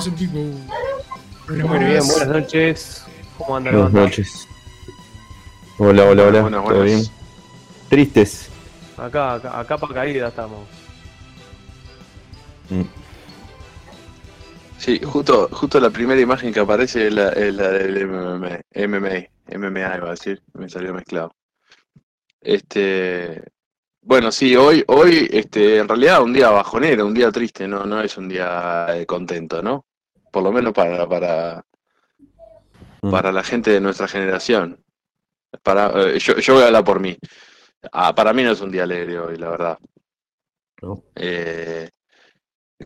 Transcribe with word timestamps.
Awesome 0.00 0.16
people. 0.16 0.54
Muy 1.46 1.78
bien, 1.78 2.06
buenas 2.06 2.28
noches. 2.28 3.04
¿Cómo 3.36 3.58
andan? 3.58 3.74
Buenas 3.74 3.92
noches. 3.92 4.48
Hola, 5.76 6.04
hola, 6.06 6.22
hola. 6.22 6.40
Buenas, 6.40 6.64
¿Todo 6.64 6.74
buenas. 6.74 6.84
bien? 6.86 7.02
Tristes. 7.90 8.48
Acá, 8.96 9.34
acá, 9.34 9.60
acá 9.60 9.76
para 9.76 9.92
caída 9.92 10.28
estamos. 10.28 10.66
Mm. 12.70 12.84
Sí, 14.78 15.02
justo, 15.04 15.50
justo 15.52 15.78
la 15.78 15.90
primera 15.90 16.18
imagen 16.18 16.50
que 16.54 16.60
aparece 16.60 17.08
es 17.08 17.12
la, 17.12 17.28
es 17.32 17.54
la 17.54 17.68
del 17.68 18.06
MMA, 18.06 18.58
MMA, 18.74 19.58
MMA 19.58 19.96
iba 19.98 20.06
a 20.06 20.10
decir, 20.12 20.42
me 20.54 20.70
salió 20.70 20.94
mezclado. 20.94 21.34
Este, 22.40 23.42
bueno, 24.00 24.32
sí, 24.32 24.56
hoy, 24.56 24.82
hoy, 24.86 25.28
este, 25.30 25.76
en 25.76 25.86
realidad 25.86 26.22
un 26.22 26.32
día 26.32 26.48
bajonero, 26.48 27.04
un 27.04 27.12
día 27.12 27.30
triste, 27.30 27.68
no, 27.68 27.84
no 27.84 28.00
es 28.00 28.16
un 28.16 28.30
día 28.30 28.86
eh, 28.94 29.04
contento, 29.04 29.62
¿no? 29.62 29.84
Por 30.30 30.42
lo 30.42 30.52
menos 30.52 30.72
para, 30.72 31.08
para, 31.08 31.64
Mm. 33.02 33.10
para 33.10 33.32
la 33.32 33.42
gente 33.42 33.70
de 33.70 33.80
nuestra 33.80 34.06
generación. 34.06 34.82
Para, 35.62 35.90
eh, 36.10 36.18
yo, 36.18 36.36
yo 36.36 36.54
voy 36.54 36.62
a 36.62 36.66
hablar 36.66 36.84
por 36.84 37.00
mí. 37.00 37.16
Ah, 37.92 38.14
para 38.14 38.32
mí 38.32 38.42
no 38.42 38.52
es 38.52 38.60
un 38.60 38.70
día 38.70 38.82
alegre 38.82 39.18
hoy, 39.18 39.36
la 39.36 39.48
verdad. 39.50 39.78
No. 40.82 41.02
Eh, 41.14 41.88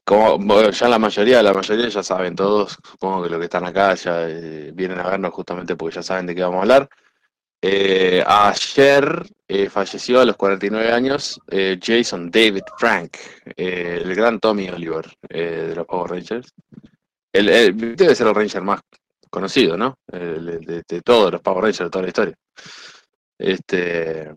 como 0.05 0.71
ya 0.71 0.89
la 0.89 0.99
mayoría, 0.99 1.43
la 1.43 1.53
mayoría 1.53 1.89
ya 1.89 2.03
saben 2.03 2.35
todos, 2.35 2.79
supongo 2.83 3.23
que 3.25 3.29
los 3.31 3.39
que 3.39 3.45
están 3.45 3.65
acá 3.65 3.95
ya 3.95 4.29
eh, 4.29 4.71
vienen 4.75 4.99
a 4.99 5.09
vernos 5.09 5.33
justamente 5.33 5.77
porque 5.77 5.97
ya 5.97 6.03
saben 6.03 6.27
de 6.27 6.35
qué 6.35 6.43
vamos 6.43 6.59
a 6.59 6.63
hablar. 6.63 6.89
Eh, 7.63 8.23
ayer 8.27 9.27
eh, 9.49 9.71
falleció 9.71 10.21
a 10.21 10.25
los 10.25 10.37
49 10.37 10.93
años 10.93 11.41
Jason 11.81 12.31
David 12.31 12.65
Frank, 12.77 13.17
el 13.57 14.15
gran 14.15 14.39
Tommy 14.39 14.69
Oliver 14.69 15.07
de 15.29 15.75
los 15.75 15.87
Power 15.87 16.11
Rangers. 16.11 16.53
El, 17.35 17.49
el- 17.49 17.97
debe 17.97 18.15
ser 18.15 18.29
el 18.29 18.35
Ranger 18.35 18.63
más 18.63 18.81
conocido, 19.29 19.77
¿no? 19.77 19.97
El- 20.11 20.61
de, 20.61 21.03
todos 21.03 21.33
los 21.33 21.41
Power 21.43 21.65
Rangers 21.65 21.87
de 21.87 21.91
toda 21.91 22.03
la 22.03 22.09
historia. 22.09 22.35
Este, 23.39 24.33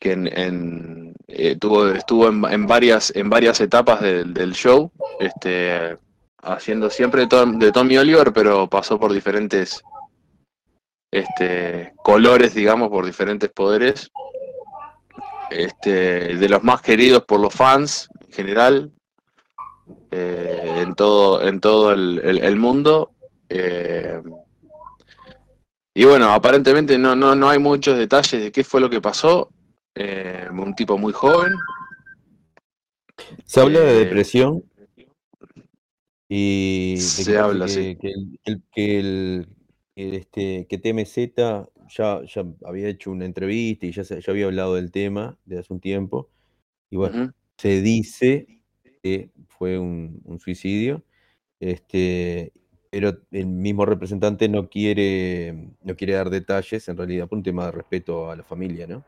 que 0.00 1.12
eh, 1.28 1.56
tuvo, 1.60 1.88
estuvo 1.88 2.26
en, 2.28 2.66
varias, 2.66 3.14
en 3.14 3.28
varias 3.28 3.60
etapas 3.60 4.00
del, 4.00 4.32
del 4.32 4.52
show, 4.54 4.90
este, 5.20 5.98
haciendo 6.42 6.88
siempre 6.88 7.22
de, 7.22 7.26
Tom- 7.26 7.58
de 7.58 7.70
Tommy 7.72 7.98
Oliver, 7.98 8.32
pero 8.32 8.68
pasó 8.68 8.98
por 8.98 9.12
diferentes 9.12 9.82
este, 11.10 11.92
colores, 12.02 12.54
digamos, 12.54 12.88
por 12.88 13.04
diferentes 13.04 13.50
poderes. 13.50 14.10
Este, 15.50 16.36
de 16.36 16.48
los 16.48 16.62
más 16.62 16.82
queridos 16.82 17.24
por 17.24 17.40
los 17.40 17.54
fans 17.54 18.08
en 18.26 18.32
general, 18.32 18.92
eh, 20.10 20.82
en 20.86 20.94
todo, 20.94 21.42
en 21.46 21.60
todo 21.60 21.92
el, 21.92 22.20
el- 22.24 22.38
el 22.38 22.56
mundo. 22.56 23.12
eh, 23.48 24.20
y 25.94 26.04
bueno, 26.04 26.30
aparentemente 26.32 26.96
no, 26.96 27.16
no, 27.16 27.34
no 27.34 27.48
hay 27.48 27.58
muchos 27.58 27.98
detalles 27.98 28.40
de 28.42 28.52
qué 28.52 28.62
fue 28.62 28.80
lo 28.80 28.88
que 28.88 29.00
pasó. 29.00 29.50
Eh, 29.94 30.46
un 30.52 30.74
tipo 30.74 30.96
muy 30.96 31.12
joven. 31.12 31.54
Se 33.44 33.60
habla 33.60 33.80
de 33.80 34.04
depresión 34.04 34.62
y 36.28 36.94
de 36.94 37.00
se 37.00 37.24
que 37.32 37.38
habla, 37.38 37.66
que, 37.66 37.72
sí. 37.72 37.96
que 37.96 38.12
el, 38.44 38.62
que 38.72 38.98
el- 39.00 39.48
este, 39.96 40.66
que 40.68 40.78
TMZ 40.78 41.16
ya, 41.88 42.20
ya 42.24 42.44
había 42.64 42.88
hecho 42.88 43.10
una 43.10 43.24
entrevista 43.24 43.86
y 43.86 43.90
ya, 43.92 44.04
se- 44.04 44.20
ya 44.20 44.30
había 44.32 44.44
hablado 44.46 44.76
del 44.76 44.92
tema 44.92 45.36
de 45.44 45.58
hace 45.58 45.72
un 45.72 45.80
tiempo. 45.80 46.30
Y 46.90 46.96
bueno, 46.96 47.32
se 47.56 47.82
dice 47.82 48.57
que 49.08 49.30
fue 49.48 49.78
un, 49.78 50.20
un 50.24 50.38
suicidio, 50.38 51.02
este, 51.60 52.52
pero 52.90 53.16
el 53.30 53.46
mismo 53.46 53.84
representante 53.84 54.48
no 54.48 54.68
quiere, 54.68 55.70
no 55.82 55.96
quiere 55.96 56.14
dar 56.14 56.30
detalles, 56.30 56.88
en 56.88 56.96
realidad, 56.96 57.28
por 57.28 57.38
un 57.38 57.42
tema 57.44 57.66
de 57.66 57.72
respeto 57.72 58.30
a 58.30 58.36
la 58.36 58.42
familia, 58.42 58.86
¿no? 58.86 59.04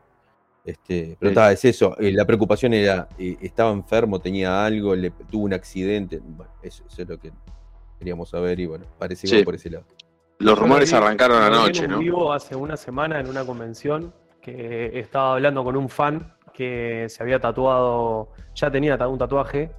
Este, 0.63 1.17
pero 1.19 1.31
Sí. 1.31 1.35
ta, 1.35 1.51
es 1.51 1.65
eso, 1.65 1.97
eh, 1.99 2.11
la 2.11 2.25
preocupación 2.25 2.73
era, 2.73 3.07
eh, 3.17 3.35
estaba 3.41 3.71
enfermo, 3.71 4.19
tenía 4.19 4.63
algo, 4.63 4.95
le, 4.95 5.09
tuvo 5.29 5.45
un 5.45 5.53
accidente, 5.53 6.19
bueno, 6.23 6.51
eso, 6.61 6.83
eso 6.87 7.01
es 7.01 7.09
lo 7.09 7.17
que 7.17 7.31
queríamos 7.97 8.29
saber 8.29 8.59
y 8.59 8.67
bueno, 8.67 8.85
parece 8.99 9.27
que 9.27 9.37
Sí. 9.39 9.43
por 9.43 9.55
ese 9.55 9.71
lado. 9.71 9.85
Los 10.39 10.57
rumores 10.57 10.91
arrancaron 10.93 11.41
anoche, 11.41 11.87
¿no? 11.87 11.99
vivo 11.99 12.33
hace 12.33 12.55
una 12.55 12.75
semana 12.77 13.19
en 13.19 13.27
una 13.27 13.43
convención 13.45 14.13
que 14.41 14.99
estaba 14.99 15.33
hablando 15.33 15.63
con 15.63 15.77
un 15.77 15.87
fan 15.87 16.33
que 16.53 17.05
se 17.09 17.23
había 17.23 17.39
tatuado, 17.39 18.29
ya 18.55 18.69
tenía 18.71 18.95
un 19.07 19.17
tatuaje 19.17 19.71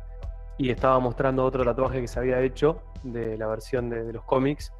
y 0.62 0.70
estaba 0.70 0.98
mostrando 1.00 1.44
otro 1.44 1.64
tatuaje 1.64 2.00
que 2.00 2.06
se 2.08 2.20
había 2.20 2.40
hecho 2.40 2.80
de 3.02 3.36
la 3.36 3.48
versión 3.48 3.90
de, 3.90 4.04
de 4.04 4.12
los 4.12 4.22
cómics. 4.24 4.72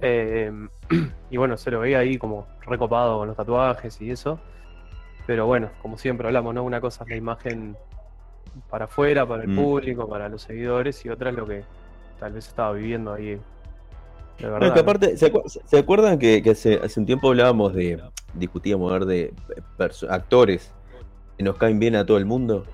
Eh, 0.00 0.50
y 1.30 1.36
bueno, 1.36 1.56
se 1.56 1.70
lo 1.70 1.78
veía 1.80 2.00
ahí 2.00 2.18
como 2.18 2.46
recopado 2.66 3.18
con 3.18 3.28
los 3.28 3.36
tatuajes 3.36 4.00
y 4.00 4.10
eso. 4.10 4.40
Pero 5.26 5.46
bueno, 5.46 5.70
como 5.80 5.96
siempre 5.96 6.26
hablamos, 6.26 6.54
¿no? 6.54 6.64
Una 6.64 6.80
cosa 6.80 7.04
es 7.04 7.10
la 7.10 7.16
imagen 7.16 7.76
para 8.68 8.86
afuera, 8.86 9.24
para 9.24 9.44
el 9.44 9.48
Mm. 9.50 9.56
público, 9.56 10.08
para 10.08 10.28
los 10.28 10.42
seguidores, 10.42 11.04
y 11.04 11.08
otra 11.08 11.30
es 11.30 11.36
lo 11.36 11.46
que 11.46 11.62
tal 12.18 12.32
vez 12.32 12.48
estaba 12.48 12.72
viviendo 12.72 13.12
ahí. 13.12 13.38
De 14.40 14.48
verdad. 14.50 14.62
es 14.66 14.72
que 14.72 14.76
¿no? 14.76 14.82
aparte, 14.82 15.16
¿se, 15.16 15.32
acu- 15.32 15.46
se 15.64 15.78
acuerdan 15.78 16.18
que, 16.18 16.42
que 16.42 16.50
hace, 16.50 16.80
hace 16.82 16.98
un 16.98 17.06
tiempo 17.06 17.28
hablábamos 17.28 17.72
de, 17.74 18.02
discutíamos 18.34 18.90
a 18.90 18.94
ver 18.94 19.04
de 19.04 19.34
perso- 19.78 20.08
actores 20.10 20.72
que 21.38 21.44
nos 21.44 21.56
caen 21.56 21.78
bien 21.78 21.94
a 21.94 22.04
todo 22.04 22.18
el 22.18 22.26
mundo? 22.26 22.64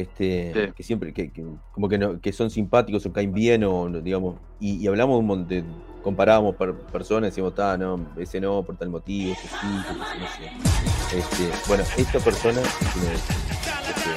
Este, 0.00 0.52
Sí. 0.54 0.72
que 0.74 0.82
siempre, 0.82 1.12
que, 1.12 1.30
que 1.30 1.44
como 1.72 1.86
que, 1.88 1.98
no- 1.98 2.18
que 2.18 2.32
son 2.32 2.48
simpáticos 2.48 3.04
o 3.04 3.12
caen 3.12 3.32
bien 3.32 3.62
o 3.64 3.88
digamos, 4.00 4.36
y, 4.58 4.76
y 4.82 4.86
hablamos 4.86 5.18
un 5.18 5.26
montón, 5.26 5.64
comparábamos 6.02 6.56
per- 6.56 6.74
personas 6.90 7.28
y 7.28 7.30
decimos, 7.30 7.52
ah, 7.58 7.76
no, 7.78 8.08
ese 8.16 8.40
no, 8.40 8.62
por 8.62 8.76
tal 8.78 8.88
motivo, 8.88 9.32
ese 9.32 9.48
sí, 9.48 9.66
ese 9.80 9.94
no 10.18 10.26
sé. 10.26 11.18
Este, 11.18 11.50
bueno, 11.68 11.84
esta 11.98 12.18
persona 12.20 12.60
este, 12.62 14.10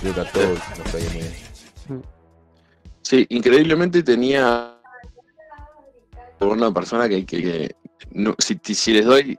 creo 0.00 0.14
que 0.14 0.20
a 0.20 0.32
todos 0.32 0.58
nos 0.78 0.92
cae 0.92 1.02
muy 1.10 1.22
bien. 1.22 2.02
Sí, 3.02 3.24
increíblemente 3.30 4.02
tenía 4.02 4.74
una 6.40 6.72
persona 6.74 7.08
que, 7.08 7.24
que- 7.24 7.42
que 7.42 7.76
no- 8.10 8.34
si, 8.38 8.58
si 8.74 8.92
les 8.94 9.04
doy 9.06 9.38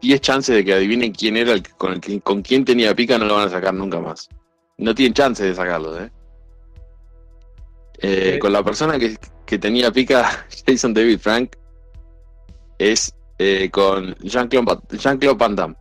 10 0.00 0.20
chances 0.20 0.56
de 0.56 0.64
que 0.64 0.74
adivinen 0.74 1.12
quién 1.12 1.36
era 1.36 1.52
el 1.52 1.62
con, 1.74 1.92
el 2.04 2.22
con 2.22 2.42
quién 2.42 2.64
tenía 2.64 2.94
pica, 2.96 3.16
no 3.16 3.26
lo 3.26 3.34
van 3.36 3.46
a 3.48 3.50
sacar 3.50 3.74
nunca 3.74 4.00
más. 4.00 4.28
No 4.78 4.94
tienen 4.94 5.14
chances 5.14 5.46
de 5.46 5.54
sacarlo, 5.54 6.00
¿eh? 6.00 6.10
Eh, 8.00 8.32
Sí. 8.34 8.38
Con 8.38 8.52
la 8.52 8.62
persona 8.62 8.98
que, 8.98 9.16
que 9.44 9.58
tenía 9.58 9.90
pica, 9.90 10.46
Jason 10.66 10.94
David 10.94 11.18
Frank, 11.18 11.56
es 12.78 13.12
eh, 13.38 13.70
con 13.70 14.14
Jean-Claude 14.16 14.78
Jean 14.92 15.18
Van 15.36 15.56
Damme. 15.56 15.74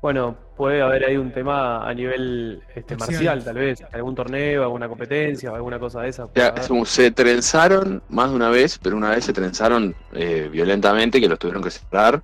Bueno, 0.00 0.36
puede 0.56 0.82
haber 0.82 1.04
ahí 1.04 1.16
un 1.16 1.32
tema 1.32 1.88
a 1.88 1.94
nivel 1.94 2.60
este, 2.74 2.96
Marcial. 2.96 3.44
tal 3.44 3.54
vez, 3.54 3.84
algún 3.92 4.16
torneo, 4.16 4.64
alguna 4.64 4.88
competencia, 4.88 5.52
o 5.52 5.54
alguna 5.54 5.78
cosa 5.78 6.02
de 6.02 6.08
esa. 6.08 6.24
O 6.24 6.30
sea, 6.34 6.54
se 6.84 7.10
trenzaron 7.12 8.02
más 8.08 8.30
de 8.30 8.36
una 8.36 8.50
vez, 8.50 8.80
pero 8.82 8.96
una 8.96 9.10
vez 9.10 9.24
se 9.24 9.32
trenzaron 9.32 9.94
eh, 10.12 10.48
violentamente, 10.50 11.20
que 11.20 11.28
los 11.28 11.38
tuvieron 11.38 11.62
que 11.62 11.70
separar 11.70 12.22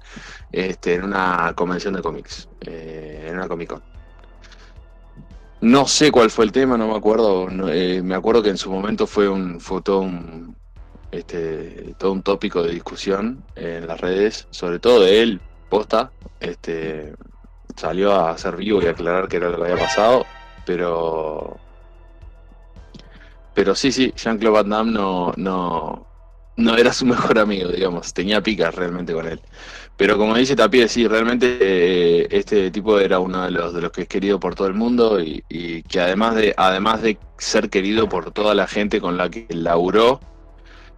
este, 0.51 0.95
en 0.95 1.05
una 1.05 1.53
convención 1.55 1.95
de 1.95 2.03
cómics, 2.03 2.49
eh, 2.63 3.27
en 3.29 3.37
una 3.37 3.47
Comic 3.47 3.69
Con. 3.69 3.98
No 5.61 5.89
sé 5.89 6.13
cuál 6.13 6.31
fue 6.31 6.45
el 6.45 6.53
tema, 6.53 6.77
no 6.77 6.89
me 6.89 6.97
acuerdo. 6.97 7.49
no, 7.51 7.69
eh, 7.69 8.03
me 8.03 8.15
acuerdo 8.15 8.43
que 8.43 8.51
en 8.51 8.59
su 8.59 8.71
momento 8.71 9.07
fue 9.07 9.29
un, 9.29 9.61
fue 9.61 9.83
todo 9.83 10.01
un, 10.01 10.57
este, 11.11 11.95
todo 11.99 12.13
un 12.13 12.23
tópico 12.23 12.63
de 12.63 12.73
discusión 12.73 13.43
en 13.57 13.87
las 13.87 14.01
redes, 14.01 14.47
sobre 14.51 14.79
todo 14.79 15.01
de 15.01 15.23
él, 15.23 15.41
posta, 15.69 16.13
este, 16.41 17.15
salió 17.77 18.13
a 18.13 18.31
hacer 18.31 18.57
vivo 18.57 18.83
y 18.83 18.87
aclarar 18.87 19.29
qué 19.29 19.39
era 19.39 19.51
lo 19.51 19.57
que 19.59 19.71
había 19.71 19.85
pasado, 19.85 20.27
pero 20.65 21.59
pero 23.55 23.75
sí, 23.75 23.91
sí, 23.91 24.13
Jean-Claude 24.17 24.55
Van 24.55 24.69
Damme 24.71 24.93
no, 24.93 25.33
no, 25.37 26.07
no 26.57 26.77
era 26.77 26.93
su 26.93 27.05
mejor 27.15 27.41
amigo, 27.41 27.71
digamos, 27.71 28.15
tenía 28.15 28.41
picas 28.41 28.73
realmente 28.75 29.13
con 29.13 29.27
él. 29.27 29.41
Pero 29.99 30.17
como 30.17 30.37
dice 30.37 30.57
Tapie, 30.57 30.89
sí, 30.89 31.09
realmente 31.09 31.59
eh, 31.61 32.29
este 32.31 32.71
tipo 32.71 33.01
era 33.01 33.19
uno 33.21 33.45
de 33.45 33.51
los, 33.51 33.75
de 33.75 33.83
los 33.83 33.91
que 33.93 34.03
es 34.03 34.09
querido 34.09 34.39
por 34.41 34.55
todo 34.55 34.69
el 34.69 34.75
mundo 34.75 35.21
y, 35.21 35.45
y 35.49 35.83
que 35.85 36.01
además 36.01 36.37
de, 36.37 36.55
además 36.57 37.03
de 37.03 37.19
ser 37.39 37.69
querido 37.69 38.09
por 38.09 38.31
toda 38.33 38.55
la 38.55 38.69
gente 38.69 39.01
con 39.01 39.17
la 39.17 39.29
que 39.29 39.47
laburó, 39.51 40.21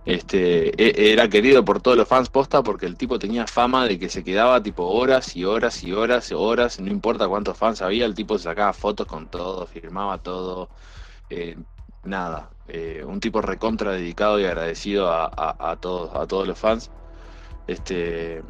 este, 0.04 0.70
e- 0.82 1.12
era 1.12 1.28
querido 1.28 1.64
por 1.64 1.82
todos 1.82 1.96
los 1.96 2.08
fans 2.08 2.30
posta 2.30 2.62
porque 2.62 2.86
el 2.86 2.96
tipo 2.96 3.18
tenía 3.18 3.46
fama 3.46 3.86
de 3.86 3.98
que 3.98 4.08
se 4.10 4.24
quedaba 4.24 4.62
tipo 4.62 4.84
horas 4.86 5.36
y 5.36 5.44
horas 5.44 5.82
y 5.84 5.92
horas 5.92 6.30
y 6.30 6.34
horas, 6.34 6.80
no 6.80 6.90
importa 6.90 7.28
cuántos 7.28 7.58
fans 7.58 7.82
había, 7.82 8.06
el 8.06 8.14
tipo 8.14 8.38
sacaba 8.38 8.72
fotos 8.74 9.06
con 9.06 9.28
todo, 9.28 9.66
firmaba 9.66 10.18
todo, 10.18 10.70
eh, 11.30 11.56
nada, 12.04 12.50
eh, 12.68 13.04
un 13.06 13.20
tipo 13.20 13.40
recontra 13.42 13.92
dedicado 13.92 14.40
y 14.40 14.44
agradecido 14.46 15.10
a, 15.10 15.26
a- 15.26 15.72
a 15.72 15.76
todos, 15.76 16.10
a 16.14 16.26
todos 16.26 16.48
los 16.48 16.58
fans. 16.58 16.90
Este, 17.66 18.42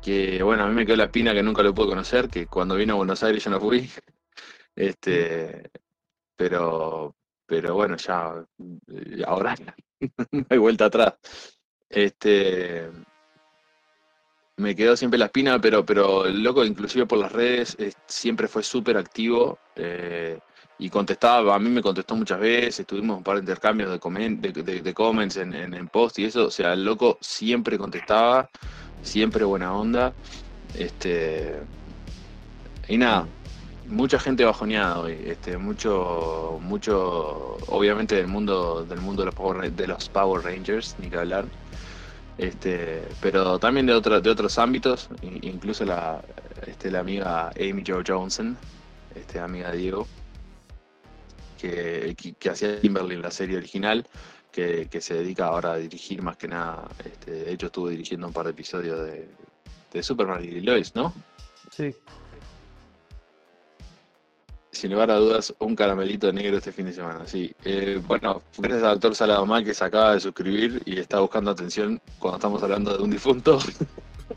que 0.00 0.42
bueno, 0.42 0.64
a 0.64 0.68
mí 0.68 0.74
me 0.74 0.86
quedó 0.86 0.96
la 0.96 1.04
espina 1.04 1.32
que 1.34 1.42
nunca 1.42 1.62
lo 1.62 1.74
pude 1.74 1.88
conocer, 1.88 2.28
que 2.28 2.46
cuando 2.46 2.76
vino 2.76 2.94
a 2.94 2.96
Buenos 2.96 3.22
Aires 3.22 3.44
yo 3.44 3.50
no 3.50 3.60
fui. 3.60 3.88
Este, 4.76 5.70
pero, 6.36 7.14
pero 7.46 7.74
bueno, 7.74 7.96
ya 7.96 8.44
eh, 8.88 9.22
ahora 9.26 9.54
no 10.32 10.46
hay 10.48 10.58
vuelta 10.58 10.86
atrás. 10.86 11.14
Este, 11.88 12.88
me 14.56 14.76
quedó 14.76 14.96
siempre 14.96 15.18
la 15.18 15.26
espina, 15.26 15.58
pero, 15.60 15.84
pero 15.84 16.26
el 16.26 16.42
loco, 16.42 16.64
inclusive 16.64 17.06
por 17.06 17.18
las 17.18 17.32
redes, 17.32 17.76
eh, 17.78 17.92
siempre 18.06 18.46
fue 18.46 18.62
súper 18.62 18.96
activo 18.98 19.58
eh, 19.76 20.38
y 20.78 20.90
contestaba, 20.90 21.54
a 21.54 21.58
mí 21.58 21.70
me 21.70 21.82
contestó 21.82 22.14
muchas 22.14 22.40
veces, 22.40 22.86
tuvimos 22.86 23.18
un 23.18 23.22
par 23.24 23.36
de 23.36 23.40
intercambios 23.40 23.90
de, 23.90 24.36
de, 24.52 24.62
de- 24.62 24.80
de 24.82 24.94
comments 24.94 25.36
en, 25.38 25.54
en, 25.54 25.74
en 25.74 25.88
post 25.88 26.18
y 26.18 26.24
eso, 26.26 26.46
o 26.46 26.50
sea, 26.50 26.74
el 26.74 26.84
loco 26.84 27.18
siempre 27.20 27.78
contestaba, 27.78 28.48
siempre 29.02 29.44
buena 29.44 29.72
onda. 29.74 30.12
Este, 30.74 31.60
y 32.88 32.96
nada, 32.96 33.26
mucha 33.86 34.18
gente 34.18 34.44
bajoneada 34.44 35.00
hoy, 35.00 35.18
este, 35.26 35.58
mucho, 35.58 36.58
mucho, 36.62 37.56
obviamente 37.68 38.14
del 38.14 38.28
mundo, 38.28 38.84
del 38.84 39.00
mundo 39.00 39.22
de 39.22 39.26
los 39.26 39.34
Power, 39.34 39.72
de 39.72 39.86
los 39.86 40.08
Power 40.08 40.44
Rangers, 40.44 40.96
ni 40.98 41.10
que 41.10 41.16
hablar. 41.18 41.44
Este, 42.38 43.02
pero 43.20 43.58
también 43.58 43.84
de 43.86 43.92
otros 43.92 44.22
de 44.22 44.30
otros 44.30 44.58
ámbitos, 44.58 45.10
incluso 45.42 45.84
la, 45.84 46.22
este, 46.66 46.90
la 46.90 47.00
amiga 47.00 47.50
Amy 47.50 47.82
Jo 47.86 48.02
Johnson, 48.06 48.56
este, 49.14 49.40
amiga 49.40 49.70
de 49.72 49.76
Diego, 49.76 50.06
que, 51.60 52.14
que, 52.16 52.32
que 52.32 52.50
hacía 52.50 52.80
Kimberly 52.80 53.16
en 53.16 53.22
la 53.22 53.30
serie 53.30 53.58
original, 53.58 54.06
que, 54.52 54.88
que 54.90 55.00
se 55.00 55.14
dedica 55.14 55.46
ahora 55.46 55.72
a 55.72 55.76
dirigir 55.76 56.22
más 56.22 56.36
que 56.36 56.48
nada. 56.48 56.88
Este, 57.04 57.30
de 57.32 57.52
hecho, 57.52 57.66
estuvo 57.66 57.88
dirigiendo 57.88 58.26
un 58.26 58.32
par 58.32 58.44
de 58.46 58.50
episodios 58.52 59.00
de, 59.06 59.28
de 59.92 60.02
Superman 60.02 60.44
y 60.44 60.60
Lois, 60.60 60.94
¿no? 60.94 61.12
Sí. 61.70 61.94
Sin 64.72 64.92
lugar 64.92 65.10
a 65.10 65.16
dudas, 65.16 65.52
un 65.58 65.74
caramelito 65.74 66.32
negro 66.32 66.56
este 66.58 66.72
fin 66.72 66.86
de 66.86 66.92
semana, 66.92 67.26
sí. 67.26 67.52
Eh, 67.64 68.00
bueno, 68.06 68.42
gracias 68.56 68.84
al 68.84 68.94
doctor 68.94 69.14
Saladamá 69.16 69.64
que 69.64 69.74
se 69.74 69.84
acaba 69.84 70.14
de 70.14 70.20
suscribir 70.20 70.82
y 70.86 70.98
está 70.98 71.18
buscando 71.20 71.50
atención 71.50 72.00
cuando 72.18 72.36
estamos 72.38 72.62
hablando 72.62 72.96
de 72.96 73.02
un 73.02 73.10
difunto. 73.10 73.58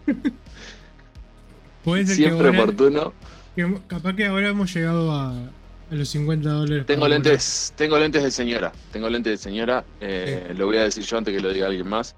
Puede 1.83 2.05
ser 2.07 2.15
Siempre 2.15 2.51
que 2.51 2.57
ahora, 2.57 2.63
oportuno. 2.63 3.13
que 3.55 3.81
capaz 3.87 4.15
que 4.15 4.25
ahora 4.25 4.49
hemos 4.49 4.73
llegado 4.73 5.11
a, 5.11 5.53
a 5.93 5.95
los 5.97 6.09
50 6.09 6.49
dólares. 6.49 6.85
Tengo 6.85 7.07
lentes, 7.07 7.73
tengo 7.75 7.97
lentes 7.97 8.23
de 8.23 8.31
señora. 8.31 8.71
Tengo 8.91 9.09
lentes 9.09 9.31
de 9.31 9.37
señora. 9.37 9.85
eh, 10.01 10.53
Lo 10.57 10.65
voy 10.65 10.77
a 10.77 10.83
decir 10.83 11.03
yo 11.03 11.17
antes 11.17 11.33
que 11.35 11.39
lo 11.41 11.53
diga 11.53 11.67
alguien 11.67 11.87
más. 11.87 12.15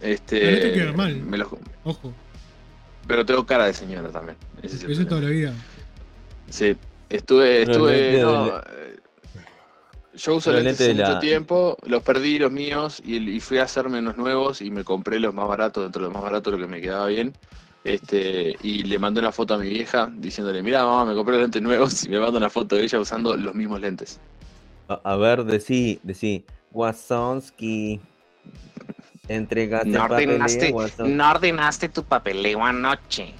Este, 0.00 0.40
Pero 0.40 0.50
no 0.56 0.62
te 0.62 0.72
queda 0.72 0.92
mal. 0.92 1.16
me 1.22 1.38
los- 1.38 1.50
bola. 1.50 1.62
Ojo, 1.84 2.12
pero 3.06 3.24
tengo 3.26 3.44
cara 3.46 3.66
de 3.66 3.74
señora 3.74 4.08
también. 4.10 4.36
Ese 4.62 4.66
es 4.76 4.82
eso 4.82 4.86
problema. 4.86 5.08
toda 5.08 5.20
la 5.22 5.28
vida. 5.28 5.54
Sí, 6.50 6.76
estuve, 7.10 7.62
estuve, 7.62 7.92
lentes 7.92 8.22
no, 8.22 8.44
de- 8.44 8.50
eh, 8.58 8.96
yo 10.16 10.34
uso 10.36 10.52
los 10.52 10.62
lentes 10.62 10.80
hace 10.80 10.88
de 10.88 10.94
mucho 11.02 11.12
la- 11.14 11.20
tiempo, 11.20 11.76
los 11.86 12.02
perdí 12.02 12.38
los 12.38 12.50
míos 12.52 13.02
y, 13.04 13.16
y 13.16 13.40
fui 13.40 13.58
a 13.58 13.64
hacerme 13.64 13.98
unos 13.98 14.16
nuevos 14.16 14.62
y 14.62 14.70
me 14.70 14.84
compré 14.84 15.20
los 15.20 15.34
más 15.34 15.46
baratos, 15.48 15.82
dentro 15.84 16.00
de 16.02 16.06
los 16.08 16.14
más 16.14 16.22
baratos 16.22 16.52
lo 16.52 16.58
que 16.58 16.66
me 16.66 16.80
quedaba 16.80 17.06
bien. 17.06 17.32
Este, 17.84 18.56
y 18.62 18.82
le 18.84 18.98
mandé 18.98 19.20
una 19.20 19.30
foto 19.30 19.54
a 19.54 19.58
mi 19.58 19.68
vieja 19.68 20.10
diciéndole, 20.16 20.62
mira 20.62 20.84
mamá, 20.86 21.04
me 21.04 21.14
compré 21.14 21.38
lentes 21.38 21.60
nuevos 21.60 22.04
y 22.06 22.08
me 22.08 22.18
manda 22.18 22.38
una 22.38 22.48
foto 22.50 22.76
de 22.76 22.84
ella 22.84 22.98
usando 22.98 23.36
los 23.36 23.54
mismos 23.54 23.80
lentes. 23.80 24.18
A, 24.88 25.00
a 25.04 25.16
ver, 25.16 25.44
decí, 25.44 26.00
decí. 26.02 26.44
Wasonsky. 26.72 28.00
Entregaste 29.28 29.88
No 29.88 30.00
papeleo, 30.00 30.34
ordenaste, 30.34 30.74
no 31.04 31.30
ordenaste 31.30 31.88
tu 31.88 32.04
papeleo 32.04 32.62
anoche. 32.62 33.32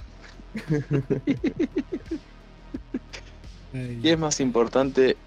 ¿Qué 3.71 4.11
es 4.11 4.17
más 4.17 4.39
importante 4.39 5.17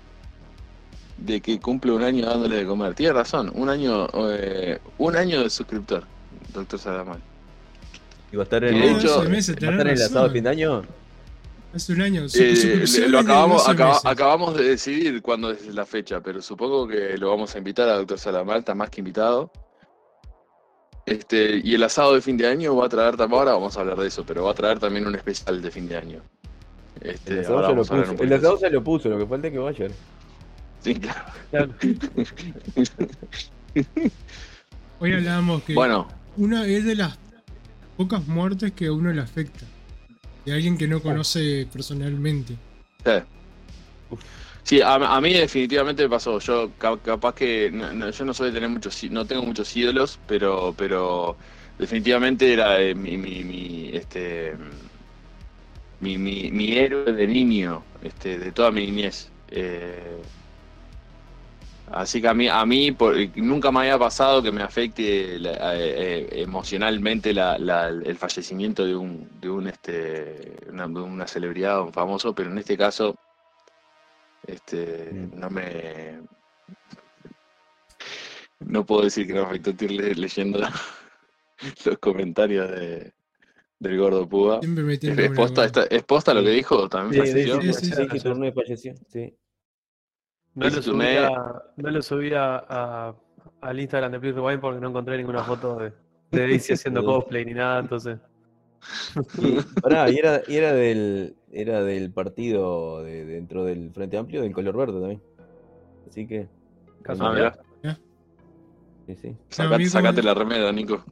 de 1.19 1.41
que 1.41 1.61
cumple 1.61 1.93
un 1.93 2.03
año 2.03 2.27
dándole 2.27 2.57
de 2.57 2.67
comer? 2.67 2.95
Tiene 2.95 3.13
razón, 3.13 3.53
un 3.55 3.69
año, 3.69 4.09
eh, 4.31 4.81
un 4.97 5.15
año 5.15 5.43
de 5.43 5.51
suscriptor, 5.51 6.05
doctor 6.53 6.81
Salamal. 6.81 7.21
¿Y 8.33 8.37
va 8.37 8.43
a 8.43 8.45
estar 8.45 8.63
en, 8.65 8.75
el- 8.77 8.97
hecho, 8.97 9.09
¿va 9.09 9.13
a 9.15 9.17
12 9.19 9.29
meses, 9.31 9.49
estar 9.51 9.73
el 9.73 9.79
razón. 9.79 10.05
asado 10.07 10.25
de 10.29 10.31
fin 10.35 10.45
de 10.45 10.51
año? 10.51 10.83
Hace 11.75 11.93
un 11.93 12.01
año. 12.03 12.29
su- 12.29 12.39
Eh, 12.43 13.09
lo 13.09 13.19
acabamos, 13.21 13.59
12 13.63 13.71
acaba- 13.73 13.91
meses. 13.95 14.07
acabamos 14.07 14.57
de 14.57 14.65
decidir 14.65 15.23
cuándo 15.23 15.51
es 15.51 15.67
la 15.75 15.85
fecha, 15.87 16.21
pero 16.21 16.41
supongo 16.43 16.87
que 16.89 17.17
lo 17.19 17.31
vamos 17.31 17.55
a 17.55 17.59
invitar 17.59 17.89
a 17.89 17.97
doctor 17.97 18.19
Salamal, 18.19 18.59
está 18.61 18.75
más 18.75 18.91
que 18.91 19.01
invitado. 19.01 19.51
Este, 21.07 21.61
y 21.65 21.75
el 21.75 21.83
asado 21.83 22.15
de 22.15 22.21
fin 22.21 22.37
de 22.37 22.47
año 22.47 22.77
va 22.77 22.87
a 22.87 22.89
traer, 22.89 23.17
tam- 23.17 23.33
ahora 23.33 23.53
vamos 23.53 23.77
a 23.77 23.81
hablar 23.81 23.97
de 23.99 24.09
eso, 24.09 24.25
pero 24.27 24.45
va 24.45 24.51
a 24.51 24.55
traer 24.55 24.79
también 24.79 25.07
un 25.07 25.15
especial 25.15 25.63
de 25.63 25.71
fin 25.71 25.89
de 25.89 25.97
año. 25.97 26.21
Este, 27.01 27.33
El 27.35 27.39
asado, 27.41 27.57
ya 27.63 27.69
lo 27.69 27.73
a 27.73 27.77
puso, 27.77 28.23
el 28.25 28.33
asado 28.33 28.59
ya 28.61 28.69
lo 28.71 28.85
puso, 28.85 29.09
lo 29.09 29.19
que 29.19 29.27
falta 29.27 29.47
es 29.47 29.53
que 29.53 29.59
vaya. 29.59 29.87
Sí, 30.81 30.95
claro. 30.95 31.25
Claro. 31.51 31.71
Hoy 35.01 35.13
hablábamos 35.13 35.63
que 35.63 35.75
Bueno, 35.75 36.09
una 36.37 36.67
es 36.67 36.85
de 36.85 36.95
las 36.97 37.19
pocas 37.99 38.27
muertes 38.27 38.73
que 38.73 38.87
a 38.87 38.93
uno 38.93 39.13
le 39.13 39.21
afecta. 39.21 39.67
De 40.47 40.53
alguien 40.55 40.79
que 40.79 40.89
no 40.89 41.03
conoce 41.03 41.67
personalmente. 41.73 42.55
Sí. 43.05 43.13
Sí, 44.63 44.81
a, 44.83 44.95
a 44.95 45.21
mí 45.21 45.33
definitivamente 45.33 46.03
me 46.03 46.11
pasó. 46.11 46.39
Yo 46.41 46.71
ca- 46.79 46.99
capaz 46.99 47.35
que 47.35 47.71
no, 47.73 47.93
no, 47.93 48.11
yo 48.11 48.25
no 48.25 48.35
soy 48.35 48.49
de 48.49 48.55
tener 48.55 48.69
muchos, 48.71 49.03
no 49.11 49.27
tengo 49.27 49.43
muchos 49.43 49.75
ídolos, 49.77 50.19
pero, 50.27 50.75
pero 50.77 51.37
definitivamente 51.79 52.53
era 52.53 52.81
eh, 52.81 52.95
mi, 52.95 53.17
mi, 53.17 53.45
mi, 53.45 53.91
este, 53.95 54.55
mi, 56.01 56.19
mi, 56.19 56.51
mi 56.51 56.73
héroe 56.77 57.13
de 57.13 57.27
niño, 57.27 57.83
este, 58.03 58.39
de 58.39 58.53
toda 58.53 58.71
mi 58.71 58.87
niñez. 58.87 59.31
Eh, 59.51 60.23
así 61.93 62.21
que 62.21 62.29
a 62.29 62.35
mí, 62.35 62.49
a 62.49 62.65
mí 62.67 62.93
por- 62.93 63.15
nunca 63.37 63.71
me 63.73 63.81
había 63.81 63.99
pasado 63.99 64.43
que 64.43 64.53
me 64.53 64.63
afecte 64.63 65.39
la- 65.39 65.77
eh, 65.77 66.29
eh, 66.33 66.43
emocionalmente 66.43 67.33
la- 67.33 67.59
la- 67.59 67.89
el 67.89 68.17
fallecimiento 68.17 68.85
de 68.85 68.95
un, 68.97 69.29
de 69.41 69.49
un, 69.51 69.67
este, 69.69 70.57
una, 70.71 70.87
de 70.89 71.01
una 71.01 71.27
celebridad, 71.27 71.83
un 71.83 71.93
famoso, 71.93 72.35
pero 72.35 72.51
en 72.51 72.59
este 72.59 72.77
caso 72.77 73.15
este, 74.47 75.11
Mm. 75.13 75.39
no 75.41 75.51
me. 75.51 76.21
No 78.61 78.85
puedo 78.85 79.03
decir 79.03 79.27
que 79.27 79.35
me 79.35 79.41
afectó 79.41 79.71
estoy 79.71 79.89
leyendo 79.89 80.61
los 81.85 81.99
comentarios 81.99 82.71
de, 82.71 83.13
del 83.79 83.99
gordo 83.99 84.29
Púa. 84.29 84.61
Siempre 84.61 84.85
me 84.85 84.95
¿Es, 84.95 85.01
tiene 85.01 85.25
es 85.25 85.31
posta, 85.31 85.65
esta- 85.65 85.85
¿Es 85.85 86.03
posta 86.03 86.35
lo 86.35 86.43
que 86.43 86.51
dijo? 86.51 86.89
¿También 86.89 87.25
Sí, 87.25 87.31
falleció? 87.33 87.61
sí, 87.61 87.73
sí, 87.75 87.95
sí. 87.95 88.09
Que 88.09 88.53
falleció, 88.53 88.95
sí. 89.09 89.35
No 90.55 90.69
lo 90.69 90.83
subí, 90.83 91.07
a- 91.17 91.63
no 91.77 91.91
lo 91.91 92.03
subí 92.03 92.33
a- 92.35 92.65
a- 92.69 93.15
al 93.61 93.81
Instagram 93.81 94.13
de 94.13 94.21
Please 94.21 94.37
Rewind 94.41 94.61
porque 94.61 94.81
no 94.81 94.89
encontré 94.89 95.17
ninguna 95.17 95.43
foto 95.45 95.77
de, 95.77 95.93
de 96.31 96.41
Daisy 96.41 96.73
haciendo 96.75 97.05
cosplay 97.05 97.45
ni 97.45 97.55
nada, 97.55 97.81
entonces. 97.81 98.19
Y, 99.39 99.57
pará, 99.83 100.11
y 100.11 100.17
era, 100.17 100.43
y 100.47 100.57
era 100.57 100.73
del 100.73 101.35
era 101.51 101.83
del 101.83 102.13
partido 102.13 103.03
de, 103.03 103.25
dentro 103.25 103.65
del 103.65 103.91
Frente 103.93 104.17
Amplio 104.19 104.43
del 104.43 104.53
color 104.53 104.77
verde 104.77 105.01
también. 105.01 105.23
Así 106.09 106.27
que. 106.27 106.49
Ah, 106.49 107.03
Casualidad. 107.03 107.59
mirá. 107.83 107.99
Sí, 109.07 109.17
sí. 109.17 109.37
Sacate, 109.89 110.23
la 110.23 110.35
remera, 110.35 110.71
Nico. 110.73 111.05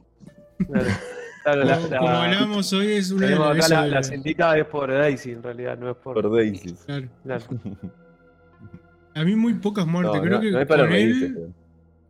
Claro, 0.67 0.87
Claro, 1.43 1.63
la, 1.63 1.75
Como, 1.77 1.87
la- 1.89 1.97
como 1.99 2.09
hablábamos 2.11 2.73
hoy, 2.73 2.91
es 2.93 3.11
una 3.11 3.27
de 3.27 3.33
acá 3.35 3.67
la 3.69 3.87
la- 3.87 4.03
cintita 4.03 4.57
es 4.57 4.65
por 4.65 4.91
Daisy 4.91 5.31
en 5.31 5.41
realidad, 5.43 5.77
no 5.77 5.89
es 5.89 5.95
por. 5.97 6.13
Por 6.13 6.31
Daisy. 6.35 6.75
claro. 6.85 7.07
claro. 7.23 7.45
A 9.17 9.23
mí 9.23 9.35
muy 9.35 9.55
pocas 9.55 9.87
muertes. 9.87 10.15
No, 10.15 10.21
Creo 10.21 10.35
no, 10.35 10.41
que 10.41 10.51
no 10.51 10.67
con 10.67 10.91
él, 10.93 11.33
pero- 11.35 11.53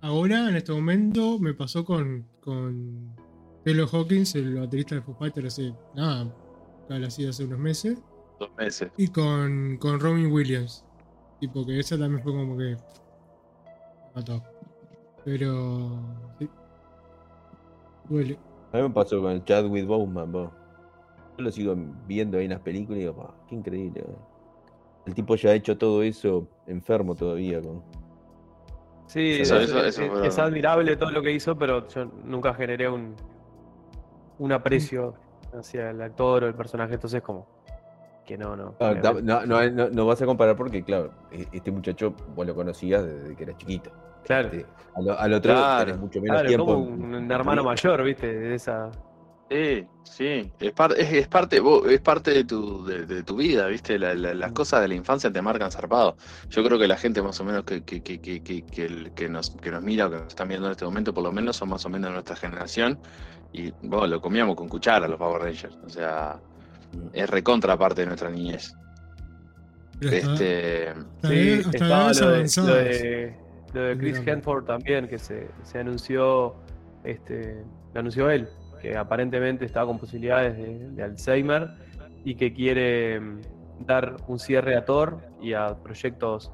ahora, 0.01 0.49
en 0.49 0.55
este 0.57 0.71
momento, 0.73 1.39
me 1.39 1.53
pasó 1.53 1.85
con, 1.85 2.25
con 2.41 3.15
Taylor 3.63 3.87
Hawkins, 3.91 4.35
el 4.35 4.55
baterista 4.55 4.95
de 4.95 5.01
Foo 5.01 5.15
Fighters, 5.15 5.47
hace 5.53 5.73
nada, 5.95 6.33
casi 6.87 7.25
hace 7.27 7.45
unos 7.45 7.59
meses. 7.59 8.01
Dos 8.39 8.49
meses. 8.57 8.91
Y 8.97 9.07
con, 9.07 9.77
con 9.77 9.99
Robin 9.99 10.31
Williams. 10.31 10.83
Tipo 11.39 11.65
que 11.65 11.79
esa 11.79 11.97
también 11.97 12.21
fue 12.23 12.31
como 12.33 12.57
que. 12.57 12.75
mató. 14.15 14.43
Pero. 15.23 15.99
Sí. 16.39 16.49
Duele. 18.09 18.39
A 18.73 18.77
mí 18.77 18.83
me 18.83 18.89
pasó 18.89 19.21
con 19.21 19.31
el 19.31 19.43
Chadwick 19.43 19.85
Boseman, 19.85 20.31
po. 20.31 20.51
Yo 21.37 21.43
lo 21.43 21.51
sigo 21.51 21.75
viendo 22.07 22.37
ahí 22.37 22.45
en 22.45 22.51
las 22.51 22.59
películas 22.61 22.97
y 22.97 23.01
digo, 23.01 23.15
"Pa, 23.15 23.33
qué 23.47 23.55
increíble. 23.55 24.01
po". 24.01 24.26
El 25.07 25.15
tipo 25.15 25.35
ya 25.35 25.51
ha 25.51 25.53
hecho 25.53 25.77
todo 25.77 26.03
eso 26.03 26.47
enfermo 26.67 27.15
todavía. 27.15 27.61
Con... 27.61 27.81
Sí, 29.07 29.39
Eso- 29.39 29.55
es, 29.55 29.69
eso- 29.69 29.79
es- 29.79 29.97
eso 29.97 30.11
fue- 30.13 30.27
es 30.27 30.37
admirable 30.37 30.97
todo 30.97 31.11
lo 31.11 31.21
que 31.21 31.31
hizo, 31.31 31.57
pero 31.57 31.87
yo 31.87 32.05
nunca 32.25 32.53
generé 32.53 32.89
un, 32.89 33.15
un 34.37 34.51
aprecio 34.51 35.13
hacia 35.57 35.91
el 35.91 36.01
actor 36.01 36.43
o 36.43 36.47
el 36.47 36.53
personaje, 36.55 36.95
entonces 36.95 37.21
como 37.21 37.47
que 38.25 38.37
no, 38.37 38.57
no. 38.57 38.75
Ah, 38.81 38.93
no, 38.93 39.45
no, 39.45 39.69
no- 39.69 39.89
no 39.89 40.05
vas 40.05 40.21
a 40.21 40.25
comparar 40.25 40.57
porque, 40.57 40.83
claro, 40.83 41.11
e- 41.31 41.47
este 41.53 41.71
muchacho 41.71 42.13
vos 42.35 42.45
lo 42.45 42.53
conocías 42.53 43.05
desde 43.05 43.33
que 43.33 43.43
era 43.43 43.55
chiquito. 43.55 43.89
Claro, 44.25 44.49
Este, 44.49 44.65
al, 44.95 45.09
al 45.09 45.33
otro 45.35 45.53
Claro, 45.53 45.85
tenés 45.85 45.99
mucho 46.01 46.19
menos 46.19 46.35
claro, 46.35 46.47
tiempo. 46.49 46.65
como 46.65 46.79
un, 46.79 47.15
un 47.15 47.31
hermano 47.31 47.63
mayor, 47.63 48.03
viste, 48.03 48.27
de 48.27 48.55
esa, 48.55 48.91
Sí, 49.49 49.87
sí, 50.03 50.51
es, 50.59 50.71
par- 50.73 50.93
es, 50.97 51.13
es 51.13 51.27
parte, 51.29 51.59
vos- 51.61 51.87
es 51.89 52.01
parte 52.01 52.31
de 52.31 52.43
tu, 52.43 52.85
de, 52.85 53.05
de 53.05 53.23
tu 53.23 53.37
vida, 53.37 53.67
¿viste? 53.67 53.97
La- 53.97 54.13
la- 54.13 54.33
las 54.33 54.51
cosas 54.51 54.81
de 54.81 54.89
la 54.89 54.95
infancia 54.95 55.31
te 55.31 55.41
marcan 55.41 55.71
zarpado. 55.71 56.17
Yo 56.49 56.63
creo 56.65 56.77
que 56.77 56.85
la 56.87 56.97
gente 56.97 57.21
más 57.21 57.39
o 57.39 57.45
menos 57.45 57.63
que, 57.63 57.81
que, 57.83 58.01
que, 58.03 58.19
que, 58.19 58.43
que, 58.43 58.63
que 58.65 58.85
el- 58.85 59.11
que 59.13 59.29
nos, 59.29 59.51
que 59.51 59.71
nos 59.71 59.81
mira 59.81 60.07
o 60.07 60.09
que 60.11 60.17
nos 60.17 60.27
están 60.27 60.49
viendo 60.49 60.67
en 60.67 60.71
este 60.73 60.83
momento, 60.85 61.13
por 61.13 61.23
lo 61.23 61.31
menos 61.31 61.55
son 61.55 61.69
más 61.69 61.85
o 61.85 61.89
menos 61.89 62.09
de 62.09 62.13
nuestra 62.15 62.35
generación. 62.35 62.99
Y 63.53 63.71
bueno, 63.83 64.07
lo 64.07 64.19
comíamos 64.21 64.55
con 64.57 64.67
cuchara 64.67 65.07
los 65.07 65.17
Power 65.17 65.41
Rangers. 65.43 65.77
O 65.85 65.89
sea, 65.89 66.39
es 67.13 67.29
recontra 67.29 67.77
parte 67.77 68.01
de 68.01 68.07
nuestra 68.07 68.29
niñez. 68.29 68.73
Pero 69.99 70.11
está- 70.15 70.33
Este, 70.33 70.89
hasta 70.89 71.29
Sí, 71.29 71.61
hasta 71.65 72.25
lo 72.25 72.31
de, 72.31 72.43
lo 72.57 72.65
de- 72.75 73.35
lo 73.73 73.81
de 73.81 73.97
Chris. 73.97 74.27
Hanford 74.27 74.65
también, 74.65 75.07
que 75.07 75.17
se, 75.17 75.47
se 75.63 75.79
anunció, 75.79 76.55
este, 77.05 77.63
lo 77.93 77.99
anunció 78.01 78.29
él, 78.29 78.47
que 78.81 78.95
aparentemente 78.97 79.65
estaba 79.65 79.87
con 79.87 79.97
posibilidades 79.99 80.57
de, 80.57 80.89
de 80.91 81.03
Alzheimer 81.03 81.69
y 82.23 82.35
que 82.35 82.53
quiere 82.53 83.19
mm, 83.19 83.41
dar 83.85 84.15
un 84.27 84.39
cierre 84.39 84.75
a 84.75 84.85
Thor 84.85 85.19
y 85.41 85.53
a 85.53 85.75
proyectos 85.75 86.51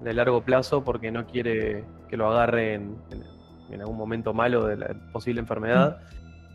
de 0.00 0.14
largo 0.14 0.42
plazo 0.42 0.82
porque 0.82 1.10
no 1.10 1.26
quiere 1.26 1.84
que 2.08 2.16
lo 2.16 2.28
agarre 2.30 2.74
en, 2.74 2.96
en- 3.10 3.40
en 3.74 3.80
algún 3.80 3.96
momento 3.96 4.34
malo 4.34 4.66
de 4.66 4.76
la 4.76 4.88
posible 5.12 5.40
enfermedad 5.40 6.00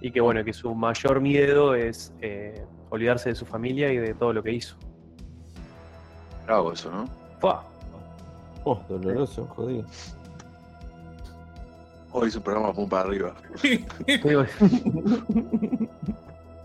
y 0.01 0.11
que 0.11 0.19
bueno, 0.19 0.43
que 0.43 0.51
su 0.51 0.75
mayor 0.75 1.21
miedo 1.21 1.73
es 1.73 2.13
eh, 2.19 2.65
olvidarse 2.89 3.29
de 3.29 3.35
su 3.35 3.45
familia 3.45 3.89
y 3.93 3.97
de 3.97 4.13
todo 4.13 4.33
lo 4.33 4.43
que 4.43 4.51
hizo. 4.51 4.75
bravo 6.45 6.73
eso, 6.73 6.91
¿no? 6.91 7.05
¡Fua! 7.39 7.63
Oh, 8.65 8.81
doloroso, 8.89 9.45
jodido. 9.45 9.85
Hoy 12.17 12.31
su 12.31 12.41
programa 12.41 12.71
pum 12.73 12.87
para 12.87 13.03
arriba. 13.09 13.35
Digo, 14.23 14.45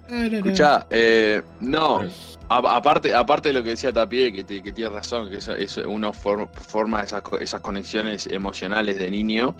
Escuchá, 0.08 0.86
eh, 0.90 1.42
no, 1.60 2.02
a- 2.48 2.76
aparte, 2.76 3.12
aparte 3.14 3.48
de 3.48 3.54
lo 3.54 3.62
que 3.64 3.70
decía 3.70 3.92
Tapie, 3.92 4.32
que, 4.32 4.44
te- 4.44 4.62
que 4.62 4.72
tiene 4.72 4.90
razón, 4.90 5.28
que 5.28 5.36
eso, 5.38 5.52
eso 5.54 5.82
uno 5.88 6.12
for- 6.12 6.48
forma 6.52 7.02
esas, 7.02 7.22
esas 7.40 7.60
conexiones 7.60 8.26
emocionales 8.28 8.98
de 8.98 9.10
niño. 9.10 9.54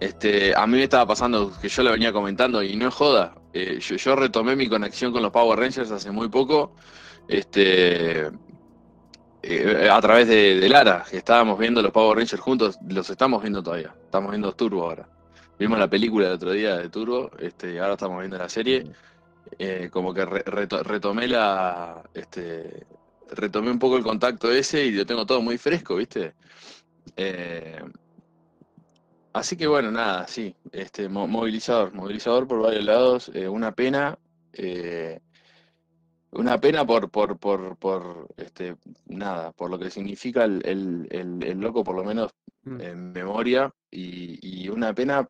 Este, 0.00 0.54
a 0.54 0.66
mí 0.66 0.76
me 0.76 0.82
estaba 0.84 1.06
pasando 1.06 1.52
que 1.60 1.68
yo 1.68 1.82
lo 1.82 1.92
venía 1.92 2.12
comentando 2.12 2.62
y 2.62 2.74
no 2.76 2.88
es 2.88 2.94
joda. 2.94 3.34
eh, 3.54 3.78
yo, 3.80 3.96
yo 3.96 4.16
retomé 4.16 4.54
mi 4.56 4.68
conexión 4.68 5.12
con 5.12 5.22
los 5.22 5.30
Power 5.32 5.58
Rangers 5.58 5.90
hace 5.90 6.10
muy 6.10 6.28
poco, 6.28 6.72
este, 7.28 8.30
eh, 9.42 9.88
a 9.90 10.00
través 10.00 10.28
de, 10.28 10.68
Lara, 10.68 11.04
que 11.08 11.16
estábamos 11.18 11.58
viendo 11.58 11.82
los 11.82 11.90
Power 11.92 12.16
Rangers 12.18 12.40
juntos, 12.40 12.78
los 12.88 13.08
estamos 13.10 13.42
viendo 13.42 13.62
todavía. 13.62 13.94
Estamos 14.04 14.30
viendo 14.30 14.52
Turbo 14.52 14.84
ahora. 14.84 15.08
Vimos 15.58 15.78
la 15.78 15.88
película 15.88 16.26
el 16.28 16.32
otro 16.32 16.52
día 16.52 16.76
de 16.76 16.88
Turbo, 16.88 17.30
este, 17.38 17.78
ahora 17.80 17.92
estamos 17.94 18.18
viendo 18.20 18.38
la 18.38 18.48
serie 18.48 18.84
eh, 19.58 19.88
como 19.92 20.14
que 20.14 20.24
re- 20.24 20.44
reto- 20.44 20.82
retomé 20.82 21.28
la 21.28 22.02
este 22.14 22.86
retomé 23.30 23.70
un 23.70 23.78
poco 23.78 23.96
el 23.96 24.02
contacto 24.02 24.50
ese 24.50 24.84
y 24.84 24.92
lo 24.92 25.06
tengo 25.06 25.24
todo 25.26 25.40
muy 25.40 25.58
fresco, 25.58 25.96
¿viste? 25.96 26.34
Eh, 27.16 27.80
así 29.32 29.56
que 29.56 29.66
bueno, 29.66 29.90
nada, 29.90 30.26
sí, 30.26 30.54
este 30.70 31.08
mo- 31.08 31.26
movilizador, 31.26 31.92
movilizador 31.94 32.46
por 32.46 32.60
varios 32.62 32.84
lados, 32.84 33.28
una 33.48 33.72
pena, 33.72 34.18
una 36.32 36.58
pena 36.60 36.86
por, 36.86 37.10
por, 37.10 37.38
por, 37.38 37.76
por 37.76 38.28
este, 38.36 38.76
nada, 39.06 39.52
por 39.52 39.70
lo 39.70 39.78
que 39.78 39.90
significa 39.90 40.44
el, 40.44 40.62
el- 40.66 41.08
el- 41.10 41.42
el 41.44 41.58
loco, 41.60 41.84
por 41.84 41.96
lo 41.96 42.04
menos 42.04 42.32
Mm. 42.64 42.80
en 42.80 43.12
memoria, 43.12 43.72
y, 43.90 44.38
y 44.64 44.68
una 44.68 44.94
pena 44.94 45.28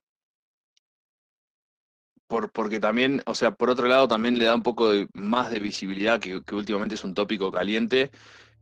por, 2.27 2.51
porque 2.53 2.81
también, 2.81 3.23
o 3.27 3.35
sea, 3.35 3.53
por 3.55 3.71
otro 3.71 3.87
lado, 3.89 4.09
también 4.09 4.39
le 4.39 4.47
da 4.47 4.55
un 4.55 4.63
poco 4.63 4.91
de, 4.91 5.09
más 5.15 5.51
de 5.51 5.61
visibilidad, 5.61 6.21
que, 6.21 6.43
que 6.43 6.55
últimamente 6.55 6.95
es 6.95 7.05
un 7.05 7.15
tópico 7.15 7.51
caliente, 7.53 8.11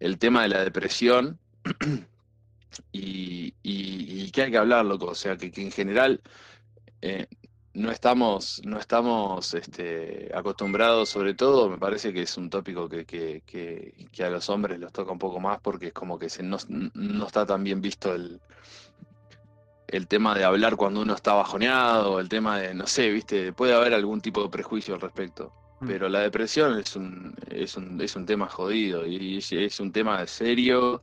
el 0.00 0.18
tema 0.18 0.42
de 0.42 0.48
la 0.48 0.64
depresión 0.64 1.38
y, 2.92 3.54
y- 3.62 4.22
y 4.24 4.30
que 4.32 4.42
hay 4.42 4.50
que 4.50 4.58
hablar, 4.58 4.84
loco. 4.84 5.06
O 5.06 5.14
sea, 5.14 5.36
que, 5.36 5.50
que 5.50 5.62
en 5.62 5.70
general 5.72 6.20
eh, 7.02 7.26
no 7.74 7.90
estamos, 7.90 8.60
no 8.64 8.78
estamos 8.78 9.54
este, 9.54 10.30
acostumbrados, 10.34 11.08
sobre 11.08 11.34
todo, 11.34 11.68
me 11.70 11.78
parece 11.78 12.12
que 12.12 12.22
es 12.22 12.36
un 12.36 12.50
tópico 12.50 12.88
que, 12.88 13.04
que- 13.06 13.42
que- 13.46 13.94
que 14.12 14.24
a 14.24 14.30
los 14.30 14.48
hombres 14.50 14.78
los 14.80 14.92
toca 14.92 15.12
un 15.12 15.18
poco 15.18 15.38
más 15.40 15.60
porque 15.60 15.88
es 15.88 15.92
como 15.92 16.18
que 16.18 16.28
se, 16.28 16.42
no, 16.42 16.56
no 16.94 17.26
está 17.26 17.46
tan 17.46 17.62
bien 17.62 17.80
visto 17.80 18.12
el, 18.14 18.40
el 19.88 20.06
tema 20.06 20.34
de 20.36 20.44
hablar 20.44 20.76
cuando 20.76 21.00
uno 21.02 21.14
está 21.14 21.34
bajoneado, 21.34 22.20
el 22.20 22.28
tema 22.28 22.58
de, 22.60 22.74
no 22.74 22.86
sé, 22.86 23.10
viste, 23.10 23.52
puede 23.52 23.74
haber 23.74 23.94
algún 23.94 24.20
tipo 24.20 24.42
de 24.42 24.48
prejuicio 24.48 24.94
al 24.94 25.00
respecto. 25.00 25.52
Mm. 25.80 25.86
Pero 25.88 26.08
la 26.08 26.20
depresión 26.20 26.78
es 26.78 26.94
un, 26.94 27.34
es 27.50 27.76
un, 27.76 28.00
es 28.00 28.14
un 28.14 28.26
tema 28.26 28.48
jodido 28.48 29.06
y 29.06 29.38
es, 29.38 29.50
es 29.52 29.80
un 29.80 29.90
tema 29.92 30.24
serio. 30.26 31.00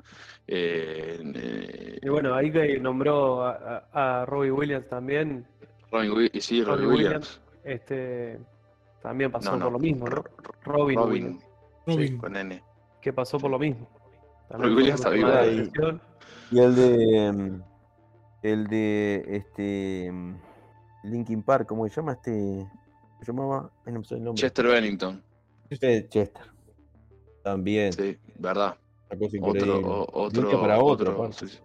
eh, 0.48 1.20
eh, 1.36 2.00
Y 2.02 2.08
bueno, 2.10 2.34
ahí 2.34 2.52
que 2.52 2.80
nombró 2.80 3.44
a- 3.46 3.88
a 3.92 4.26
Robbie 4.26 4.52
Williams 4.52 4.88
también, 4.88 5.46
Robin 5.92 6.30
y 6.34 6.42
sí, 6.42 6.64
Robin 6.64 6.86
Robbie 6.86 6.96
Williams. 7.04 7.42
este 7.64 8.40
también 9.02 9.32
pasó 9.32 9.52
No, 9.52 9.58
no. 9.58 9.64
por 9.66 9.74
lo 9.74 9.80
mismo, 9.80 10.06
¿no? 10.08 10.16
Ro- 10.16 10.24
Robin, 10.64 10.98
Robin, 11.00 11.24
Williams, 11.26 11.44
Robin. 11.86 12.08
sí, 12.08 12.18
con 12.18 12.36
N. 12.36 12.64
que 13.02 13.14
pasó 13.14 13.38
por 13.40 13.50
lo 13.52 13.60
mismo. 13.60 13.88
Robbie 14.50 14.76
Williams 14.76 15.02
por 15.02 15.14
un 15.14 15.20
está 15.20 15.42
depresión. 15.44 16.02
Y 16.52 16.60
el 16.60 16.76
de. 16.76 17.32
mm, 17.34 17.62
El 18.44 18.68
de. 18.68 19.26
Este. 19.28 20.10
mm, 20.12 20.36
Linkin 21.04 21.42
Park, 21.44 21.68
¿cómo 21.68 21.88
se 21.88 21.96
llama 21.96 22.14
este? 22.14 22.68
¿Se 23.22 23.26
llamaba? 23.32 23.72
No 23.86 24.04
sale 24.04 24.20
el 24.20 24.26
nombre. 24.26 24.42
Chester 24.42 24.66
Bennington, 24.68 25.24
Chester. 25.70 26.32
También. 27.44 27.94
sí, 27.94 28.18
verdad. 28.38 28.76
Otro, 29.42 29.80
o- 29.80 30.22
otro, 30.24 30.62
para 30.62 30.80
otro. 30.84 31.12
otro, 31.22 31.32
sí, 31.34 31.48
sí. 31.48 31.60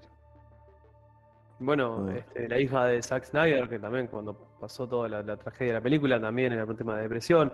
Bueno, 1.65 2.07
Ah. 2.09 2.17
este, 2.17 2.49
la 2.49 2.59
hija 2.59 2.85
de 2.87 3.03
Zack 3.03 3.25
Snyder, 3.25 3.69
que 3.69 3.79
también 3.79 4.07
cuando 4.09 4.35
pasó 4.61 4.89
toda 4.89 5.09
la, 5.09 5.23
la 5.23 5.37
tragedia 5.37 5.75
de 5.75 5.79
la 5.79 5.83
película, 5.83 6.21
también 6.21 6.53
era 6.53 6.65
un 6.65 6.77
tema 6.77 6.97
de 6.97 7.03
depresión. 7.03 7.53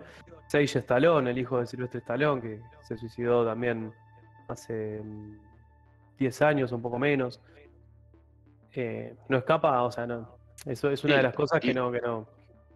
Sage 0.49 0.79
Stallone, 0.79 1.31
el 1.31 1.39
hijo 1.39 1.61
de 1.61 1.67
Silvestre 1.67 2.01
Stallone, 2.01 2.41
que 2.41 2.61
se 2.83 2.97
suicidó 2.97 3.45
también 3.45 3.93
hace 4.49 5.01
mm, 5.05 5.39
10 6.19 6.43
años, 6.43 6.73
un 6.73 6.81
poco 6.83 6.99
menos. 6.99 7.41
Eh, 8.75 9.15
no 9.29 9.39
escapa, 9.39 9.83
o 9.83 9.91
sea, 9.93 10.07
no. 10.07 10.37
Eso 10.67 10.91
es 10.91 11.05
una 11.05 11.17
de 11.17 11.23
las 11.23 11.35
cosas 11.35 11.61
que 11.61 11.75
no, 11.75 11.91
que 11.91 12.01
no. 12.01 12.27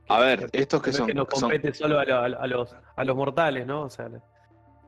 A 0.09 0.21
ver, 0.21 0.49
estos 0.53 0.83
que 0.83 0.93
son, 0.93 1.07
que 1.07 1.15
nos 1.15 1.27
son- 1.31 1.43
compete 1.51 1.73
solo 1.73 1.99
a, 1.99 2.05
lo- 2.05 2.19
a 2.19 2.29
lo- 2.29 2.41
a 2.41 2.47
los, 2.47 2.77
a 2.97 3.05
los 3.05 3.17
mortales, 3.17 3.67
¿no? 3.67 3.83
O 3.83 3.91
sea, 3.91 4.09
la, 4.09 4.21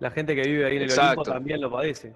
la 0.00 0.10
gente 0.10 0.34
que 0.34 0.42
vive 0.42 0.66
ahí 0.66 0.76
en 0.76 0.82
el 0.82 0.88
Exacto. 0.90 1.20
Olimpo 1.22 1.32
también 1.32 1.60
lo 1.60 1.70
padece. 1.70 2.14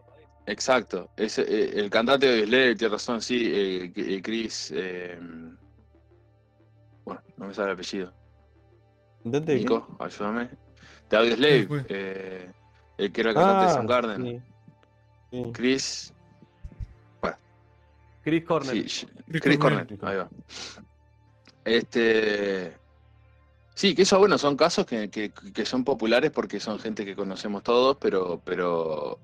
Exacto. 0.50 1.10
Ese, 1.16 1.42
eh, 1.42 1.72
el 1.74 1.90
cantante 1.90 2.26
de 2.26 2.46
Slayer 2.46 2.76
tiene 2.76 2.92
razón, 2.92 3.20
sí, 3.20 3.36
eh, 3.52 3.92
eh, 3.94 4.22
Chris. 4.22 4.72
eh, 4.74 5.18
bueno, 7.04 7.22
no 7.36 7.46
me 7.46 7.54
sale 7.54 7.68
el 7.68 7.74
apellido. 7.74 8.12
¿Cantante 9.22 9.52
de 9.52 9.58
qué? 9.58 9.62
Nico, 9.64 9.96
ayúdame. 10.00 10.50
De 11.10 11.16
Audioslave, 11.16 11.66
fue? 11.66 11.86
eh, 11.88 12.52
el 12.98 13.12
que 13.12 13.20
era 13.20 13.30
el 13.30 13.36
cantante 13.36 13.64
de 13.66 13.70
Ah, 13.70 13.74
Soundgarden. 13.74 14.22
sí. 14.24 14.42
Sí. 15.30 15.42
Chris. 15.52 16.14
Chris 18.22 18.44
Cornell. 18.44 18.88
Sí, 18.88 19.06
Chris 19.26 19.40
Chris 19.42 19.58
Cornell. 19.58 19.86
Cornell, 19.86 20.08
ahí 20.08 20.16
va. 20.16 20.28
Este. 21.64 22.76
Sí, 23.74 23.94
que 23.94 24.02
eso, 24.02 24.18
bueno, 24.18 24.36
son 24.38 24.56
casos 24.56 24.84
que, 24.86 25.08
que- 25.08 25.30
que 25.30 25.64
son 25.64 25.84
populares 25.84 26.30
porque 26.30 26.58
son 26.58 26.78
gente 26.78 27.04
que 27.04 27.14
conocemos 27.14 27.62
todos, 27.62 27.96
pero, 28.00 28.42
pero, 28.44 29.20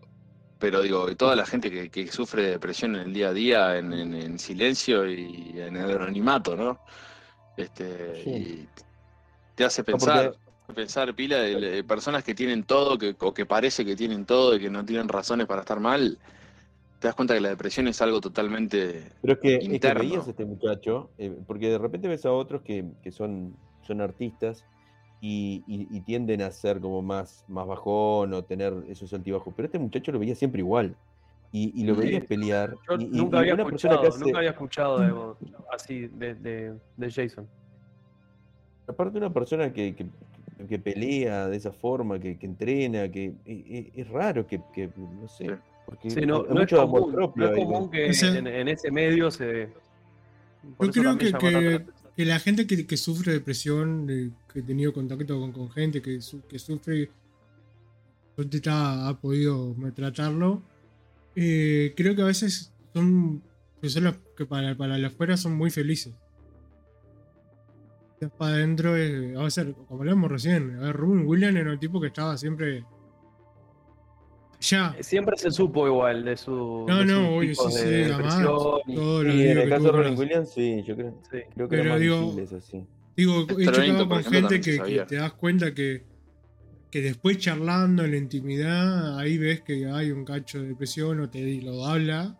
pero 0.65 0.81
digo, 0.83 1.15
toda 1.17 1.37
la 1.37 1.45
gente 1.47 1.71
que, 1.71 1.91
que 1.91 2.07
sufre 2.11 2.43
de 2.45 2.51
depresión 2.53 2.97
en 2.97 3.03
el 3.03 3.13
día 3.13 3.29
a 3.29 3.33
día, 3.35 3.79
en, 3.79 3.93
en- 3.93 4.15
en 4.15 4.39
silencio 4.39 5.07
y 5.11 5.61
en 5.61 5.77
el 5.77 5.91
anonimato, 5.91 6.57
¿no? 6.57 6.81
Este, 7.57 8.23
Sí. 8.23 8.31
y 8.31 8.69
te 9.55 9.65
hace 9.65 9.85
pensar, 9.85 10.37
pensar 10.75 11.15
pila 11.15 11.39
de, 11.39 11.57
de 11.57 11.85
personas 11.85 12.25
que 12.25 12.35
tienen 12.35 12.65
todo, 12.65 12.99
que, 12.99 13.17
o 13.21 13.35
que 13.35 13.47
parece 13.47 13.85
que 13.85 13.97
tienen 13.97 14.27
todo 14.27 14.57
y 14.57 14.61
que 14.61 14.71
no 14.71 14.85
tienen 14.85 15.09
razones 15.09 15.47
para 15.47 15.63
estar 15.63 15.81
mal. 15.81 16.19
Te 17.01 17.09
das 17.09 17.17
cuenta 17.17 17.35
que 17.35 17.41
la 17.43 17.51
depresión 17.51 17.89
es 17.89 18.03
algo 18.03 18.21
totalmente 18.21 19.13
Pero 19.21 19.35
es 19.35 19.41
que, 19.41 19.67
es 19.71 19.81
que 19.81 19.91
interno. 19.91 19.93
veías 19.93 20.27
a 20.27 20.31
este 20.31 20.45
muchacho, 20.45 21.13
eh, 21.19 21.35
porque 21.47 21.69
de 21.71 21.79
repente 21.79 22.09
ves 22.09 22.27
a 22.27 22.33
otros 22.33 22.63
que, 22.63 22.93
que 23.03 23.11
son, 23.11 23.57
son 23.83 24.01
artistas 24.01 24.67
y, 25.27 25.63
y- 25.67 25.89
y 25.91 26.01
tienden 26.03 26.43
a 26.43 26.51
ser 26.51 26.81
como 26.81 27.01
más, 27.01 27.47
más 27.49 27.67
bajón 27.67 28.35
o 28.35 28.43
tener 28.45 28.75
esos 28.89 29.11
altibajos. 29.15 29.55
Pero 29.57 29.65
este 29.65 29.79
muchacho 29.79 30.13
lo 30.13 30.19
veía 30.19 30.35
siempre 30.35 30.61
igual. 30.61 30.95
Y, 31.51 31.73
y 31.81 31.85
lo 31.87 31.95
Sí. 31.95 32.01
veías 32.03 32.25
pelear. 32.27 32.75
Yo 32.91 32.99
nunca 32.99 33.39
y 33.39 33.41
había 33.41 33.55
una 33.55 33.65
persona 33.65 33.95
escuchado, 33.95 34.03
que 34.03 34.09
hace- 34.09 34.21
nunca 34.25 34.39
había 34.39 34.51
escuchado 34.51 34.99
de, 34.99 35.35
así 35.73 36.09
de, 36.09 36.35
de, 36.35 36.75
de 36.99 37.11
Jason. 37.11 37.49
Aparte 38.87 39.17
una 39.17 39.33
persona 39.33 39.73
que, 39.73 39.95
que- 39.95 40.07
que 40.69 40.79
pelea 40.79 41.49
de 41.49 41.57
esa 41.57 41.73
forma, 41.73 42.19
que, 42.19 42.37
que 42.39 42.45
entrena, 42.47 43.09
que 43.11 43.25
e- 43.25 43.33
e- 43.47 43.93
es, 43.95 44.09
raro 44.09 44.47
que, 44.47 44.61
que, 44.75 44.91
no 44.97 45.27
sé, 45.27 45.57
porque 45.87 46.11
Sí, 46.11 46.27
no, 46.27 46.43
hay 46.49 46.55
no 46.55 46.61
es 46.63 46.71
común, 46.71 47.13
propio. 47.13 47.47
no 47.47 47.51
es 47.53 47.59
ahí, 47.59 47.65
común 47.65 47.91
que 47.91 48.07
en, 48.39 48.47
en 48.47 48.69
ese 48.69 48.91
medio 48.91 49.31
se... 49.31 49.69
por 50.77 50.91
Yo 50.91 51.01
eso 51.03 51.39
creo 51.39 51.59
que- 51.59 51.87
que- 52.17 52.25
la 52.25 52.39
gente 52.41 52.67
que, 52.67 52.87
sufre 52.97 53.33
depresión, 53.33 54.07
que 54.53 54.61
he 54.61 54.63
tenido 54.63 54.93
contacto 54.93 55.39
con, 55.41 55.53
con 55.53 55.71
gente 55.71 56.01
que, 56.03 56.21
su- 56.21 56.43
que 56.47 56.59
sufre, 56.59 57.11
está- 58.59 59.09
ha 59.09 59.21
podido 59.21 59.75
tratarlo, 59.95 60.63
eh, 61.37 61.93
creo 61.97 62.15
que 62.15 62.23
a 62.23 62.27
veces 62.27 62.73
son 62.93 63.43
personas 63.81 64.17
que 64.37 64.47
para, 64.47 64.77
para 64.77 64.97
la 64.99 65.09
afuera 65.09 65.37
son 65.37 65.55
muy 65.57 65.71
felices. 65.71 66.15
Para 68.39 68.55
adentro, 68.55 68.97
es- 68.97 69.37
a 69.37 69.51
ser, 69.51 69.75
como 69.75 70.01
hablamos 70.01 70.31
recién, 70.31 70.81
Rubin 70.95 71.27
Williams 71.27 71.57
era 71.59 71.73
un 71.73 71.79
tipo 71.81 72.01
que 72.01 72.07
estaba 72.07 72.39
siempre 72.39 72.85
allá. 74.73 74.97
Siempre 75.01 75.37
se 75.37 75.51
supo 75.51 75.87
igual 75.87 76.25
de 76.25 76.37
su. 76.37 76.85
No, 76.89 76.99
de 76.99 77.05
no, 77.07 77.13
sus 77.15 77.29
obvio, 77.39 77.51
picos 77.51 77.75
sí, 77.75 77.81
de 77.81 78.05
sí, 78.07 78.13
además, 78.13 78.39
depresión 78.39 79.31
y- 79.39 79.43
en 79.47 79.59
el 79.59 79.69
caso 79.69 79.85
de 79.85 79.93
Robin 79.93 80.19
Williams, 80.19 80.51
sí, 80.51 80.83
yo 80.87 80.97
creo, 80.97 81.19
sí. 81.31 81.39
creo 81.55 81.69
que 81.69 81.77
Pero 81.77 81.83
era 81.83 81.93
más 81.93 82.01
digo- 82.01 82.21
visible 82.21 82.43
eso, 82.45 82.61
sí. 82.61 82.87
Digo, 83.17 83.47
he 83.59 83.65
chocado 83.67 84.09
con 84.09 84.25
gente 84.25 84.61
que, 84.61 85.05
te 85.07 85.15
das 85.17 85.33
cuenta 85.35 85.73
que, 85.73 86.05
que 86.91 87.01
después 87.01 87.39
charlando 87.39 88.05
en 88.05 88.11
la 88.11 88.17
intimidad, 88.17 89.19
ahí 89.19 89.39
ves 89.39 89.61
que 89.63 89.87
hay 89.87 90.11
un 90.11 90.25
cacho 90.25 90.61
de 90.61 90.69
depresión 90.69 91.21
o 91.21 91.31
te 91.31 91.61
lo 91.63 91.85
habla. 91.87 92.37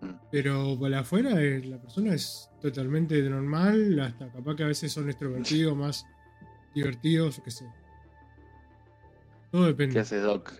Mm. 0.00 0.06
Pero 0.30 0.78
para 0.80 1.00
afuera 1.00 1.40
eh, 1.42 1.62
la 1.64 1.78
persona 1.80 2.14
es 2.14 2.48
totalmente 2.60 3.20
normal, 3.22 4.00
hasta 4.00 4.32
capaz 4.32 4.56
que 4.56 4.62
a 4.64 4.66
veces 4.68 4.90
son 4.90 5.08
extrovertidos, 5.10 5.76
más 5.76 6.06
divertidos, 6.74 7.36
yo 7.36 7.42
qué 7.44 7.50
sé. 7.50 7.66
Todo 9.50 9.66
depende. 9.66 9.92
¿Qué 9.94 10.00
haces, 10.00 10.22
Doc? 10.22 10.52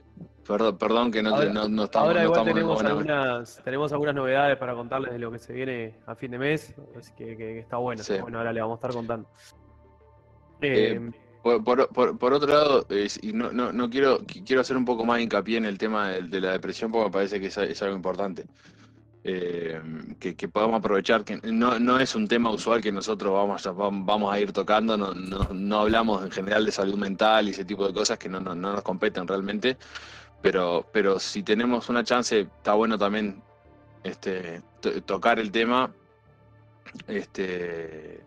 Perdón, 0.47 0.77
perdón 0.77 1.11
que 1.13 1.23
no, 1.23 1.35
Ahora- 1.37 1.53
no, 1.53 1.69
no 1.69 1.85
estamos, 1.85 2.09
Ahora 2.09 2.25
igual 2.25 2.41
estamos 2.41 2.49
en 2.49 2.55
tenemos 2.55 2.85
algunas, 2.85 3.63
tenemos 3.65 3.93
algunas 3.93 4.15
novedades 4.15 4.57
para 4.59 4.75
contarles 4.75 5.13
de 5.13 5.19
lo 5.21 5.31
que 5.31 5.39
se 5.39 5.53
viene 5.53 5.95
a 6.07 6.15
fin 6.17 6.33
de 6.33 6.39
mes, 6.39 6.75
así 6.99 7.13
que, 7.17 7.27
que- 7.29 7.37
que 7.37 7.59
está 7.61 7.77
bueno. 7.77 8.03
Sí. 8.03 8.15
Bueno, 8.21 8.39
ahora 8.39 8.53
le 8.53 8.61
vamos 8.61 8.75
a 8.75 8.79
estar 8.79 8.93
contando. 8.93 9.29
Eh, 10.61 10.95
Eh, 10.95 11.11
Por, 11.43 11.65
por- 11.65 11.89
por- 11.89 12.19
por 12.19 12.33
otro 12.35 12.49
lado, 12.49 12.87
eh, 12.89 13.09
no, 13.35 13.51
no, 13.51 13.73
no 13.73 13.91
quiero, 13.91 14.21
qui- 14.21 14.45
quiero 14.47 14.61
hacer 14.61 14.77
un 14.77 14.85
poco 14.85 15.05
más 15.05 15.21
hincapié 15.21 15.59
en 15.59 15.65
el 15.65 15.77
tema 15.77 16.09
de, 16.11 16.23
de 16.23 16.41
la 16.41 16.53
depresión 16.53 16.93
porque 16.93 17.07
me 17.07 17.13
parece 17.13 17.41
que 17.41 17.47
es, 17.49 17.57
es 17.59 17.83
algo 17.83 17.97
importante. 17.97 18.45
Eh, 19.25 19.81
que, 20.21 20.35
que 20.37 20.49
podamos 20.49 20.79
aprovechar, 20.79 21.25
que 21.25 21.41
no, 21.45 21.79
no 21.81 21.99
es 21.99 22.15
un 22.15 22.27
tema 22.29 22.51
usual 22.51 22.81
que 22.81 22.91
nosotros 22.93 23.33
vamos 23.33 23.65
a, 23.67 23.73
vam- 23.73 24.05
vamos 24.05 24.33
a 24.33 24.39
ir 24.39 24.53
tocando, 24.53 24.97
no, 24.97 25.15
no, 25.15 25.49
no 25.53 25.79
hablamos 25.81 26.25
en 26.25 26.31
general 26.31 26.65
de 26.65 26.71
salud 26.73 26.97
mental 26.97 27.49
y 27.49 27.51
ese 27.51 27.65
tipo 27.65 27.87
de 27.87 27.93
cosas 27.93 28.19
que 28.19 28.29
no, 28.29 28.39
no, 28.41 28.55
no 28.55 28.73
nos 28.75 28.83
competen 28.83 29.27
realmente, 29.27 29.77
pero, 30.43 30.87
pero 30.93 31.19
si 31.21 31.43
tenemos 31.43 31.89
una 31.89 32.05
chance, 32.05 32.41
está 32.41 32.75
bueno 32.75 32.99
también 32.99 33.43
este, 34.03 34.61
to- 34.81 35.01
tocar 35.03 35.39
el 35.39 35.51
tema 35.51 35.95
este, 37.07 38.21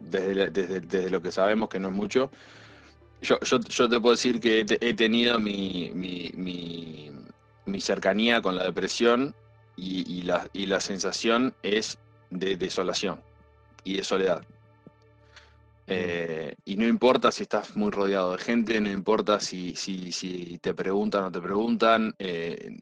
desde, 0.00 0.50
desde, 0.50 0.80
desde 0.80 1.10
lo 1.10 1.22
que 1.22 1.30
sabemos, 1.32 1.68
que 1.68 1.78
no 1.78 1.88
es 1.88 1.94
mucho. 1.94 2.30
Yo, 3.22 3.38
yo, 3.40 3.60
yo 3.60 3.88
te 3.88 4.00
puedo 4.00 4.14
decir 4.14 4.40
que 4.40 4.60
he, 4.60 4.64
te- 4.64 4.86
he 4.86 4.94
tenido 4.94 5.38
mi, 5.38 5.92
mi, 5.94 6.32
mi, 6.34 7.80
cercanía 7.80 8.42
con 8.42 8.56
la 8.56 8.64
depresión 8.64 9.34
y 9.76 10.22
la, 10.22 10.48
y 10.52 10.66
la 10.66 10.80
sensación 10.80 11.54
es 11.62 11.98
de 12.30 12.56
desolación 12.56 13.22
y 13.84 13.96
de 13.96 14.04
soledad. 14.04 14.44
Eh, 15.86 16.54
y 16.64 16.76
no 16.76 16.86
importa 16.86 17.32
si 17.32 17.42
estás 17.42 17.76
muy 17.76 17.90
rodeado 17.90 18.32
de 18.32 18.38
gente, 18.38 18.80
no 18.80 18.90
importa 18.90 19.40
si, 19.40 19.74
si, 19.74 20.12
si 20.12 20.58
te 20.58 20.74
preguntan 20.74 21.24
o 21.24 21.32
te 21.32 21.40
preguntan, 21.40 22.14
eh, 22.18 22.78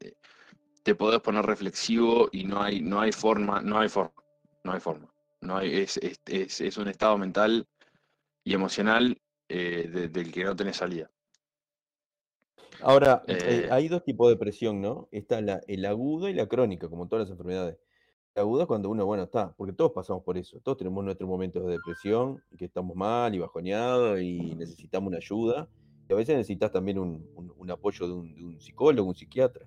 te 0.82 0.94
podés 0.94 1.20
poner 1.20 1.44
reflexivo 1.46 2.28
y 2.32 2.44
no 2.44 2.62
hay, 2.62 2.80
no 2.82 3.00
hay 3.00 3.12
forma, 3.12 3.60
no 3.62 3.78
hay 3.80 3.88
forma, 3.88 4.14
no 4.64 4.72
hay 4.72 4.80
forma. 4.80 5.08
No 5.42 5.56
hay, 5.58 5.74
es, 5.82 5.96
es, 5.98 6.20
es- 6.26 6.60
es 6.60 6.76
un 6.78 6.88
estado 6.88 7.16
mental 7.18 7.66
y 8.44 8.54
emocional 8.54 9.18
eh, 9.48 9.88
de- 9.92 10.08
del 10.08 10.32
que 10.32 10.44
no 10.44 10.56
tenés 10.56 10.76
salida. 10.78 11.10
Ahora, 12.80 13.24
hay 13.70 13.88
dos 13.88 14.04
tipos 14.04 14.28
de 14.28 14.34
depresión, 14.34 14.80
¿no? 14.80 15.08
Está 15.12 15.40
la, 15.40 15.60
el 15.68 15.84
agudo 15.86 16.28
y 16.28 16.34
la 16.34 16.46
crónica, 16.48 16.88
como 16.88 17.08
todas 17.08 17.24
las 17.28 17.30
enfermedades. 17.30 17.78
Aguda 18.36 18.64
cuando 18.66 18.88
uno, 18.90 19.04
bueno, 19.04 19.24
está, 19.24 19.52
porque 19.52 19.72
todos 19.72 19.92
pasamos 19.92 20.22
por 20.22 20.38
eso, 20.38 20.60
todos 20.60 20.78
tenemos 20.78 21.04
nuestros 21.04 21.28
momentos 21.28 21.64
de 21.66 21.72
depresión, 21.72 22.42
que 22.56 22.66
estamos 22.66 22.96
mal 22.96 23.34
y 23.34 23.38
bajoneados 23.38 24.20
y 24.20 24.54
necesitamos 24.54 25.08
una 25.08 25.18
ayuda, 25.18 25.68
y 26.08 26.12
a 26.12 26.16
veces 26.16 26.36
necesitas 26.36 26.70
también 26.72 26.98
un, 26.98 27.28
un- 27.34 27.52
un 27.56 27.70
apoyo 27.70 28.06
de 28.06 28.12
un, 28.14 28.34
de 28.34 28.44
un 28.44 28.60
psicólogo, 28.60 29.08
un 29.08 29.14
psiquiatra. 29.14 29.66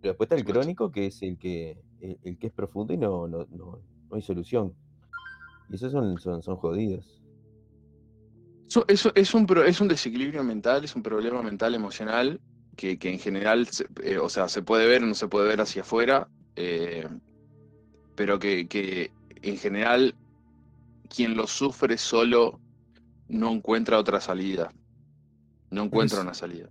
Pero 0.00 0.12
después 0.12 0.26
está 0.26 0.36
el 0.36 0.44
crónico, 0.44 0.92
que 0.92 1.06
es 1.06 1.22
el 1.22 1.38
que, 1.38 1.82
el, 2.00 2.18
el 2.22 2.38
que 2.38 2.48
es 2.48 2.52
profundo 2.52 2.92
y 2.94 2.98
no, 2.98 3.26
no, 3.28 3.46
no, 3.50 3.82
no 4.10 4.16
hay 4.16 4.22
solución. 4.22 4.76
Y 5.68 5.76
esos 5.76 5.92
son, 5.92 6.18
son, 6.18 6.42
son 6.42 6.56
jodidos. 6.56 7.22
Eso, 8.68 8.84
eso 8.88 9.12
es, 9.14 9.34
un, 9.34 9.46
es 9.66 9.80
un 9.80 9.88
desequilibrio 9.88 10.42
mental, 10.42 10.84
es 10.84 10.96
un 10.96 11.02
problema 11.02 11.42
mental 11.42 11.74
emocional 11.74 12.40
que, 12.76 12.98
que 12.98 13.10
en 13.12 13.18
general, 13.20 13.68
se- 13.68 13.86
eh, 14.02 14.18
o 14.18 14.28
sea, 14.28 14.48
se 14.48 14.62
puede 14.62 14.86
ver 14.88 15.02
o 15.04 15.06
no 15.06 15.14
se 15.14 15.28
puede 15.28 15.48
ver 15.48 15.60
hacia 15.60 15.82
afuera, 15.82 16.28
eh, 16.56 17.08
pero 18.14 18.38
que, 18.38 18.66
que 18.66 19.10
en 19.42 19.58
general 19.58 20.14
quien 21.08 21.36
lo 21.36 21.46
sufre 21.46 21.98
solo 21.98 22.60
no 23.28 23.52
encuentra 23.52 23.98
otra 23.98 24.20
salida, 24.20 24.72
no 25.70 25.84
encuentra 25.84 26.20
una 26.20 26.34
salida. 26.34 26.68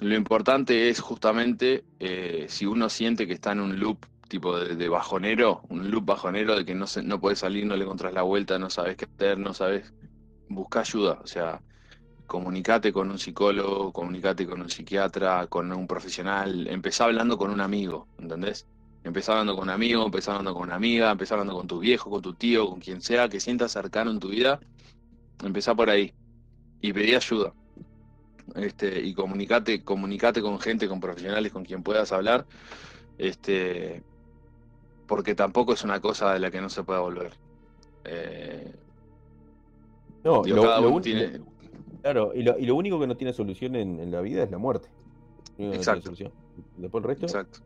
Lo 0.00 0.14
importante 0.14 0.88
es 0.88 1.00
justamente 1.00 1.84
eh, 1.98 2.46
si 2.48 2.66
uno 2.66 2.88
siente 2.88 3.26
que 3.26 3.32
está 3.32 3.52
en 3.52 3.60
un 3.60 3.78
loop 3.80 4.06
tipo 4.28 4.58
de, 4.58 4.76
de 4.76 4.88
bajonero, 4.88 5.62
un 5.68 5.90
loop 5.90 6.04
bajonero 6.04 6.56
de 6.56 6.64
que 6.64 6.74
no, 6.74 6.86
se, 6.86 7.02
no 7.02 7.20
puedes 7.20 7.40
salir, 7.40 7.66
no 7.66 7.76
le 7.76 7.84
encontrás 7.84 8.12
la 8.12 8.22
vuelta, 8.22 8.58
no 8.58 8.70
sabes 8.70 8.96
qué 8.96 9.06
hacer, 9.06 9.38
no 9.38 9.54
sabes, 9.54 9.92
busca 10.48 10.80
ayuda, 10.80 11.18
o 11.22 11.26
sea, 11.26 11.60
comunicate 12.26 12.92
con 12.92 13.10
un 13.10 13.18
psicólogo, 13.18 13.92
comunicate 13.92 14.46
con 14.46 14.60
un 14.60 14.70
psiquiatra, 14.70 15.46
con 15.48 15.72
un 15.72 15.86
profesional, 15.86 16.68
empezá 16.68 17.04
hablando 17.04 17.36
con 17.38 17.50
un 17.50 17.60
amigo, 17.60 18.06
¿entendés? 18.18 18.66
Empezá 19.08 19.32
hablando 19.32 19.54
con 19.54 19.64
un 19.64 19.70
amigo, 19.70 20.04
empezá 20.04 20.32
hablando 20.32 20.52
con 20.52 20.64
una 20.64 20.74
amiga, 20.76 21.10
empezá 21.10 21.34
hablando 21.34 21.54
con 21.56 21.66
tu 21.66 21.78
viejo, 21.78 22.10
con 22.10 22.20
tu 22.20 22.34
tío, 22.34 22.68
con 22.68 22.78
quien 22.78 23.00
sea 23.00 23.26
que 23.30 23.40
sientas 23.40 23.72
cercano 23.72 24.10
en 24.10 24.20
tu 24.20 24.28
vida, 24.28 24.60
empezá 25.42 25.74
por 25.74 25.88
ahí 25.88 26.12
y 26.82 26.92
pedí 26.92 27.14
ayuda. 27.14 27.54
Este, 28.54 29.00
y 29.00 29.14
comunicate, 29.14 29.82
comunicate 29.82 30.42
con 30.42 30.60
gente, 30.60 30.88
con 30.88 31.00
profesionales, 31.00 31.52
con 31.52 31.64
quien 31.64 31.82
puedas 31.82 32.12
hablar, 32.12 32.46
este, 33.16 34.02
porque 35.06 35.34
tampoco 35.34 35.72
es 35.72 35.82
una 35.84 36.00
cosa 36.00 36.34
de 36.34 36.40
la 36.40 36.50
que 36.50 36.60
no 36.60 36.68
se 36.68 36.82
pueda 36.84 37.00
volver. 37.00 37.32
Eh, 38.04 38.74
No, 40.22 40.42
digo, 40.42 40.56
lo- 40.56 40.62
cada 40.64 40.80
lo 40.80 40.86
uno 40.88 40.96
un- 40.96 41.02
tiene, 41.02 41.40
Claro, 42.02 42.32
y 42.34 42.42
lo, 42.42 42.58
y 42.58 42.66
lo 42.66 42.74
único 42.76 43.00
que 43.00 43.06
no 43.06 43.16
tiene 43.16 43.32
solución 43.32 43.74
en, 43.74 44.00
en 44.00 44.10
la 44.10 44.20
vida 44.20 44.44
es 44.44 44.50
la 44.50 44.58
muerte. 44.58 44.88
No 45.56 45.72
Exacto. 45.74 46.12
Después 46.76 47.02
el 47.02 47.08
resto. 47.08 47.26
exacto. 47.26 47.58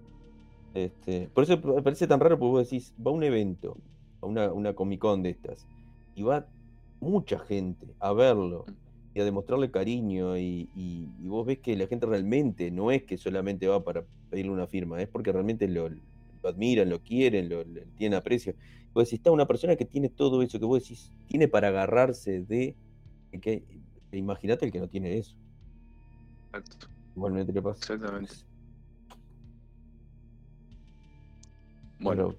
Este, 0.74 1.28
por 1.30 1.44
eso 1.44 1.58
me 1.58 1.82
parece 1.82 2.06
tan 2.06 2.20
raro, 2.20 2.38
porque 2.38 2.50
vos 2.50 2.70
decís, 2.70 2.94
va 2.98 3.10
a 3.10 3.14
un 3.14 3.22
evento, 3.24 3.82
a 4.22 4.26
una, 4.26 4.52
una 4.52 4.74
Comic 4.74 5.00
Con 5.00 5.22
de 5.22 5.30
estas, 5.30 5.68
y 6.14 6.22
va 6.22 6.50
mucha 7.00 7.38
gente 7.40 7.94
a 8.00 8.12
verlo 8.12 8.70
y 9.14 9.20
a 9.20 9.24
demostrarle 9.24 9.70
cariño, 9.70 10.36
y, 10.38 10.70
y- 10.74 11.14
y 11.18 11.28
vos 11.28 11.44
ves 11.46 11.60
que 11.60 11.76
la 11.76 11.86
gente 11.86 12.06
realmente 12.06 12.70
no 12.70 12.90
es 12.90 13.04
que 13.04 13.18
solamente 13.18 13.68
va 13.68 13.84
para 13.84 14.06
pedirle 14.30 14.52
una 14.52 14.66
firma, 14.66 15.00
es 15.02 15.08
porque 15.08 15.32
realmente 15.32 15.68
lo, 15.68 15.88
lo 15.90 16.48
admiran, 16.48 16.88
lo 16.90 17.02
quieren, 17.02 17.48
lo, 17.50 17.64
tienen 17.94 18.14
aprecio. 18.18 18.54
Vos 18.94 19.04
decís, 19.04 19.18
está 19.18 19.30
una 19.30 19.46
persona 19.46 19.76
que 19.76 19.84
tiene 19.86 20.08
todo 20.10 20.42
eso, 20.42 20.58
que 20.58 20.64
vos 20.66 20.80
decís, 20.82 21.12
tiene 21.26 21.48
para 21.48 21.68
agarrarse 21.68 22.40
de. 22.42 22.76
que 23.42 23.66
Imagínate 24.12 24.66
el 24.66 24.72
que 24.72 24.80
no 24.80 24.88
tiene 24.88 25.18
eso. 25.18 25.36
exacto. 26.52 26.88
Igualmente 27.14 27.52
le 27.52 27.62
pasa. 27.62 27.80
Exactamente. 27.80 28.34
Bueno, 32.02 32.34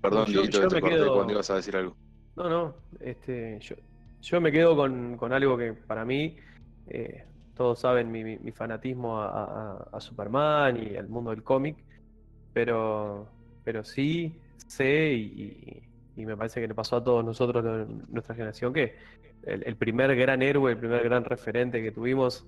perdón, 0.00 0.26
yo- 0.26 0.32
Dieguito, 0.32 0.62
yo 0.62 0.68
que 0.68 0.74
te 0.74 0.80
corté 0.80 0.96
quedo- 0.96 1.14
cuando 1.14 1.32
ibas 1.32 1.50
a 1.50 1.54
decir 1.56 1.76
algo. 1.76 1.96
No, 2.36 2.48
no, 2.48 2.74
este, 3.00 3.58
yo, 3.60 3.74
yo 4.22 4.40
me 4.40 4.52
quedo 4.52 4.76
con, 4.76 5.16
con 5.16 5.32
algo 5.32 5.56
que 5.58 5.72
para 5.72 6.04
mí, 6.04 6.36
eh, 6.86 7.24
todos 7.54 7.80
saben 7.80 8.10
mi, 8.12 8.22
mi- 8.22 8.38
mi 8.38 8.52
fanatismo 8.52 9.20
a, 9.20 9.28
a- 9.28 9.88
a 9.92 10.00
Superman 10.00 10.76
y 10.82 10.96
al 10.96 11.08
mundo 11.08 11.30
del 11.30 11.42
cómic, 11.42 11.76
pero, 12.52 13.28
pero 13.64 13.84
sí 13.84 14.34
sé 14.66 15.12
y, 15.14 15.82
y 16.16 16.26
me 16.26 16.36
parece 16.36 16.60
que 16.60 16.68
le 16.68 16.74
pasó 16.74 16.96
a 16.96 17.04
todos 17.04 17.24
nosotros, 17.24 17.88
nuestra 18.08 18.34
generación, 18.34 18.72
que 18.72 18.96
el, 19.42 19.62
el 19.66 19.76
primer 19.76 20.14
gran 20.16 20.42
héroe, 20.42 20.72
el 20.72 20.78
primer 20.78 21.02
gran 21.04 21.24
referente 21.24 21.82
que 21.82 21.90
tuvimos, 21.92 22.46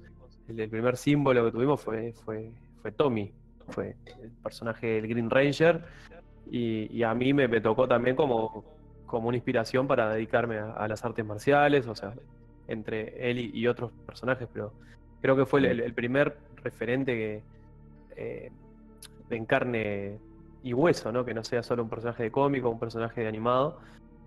el, 0.49 0.61
el 0.61 0.71
primer 0.71 0.97
símbolo 0.97 1.45
que 1.45 1.53
tuvimos 1.53 1.81
fue, 1.81 2.13
fue, 2.25 2.51
fue 2.83 2.93
Tommy, 2.93 3.33
fue 3.69 3.97
el 4.23 4.31
personaje 4.43 4.87
del 4.87 5.07
Green 5.09 5.31
Ranger 5.31 5.85
y, 6.50 6.96
y 6.96 7.03
a 7.03 7.14
mí 7.14 7.33
me, 7.33 7.48
me 7.48 7.61
tocó 7.61 7.88
también 7.88 8.16
como, 8.16 8.64
como 9.07 9.29
una 9.29 9.37
inspiración 9.37 9.87
para 9.87 10.12
dedicarme 10.12 10.59
a, 10.59 10.72
a 10.72 10.88
las 10.88 11.05
artes 11.05 11.24
marciales, 11.24 11.87
o 11.87 11.94
sea, 11.94 12.14
entre 12.68 13.31
él 13.31 13.38
y, 13.38 13.50
y 13.53 13.66
otros 13.66 13.90
personajes, 14.07 14.48
pero 14.53 14.72
creo 15.20 15.37
que 15.37 15.46
fue 15.46 15.61
el, 15.68 15.94
primer 15.94 16.38
referente 16.62 17.14
que 17.14 17.42
eh, 18.16 18.50
en 19.31 19.44
carne 19.46 20.18
y 20.62 20.72
hueso, 20.74 21.12
¿no? 21.12 21.24
Que 21.24 21.35
no 21.35 21.44
sea 21.44 21.62
solo 21.62 21.83
un 21.83 21.88
personaje 21.88 22.24
de 22.24 22.31
cómico, 22.31 22.70
un 22.70 22.79
personaje 22.79 23.22
de 23.22 23.29
animado, 23.29 23.79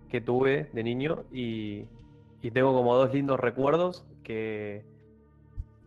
que 0.09 0.21
tuve 0.21 0.69
de 0.73 0.83
niño 0.83 1.23
y, 1.31 1.85
y 2.41 2.51
tengo 2.51 2.73
como 2.73 2.95
dos 2.95 3.13
lindos 3.13 3.39
recuerdos 3.39 4.05
que 4.23 4.83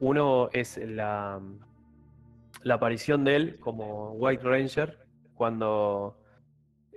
uno 0.01 0.51
es 0.53 0.79
la, 0.79 1.41
la 2.63 2.75
aparición 2.75 3.25
de 3.25 3.37
él 3.37 3.57
como 3.61 4.13
White 4.13 4.43
Ranger 4.43 5.06
cuando 5.37 6.19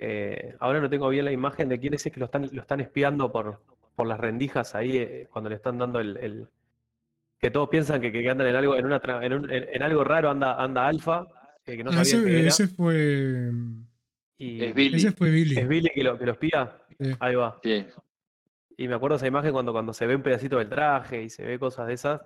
eh, 0.01 0.55
ahora 0.59 0.79
no 0.81 0.89
tengo 0.89 1.09
bien 1.09 1.25
la 1.25 1.31
imagen 1.31 1.69
de 1.69 1.79
quién 1.79 1.93
es 1.93 2.03
que 2.03 2.19
lo 2.19 2.25
están, 2.25 2.49
lo 2.51 2.61
están 2.61 2.79
espiando 2.79 3.31
por, 3.31 3.59
por 3.95 4.07
las 4.07 4.19
rendijas 4.19 4.73
ahí 4.75 4.97
eh, 4.97 5.27
cuando 5.31 5.49
le 5.49 5.57
están 5.57 5.77
dando 5.77 5.99
el, 5.99 6.17
el- 6.17 6.47
que 7.37 7.51
todos 7.51 7.69
piensan 7.69 8.01
que, 8.01 8.11
que 8.11 8.29
andan 8.29 8.47
en 8.47 8.55
algo 8.55 8.75
en 8.75 8.85
una 8.85 9.01
tra- 9.01 9.23
en, 9.23 9.33
un- 9.33 9.49
en- 9.51 9.67
en 9.71 9.83
algo 9.83 10.03
raro 10.03 10.29
anda 10.29 10.61
anda 10.61 10.87
Alfa 10.87 11.25
que, 11.63 11.77
que 11.77 11.83
no 11.83 11.91
Ah, 11.91 12.03
sabían 12.03 12.25
que 12.25 12.29
ese, 12.31 12.39
era 12.39 12.47
ese 12.49 12.67
fue. 12.67 13.51
y 14.37 14.63
Es 14.63 14.73
Billy. 14.73 14.97
Ese 14.97 15.11
fue 15.11 15.29
Billy. 15.29 15.57
es 15.57 15.67
Billy 15.67 15.89
que 15.93 16.03
lo 16.03 16.17
que 16.17 16.25
lo 16.25 16.31
espía 16.33 16.75
Sí. 16.99 17.11
ahí 17.19 17.35
va 17.35 17.59
Sí. 17.63 17.85
y 18.77 18.87
me 18.89 18.95
acuerdo 18.95 19.15
esa 19.17 19.27
imagen 19.27 19.51
cuando 19.53 19.71
cuando 19.71 19.93
se 19.93 20.05
ve 20.05 20.15
un 20.15 20.21
pedacito 20.23 20.57
del 20.57 20.67
traje 20.69 21.23
y 21.23 21.29
se 21.29 21.45
ve 21.45 21.57
cosas 21.59 21.87
de 21.87 21.93
esas 21.93 22.21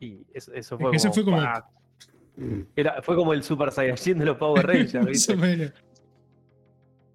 y 0.00 0.26
eso, 0.34 0.52
eso 0.52 0.78
fue 0.78 0.90
que 0.90 0.96
ese 0.98 1.08
como, 1.08 1.14
fue 1.14 1.24
como-. 1.24 1.42
Era, 2.76 3.02
fue 3.02 3.16
como 3.16 3.32
el 3.32 3.42
Super 3.42 3.70
Saiyajin 3.72 4.18
de 4.18 4.24
los 4.26 4.36
Power 4.36 4.66
Rangers 4.66 5.28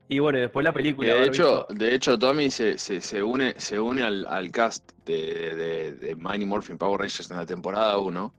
y 0.09 0.19
bueno 0.19 0.37
y 0.37 0.41
después 0.41 0.63
la 0.63 0.73
película 0.73 1.13
de 1.13 1.23
hecho, 1.25 1.65
visto- 1.67 1.73
de 1.73 1.95
hecho, 1.95 2.19
Tommy 2.19 2.51
se, 2.51 2.77
se, 2.77 3.01
se 3.01 3.23
une, 3.23 3.53
se 3.57 3.79
une 3.79 4.03
al, 4.03 4.25
al 4.27 4.51
cast 4.51 4.91
de, 5.05 5.55
de, 5.55 5.93
de 5.93 6.15
Mighty 6.15 6.45
Morphin 6.45 6.77
Power 6.77 6.99
Rangers 6.99 7.31
en 7.31 7.37
la 7.37 7.45
temporada 7.45 7.97
1, 7.97 8.33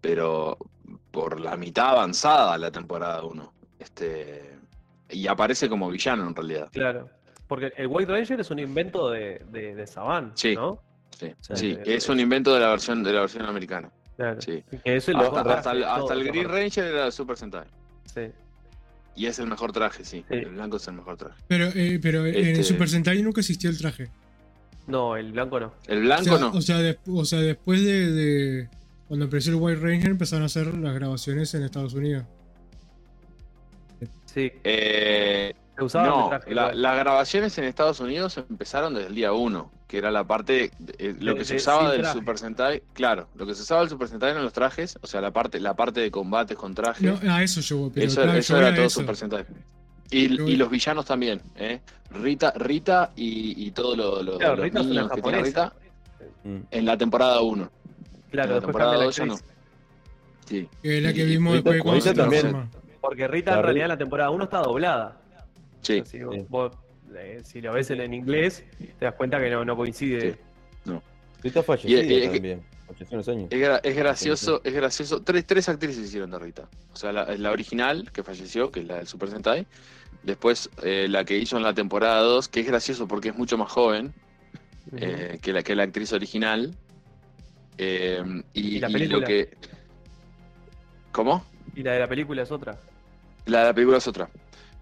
pero 0.00 0.56
por 1.10 1.40
la 1.40 1.56
mitad 1.56 1.90
avanzada 1.90 2.52
de 2.52 2.58
la 2.58 2.70
temporada 2.70 3.24
1. 3.24 3.52
Este, 3.78 4.54
y 5.10 5.26
aparece 5.26 5.68
como 5.68 5.88
villano 5.90 6.28
en 6.28 6.34
realidad. 6.34 6.68
Claro. 6.72 7.08
Porque 7.48 7.72
el 7.76 7.86
White 7.86 8.12
Ranger 8.12 8.40
es 8.40 8.50
un 8.50 8.58
invento 8.58 9.10
de, 9.10 9.42
de, 9.50 9.74
de 9.74 9.86
Saban, 9.86 10.32
Sí. 10.34 10.54
¿no? 10.54 10.82
Sí, 11.18 11.32
sea, 11.40 11.56
sí, 11.56 11.70
eh, 11.72 11.82
es 11.96 12.08
un 12.10 12.20
invento 12.20 12.52
de 12.54 12.60
la 12.60 12.68
versión, 12.68 13.02
de 13.02 13.12
la 13.12 13.20
versión 13.22 13.46
americana. 13.46 13.90
Claro. 14.18 14.40
Sí. 14.42 14.62
Que 14.84 14.96
es 14.96 15.08
el 15.08 15.16
Hasta, 15.16 15.70
el, 15.72 15.84
hasta 15.84 16.14
Green. 16.16 16.48
Ranger 16.48 16.84
era 16.86 17.10
Super 17.12 17.36
Sentai. 17.38 17.66
Sí. 18.04 18.22
Y 19.14 19.26
es 19.26 19.38
el 19.38 19.46
mejor 19.46 19.70
traje, 19.72 20.04
sí. 20.04 20.24
Sí. 20.28 20.34
El 20.34 20.50
blanco 20.50 20.76
es 20.76 20.86
el 20.88 20.94
mejor 20.94 21.16
traje. 21.16 21.36
Pero, 21.46 21.66
eh, 21.74 21.98
pero 22.02 22.26
en 22.26 22.34
Este- 22.34 22.52
el 22.52 22.64
Super 22.64 22.88
Sentai 22.88 23.22
nunca 23.22 23.40
existió 23.40 23.70
el 23.70 23.78
traje. 23.78 24.10
No, 24.88 25.16
el 25.16 25.30
blanco 25.32 25.60
no. 25.60 25.72
El 25.86 25.98
O 25.98 26.00
blanco 26.02 26.24
sea, 26.24 26.38
no. 26.38 26.48
o, 26.50 26.60
sea, 26.60 26.96
o 27.06 27.24
sea, 27.24 27.38
después 27.40 27.82
de, 27.84 28.10
de- 28.12 28.68
Cuando 29.06 29.24
empezó 29.26 29.50
el 29.50 29.56
White 29.56 29.80
Ranger 29.80 30.10
empezaron 30.10 30.42
a 30.42 30.46
hacer 30.46 30.66
las 30.76 30.94
grabaciones 30.94 31.54
en 31.54 31.62
Estados 31.62 31.94
Unidos. 31.94 32.24
Sí. 34.26 34.52
Eh, 34.64 35.54
Se 35.76 35.84
usaba 35.84 36.04
el 36.06 36.10
no, 36.10 36.28
traje. 36.28 36.54
la- 36.54 36.62
igual. 36.62 36.82
las 36.82 36.98
grabaciones 36.98 37.58
en 37.58 37.64
Estados 37.64 38.00
Unidos 38.00 38.36
empezaron 38.36 38.94
desde 38.94 39.08
el 39.08 39.14
día 39.14 39.32
1, 39.32 39.70
que 39.88 39.98
era 39.98 40.10
la 40.12 40.22
parte, 40.24 40.70
eh, 40.98 41.16
lo 41.18 41.32
De- 41.32 41.38
que 41.38 41.44
se 41.46 41.54
de- 41.54 41.58
usaba 41.60 41.90
del 41.90 42.02
traje. 42.02 42.18
Super 42.18 42.38
Sentai, 42.38 42.82
claro, 42.92 43.26
lo 43.34 43.46
que 43.46 43.54
se 43.54 43.62
usaba 43.62 43.80
del 43.80 43.88
Super 43.90 44.06
Sentai 44.08 44.30
eran 44.32 44.44
los 44.44 44.52
trajes, 44.52 44.98
o 45.00 45.06
sea, 45.06 45.20
la 45.22 45.30
parte, 45.32 45.58
la 45.58 45.74
parte 45.74 46.00
de 46.00 46.10
combates 46.10 46.56
con 46.56 46.74
traje, 46.74 47.06
No, 47.06 47.18
a 47.32 47.42
eso 47.42 47.60
yo 47.62 47.90
pero 47.92 48.06
eso, 48.06 48.20
claro, 48.22 48.38
eso 48.38 48.52
yo 48.54 48.58
voy 48.60 48.66
era 48.66 48.76
todo 48.76 48.84
eso. 48.86 49.00
Super 49.00 49.16
Sentai. 49.16 49.44
Y, 50.10 50.38
voy- 50.38 50.56
los 50.56 50.70
villanos 50.70 51.04
también, 51.06 51.40
¿eh? 51.56 51.80
Rita, 52.10 52.52
Rita 52.54 53.12
y, 53.16 53.66
y 53.66 53.70
todo 53.72 53.96
lo, 53.96 54.22
lo- 54.22 54.38
Claro, 54.38 54.56
los 54.56 54.64
Rita 54.64 54.82
minions 54.82 55.10
que 55.12 55.22
tiene. 55.22 55.42
Rita 55.42 55.72
Mm. 56.44 56.56
en 56.70 56.84
la 56.86 56.96
temporada 56.96 57.40
1. 57.40 57.70
Claro, 58.30 58.48
en 58.50 58.54
la 58.56 58.60
temporada 58.60 58.90
cambia 58.92 58.98
la 59.00 59.04
2 59.06 59.16
ya 59.16 59.26
no. 59.26 59.36
Sí. 60.46 60.68
Que 60.82 60.98
es 60.98 61.02
la 61.02 61.12
que 61.12 61.24
vimos 61.24 61.56
Rita- 61.56 61.70
después 61.70 61.76
de 61.76 61.82
cuando 61.82 62.04
Rita 62.04 62.10
se 62.10 62.14
también. 62.42 62.70
Porque 63.00 63.28
Rita 63.28 63.54
en 63.56 63.62
realidad 63.62 63.84
en 63.86 63.88
la 63.90 63.98
temporada 63.98 64.30
1 64.30 64.44
está 64.44 64.58
doblada. 64.60 65.16
Sí. 65.82 66.02
Vos, 66.48 66.72
eh, 67.16 67.40
si 67.44 67.60
lo 67.60 67.72
ves 67.72 67.90
en, 67.90 68.00
en 68.00 68.14
inglés, 68.14 68.64
te 68.98 69.04
das 69.04 69.14
cuenta 69.14 69.38
que 69.38 69.50
no, 69.50 69.64
no 69.64 69.76
coincide. 69.76 70.32
Sí. 70.84 70.92
Rita 71.42 71.62
y- 72.24 72.28
también. 72.32 72.62
Falleció 72.88 73.32
años. 73.32 73.48
Es, 73.50 73.58
gra- 73.60 73.80
es 73.82 73.96
gracioso, 73.96 74.60
es 74.64 74.72
gracioso. 74.72 75.22
Tres, 75.22 75.46
tres 75.46 75.68
actrices 75.68 75.98
hicieron 76.06 76.30
de 76.30 76.38
Rita. 76.38 76.68
O 76.92 76.96
sea, 76.96 77.12
la, 77.12 77.24
la 77.36 77.50
original, 77.52 78.10
que 78.12 78.22
falleció, 78.22 78.70
que 78.72 78.80
es 78.80 78.86
la 78.86 78.96
del 78.96 79.06
Super 79.06 79.28
Sentai. 79.30 79.66
Después, 80.22 80.70
eh, 80.82 81.06
la 81.08 81.24
que 81.24 81.36
hizo 81.38 81.56
en 81.58 81.62
la 81.62 81.74
temporada 81.74 82.20
2, 82.22 82.48
que 82.48 82.60
es 82.60 82.66
gracioso 82.66 83.06
porque 83.06 83.28
es 83.28 83.36
mucho 83.36 83.56
más 83.58 83.70
joven 83.70 84.14
eh, 84.96 85.38
que, 85.42 85.52
la, 85.52 85.62
que 85.62 85.76
la 85.76 85.82
actriz 85.84 86.12
original. 86.12 86.74
Eh, 87.76 88.22
y, 88.54 88.76
¿Y 88.76 88.80
la 88.80 88.88
y 88.90 88.92
película? 88.94 89.20
lo 89.20 89.26
que. 89.26 89.50
¿Cómo? 91.12 91.44
Y 91.74 91.82
la 91.82 91.92
de 91.92 92.00
la 92.00 92.08
película 92.08 92.42
es 92.42 92.50
otra. 92.50 92.78
La 93.46 93.60
de 93.60 93.64
la 93.66 93.74
película 93.74 93.98
es 93.98 94.06
otra. 94.08 94.28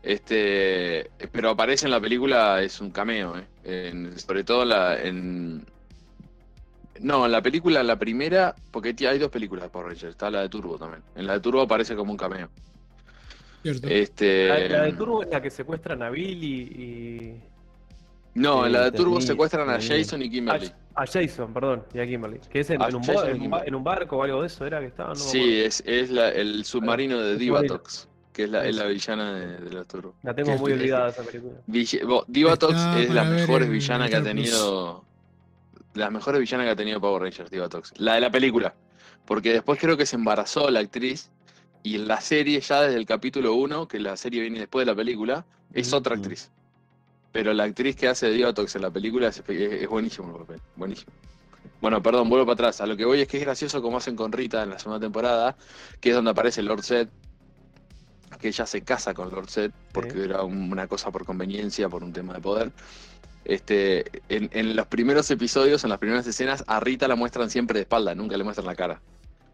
Este, 0.07 1.11
pero 1.33 1.51
aparece 1.51 1.87
en 1.87 1.91
la 1.91 2.01
película, 2.01 2.63
es 2.63 2.81
un 2.81 2.91
cameo, 2.93 3.37
¿eh? 3.37 3.45
En- 3.65 4.17
sobre 4.19 4.45
todo 4.45 4.65
la, 4.65 5.03
en. 5.03 5.67
No, 7.01 7.27
en 7.27 7.33
la 7.33 7.43
película, 7.43 7.83
la 7.83 7.99
primera, 7.99 8.55
porque 8.71 8.95
hay 9.07 9.19
dos 9.19 9.31
películas 9.31 9.65
de 9.65 9.69
Power 9.71 9.89
Rangers, 9.89 10.13
está 10.13 10.31
la 10.31 10.43
de 10.43 10.49
Turbo 10.49 10.79
también. 10.79 11.03
En 11.17 11.27
la 11.27 11.35
de 11.35 11.41
Turbo 11.41 11.61
aparece 11.61 11.97
como 11.97 12.13
un 12.13 12.17
cameo. 12.17 12.49
¿Cierto? 13.63 13.89
Este, 13.89 14.47
La, 14.49 14.79
la 14.79 14.85
de 14.85 14.93
Turbo 14.93 15.23
es 15.25 15.29
la 15.29 15.43
que 15.43 15.51
secuestran 15.51 16.01
a 16.05 16.09
Billy 16.11 16.63
y. 16.63 17.41
no, 18.35 18.65
en 18.65 18.73
la 18.75 18.85
de 18.85 18.93
Turbo 18.93 19.21
sí, 19.21 19.27
secuestran 19.27 19.69
a 19.71 19.81
sí. 19.81 19.89
Jason 19.89 20.23
y 20.23 20.31
Kimberly. 20.31 20.71
a 20.95 21.05
Jason, 21.05 21.53
perdón, 21.53 21.83
y 21.93 21.99
a 21.99 22.07
Kimberly. 22.07 22.39
Que 22.49 22.61
es 22.61 22.71
en, 22.71 22.81
un, 22.81 23.03
en, 23.11 23.53
en 23.75 23.85
barco 23.85 24.19
o 24.19 24.23
algo 24.23 24.41
de 24.43 24.47
eso, 24.47 24.65
era 24.65 24.79
que 24.79 24.87
estaban. 24.87 25.15
No 25.15 25.19
sí, 25.19 25.61
es, 25.63 25.83
es 25.85 26.11
la- 26.11 26.29
el 26.31 26.65
submarino 26.65 27.19
de 27.19 27.37
Divatox, 27.37 28.09
que 28.37 28.45
es 28.45 28.51
la, 28.51 28.67
es 28.67 28.77
la 28.77 28.85
villana 28.85 29.33
de, 29.33 29.57
de 29.57 29.71
los 29.73 29.89
Turbo. 29.89 30.15
La 30.23 30.35
tengo 30.35 30.53
que- 30.53 30.59
muy 30.59 30.73
es- 30.73 30.79
olvidada 30.79 31.09
esa 31.09 31.23
película. 31.23 31.55
Vill- 31.67 32.05
bo- 32.07 32.25
Divatox 32.29 32.75
Está 32.75 33.01
es 33.01 33.09
mejores 33.31 33.67
en 33.67 33.73
villanas 33.73 34.11
que 34.11 34.17
ha 34.17 34.23
tenido. 34.23 35.05
Las 35.95 36.13
mejores 36.13 36.41
villanas 36.43 36.67
que 36.67 36.71
ha 36.73 36.77
tenido 36.77 37.01
Power 37.01 37.23
Rangers, 37.23 37.51
Divatox. 37.51 37.95
La 37.99 38.17
de 38.17 38.21
la 38.21 38.31
película. 38.31 38.75
Porque 39.25 39.55
después 39.55 39.81
creo 39.81 39.97
que 39.97 40.05
se 40.05 40.17
embarazó 40.17 40.71
la 40.71 40.81
actriz. 40.81 41.31
Y 41.83 41.95
en 41.95 42.09
la 42.09 42.21
serie, 42.21 42.61
ya 42.61 42.83
desde 42.83 42.99
el 42.99 43.07
capítulo 43.07 43.55
1, 43.55 43.89
que 43.89 43.99
la 44.01 44.17
serie 44.19 44.43
viene 44.43 44.59
después 44.59 44.85
de 44.85 44.93
la 44.93 44.97
película, 44.97 45.47
es 45.73 45.93
otra 45.95 46.17
actriz. 46.17 46.51
Pero 47.33 47.55
la 47.55 47.65
actriz 47.65 47.97
que 47.97 48.07
hace 48.09 48.27
de 48.27 48.33
Divatox 48.33 48.77
en 48.77 48.83
la 48.83 48.91
película 48.91 49.29
es, 49.29 49.43
es- 49.49 49.73
es 49.83 49.89
buenísimo 49.89 50.33
el 50.33 50.41
papel. 50.45 50.61
Buenísimo. 50.77 51.13
Bueno, 51.81 52.03
perdón, 52.03 52.29
vuelvo 52.29 52.45
para 52.45 52.55
atrás. 52.55 52.81
A 52.83 52.87
lo 52.87 52.97
que 52.97 53.05
voy 53.07 53.21
es 53.23 53.29
que 53.29 53.39
es 53.39 53.45
gracioso 53.45 53.81
como 53.81 53.97
hacen 53.99 54.15
con 54.17 54.31
Rita 54.33 54.63
en 54.63 54.71
la 54.71 54.79
segunda 54.79 55.01
temporada, 55.01 55.57
que 56.01 56.11
es 56.11 56.15
donde 56.15 56.31
aparece 56.33 56.63
Lord 56.63 56.83
Zed, 56.83 57.09
que 58.39 58.49
ella 58.49 58.67
se 58.67 58.83
casa 58.83 59.15
con 59.15 59.31
Lord 59.31 59.49
Zed, 59.49 59.71
porque 59.93 60.11
Sí. 60.13 60.21
era 60.21 60.43
un- 60.43 60.71
una 60.73 60.87
cosa 60.87 61.11
por 61.11 61.25
conveniencia, 61.25 61.89
por 61.89 62.03
un 62.05 62.13
tema 62.13 62.35
de 62.35 62.41
poder. 62.41 62.73
Este, 63.45 64.05
en, 64.29 64.51
en 64.53 64.75
los 64.75 64.87
primeros 64.89 65.31
episodios, 65.31 65.85
en 65.85 65.91
las 65.91 65.99
primeras 65.99 66.27
escenas, 66.27 66.65
a 66.67 66.81
Rita 66.81 67.07
la 67.07 67.15
muestran 67.15 67.49
siempre 67.51 67.75
de 67.79 67.83
espalda, 67.83 68.15
nunca 68.15 68.37
le 68.37 68.43
muestran 68.45 68.67
la 68.67 68.75
cara. 68.75 69.01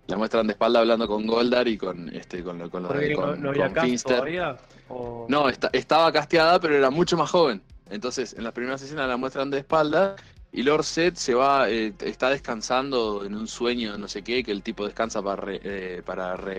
La 0.07 0.16
muestran 0.16 0.47
de 0.47 0.53
espalda 0.55 0.81
hablando 0.81 1.07
con 1.07 1.27
Goldar 1.27 1.68
y 1.68 1.77
con 1.77 2.09
este 2.14 2.42
con, 2.42 2.68
con, 2.71 2.88
de- 2.88 3.11
no, 3.14 3.21
con- 3.21 3.42
no 3.42 3.53
con 3.53 3.77
Finster. 3.85 4.16
todavía. 4.16 4.57
O... 4.88 5.27
No, 5.29 5.49
esta- 5.49 5.71
estaba 5.73 6.11
casteada, 6.11 6.59
pero 6.59 6.75
era 6.75 6.90
mucho 6.90 7.16
más 7.16 7.31
joven. 7.31 7.62
Entonces, 7.90 8.33
en 8.35 8.45
las 8.45 8.53
primeras 8.53 8.83
escenas 8.83 9.07
la 9.09 9.16
muestran 9.18 9.51
de 9.51 9.59
espalda 9.59 10.16
y 10.54 10.62
Lord 10.62 10.84
Set 10.84 11.16
se 11.16 11.32
va, 11.34 11.70
eh, 11.70 11.94
está 12.04 12.28
descansando 12.28 13.24
en 13.24 13.34
un 13.34 13.48
sueño, 13.48 13.96
no 13.96 14.06
sé 14.06 14.22
qué, 14.22 14.44
que 14.44 14.52
el 14.52 14.62
tipo 14.62 14.84
descansa 14.84 15.22
para 15.22 15.36
re- 15.40 15.60
eh, 15.64 16.02
para 16.04 16.36
re- 16.36 16.52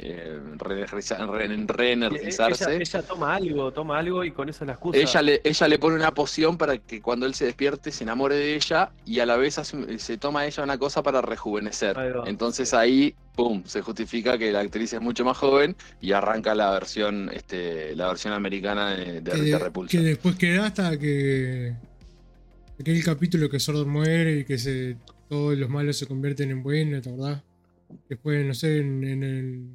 eh, 0.00 0.38
re- 0.56 0.82
Ella, 0.84 1.26
reenergizarse. 1.26 2.76
ella 2.76 3.02
toma 3.02 3.34
algo, 3.34 3.72
toma 3.72 3.98
algo 3.98 4.24
y 4.24 4.30
con 4.30 4.48
eso 4.48 4.64
la 4.64 4.72
excusa. 4.72 4.98
Ella 4.98 5.22
le, 5.22 5.40
ella 5.44 5.68
le 5.68 5.78
pone 5.78 5.96
una 5.96 6.12
poción 6.14 6.56
para 6.56 6.78
que 6.78 7.00
cuando 7.02 7.26
él 7.26 7.34
se 7.34 7.44
despierte 7.46 7.90
se 7.90 8.04
enamore 8.04 8.36
de 8.36 8.54
ella 8.54 8.90
y 9.04 9.20
a 9.20 9.26
la 9.26 9.36
vez 9.36 9.58
hace 9.58 9.98
se 9.98 10.16
toma 10.18 10.46
ella 10.46 10.62
una 10.62 10.78
cosa 10.78 11.02
para 11.02 11.20
rejuvenecer. 11.20 11.98
Ahí 11.98 12.12
va. 12.12 12.24
Entonces 12.28 12.72
ahí, 12.72 13.14
pum, 13.34 13.62
se 13.66 13.82
justifica 13.82 14.38
que 14.38 14.52
la 14.52 14.60
actriz 14.60 14.92
es 14.92 15.00
mucho 15.00 15.24
más 15.24 15.36
joven 15.36 15.74
y 16.00 16.12
arranca 16.12 16.54
la 16.54 16.70
versión, 16.70 17.30
este, 17.32 17.96
la 17.96 18.06
versión 18.08 18.32
americana 18.32 18.90
de, 18.94 19.20
de 19.20 19.30
que, 19.30 19.36
Rita 19.36 19.58
de- 19.58 19.64
Repulsa. 19.64 19.90
que 19.90 20.04
después 20.04 20.36
queda 20.36 20.66
hasta 20.66 20.96
que 20.98 21.74
aquel 22.80 23.02
capítulo 23.04 23.48
que 23.48 23.60
Sordon 23.60 23.88
muere 23.88 24.38
y 24.40 24.44
que 24.44 24.58
se 24.58 24.96
todos 25.28 25.56
los 25.56 25.68
malos 25.70 25.96
se 25.96 26.06
convierten 26.06 26.50
en 26.50 26.62
buenos, 26.62 27.02
¿te 27.02 27.10
acordás? 27.10 27.42
Después, 28.08 28.44
no 28.46 28.54
sé, 28.54 28.78
en, 28.78 29.04
en 29.04 29.22
el. 29.22 29.68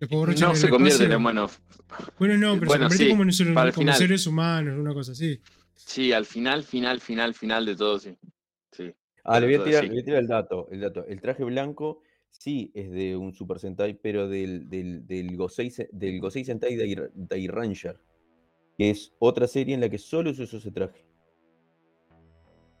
los 0.00 0.10
No 0.10 0.30
en 0.50 0.56
se 0.56 0.66
el 0.66 0.70
convierte 0.70 1.04
espacio. 1.04 1.16
en 1.16 1.22
bueno. 1.22 1.50
Bueno, 2.18 2.36
no, 2.36 2.54
pero 2.54 2.66
Bueno, 2.66 2.90
se 2.90 2.96
convierte 2.96 3.04
sí, 3.04 3.10
como, 3.10 3.22
en 3.24 3.32
ser- 3.32 3.54
para 3.54 3.68
el 3.68 3.74
como 3.74 3.84
final. 3.86 3.98
seres 3.98 4.26
humanos, 4.26 4.78
una 4.78 4.94
cosa 4.94 5.12
así. 5.12 5.40
Sí, 5.74 6.12
al 6.12 6.26
final, 6.26 6.62
final, 6.64 7.00
final, 7.00 7.34
final 7.34 7.64
de 7.66 7.76
todo, 7.76 7.98
sí. 7.98 8.14
Sí. 8.72 8.92
Ah, 9.24 9.40
le 9.40 9.46
voy, 9.46 9.54
a 9.56 9.64
tirar, 9.64 9.82
sí. 9.82 9.86
le 9.88 9.92
voy 9.94 10.00
a 10.02 10.04
tirar 10.04 10.20
el 10.20 10.26
dato, 10.28 10.68
el 10.70 10.80
dato. 10.80 11.06
El 11.06 11.20
traje 11.20 11.44
blanco 11.44 12.02
sí 12.30 12.70
es 12.74 12.90
de 12.90 13.16
un 13.16 13.32
Super 13.32 13.58
Sentai, 13.58 13.94
pero 14.00 14.28
del, 14.28 14.68
del, 14.68 15.06
del 15.06 15.36
Gosei, 15.36 15.70
Se- 15.70 15.88
del 15.92 16.20
Gosei 16.20 16.44
Sentai 16.44 16.76
Dai, 16.76 16.96
Dai 17.14 17.46
Ranger, 17.48 17.98
que 18.76 18.90
es 18.90 19.12
otra 19.18 19.46
serie 19.48 19.74
en 19.74 19.80
la 19.80 19.88
que 19.88 19.98
solo 19.98 20.32
se 20.34 20.42
usó 20.42 20.58
ese 20.58 20.70
traje. 20.70 21.04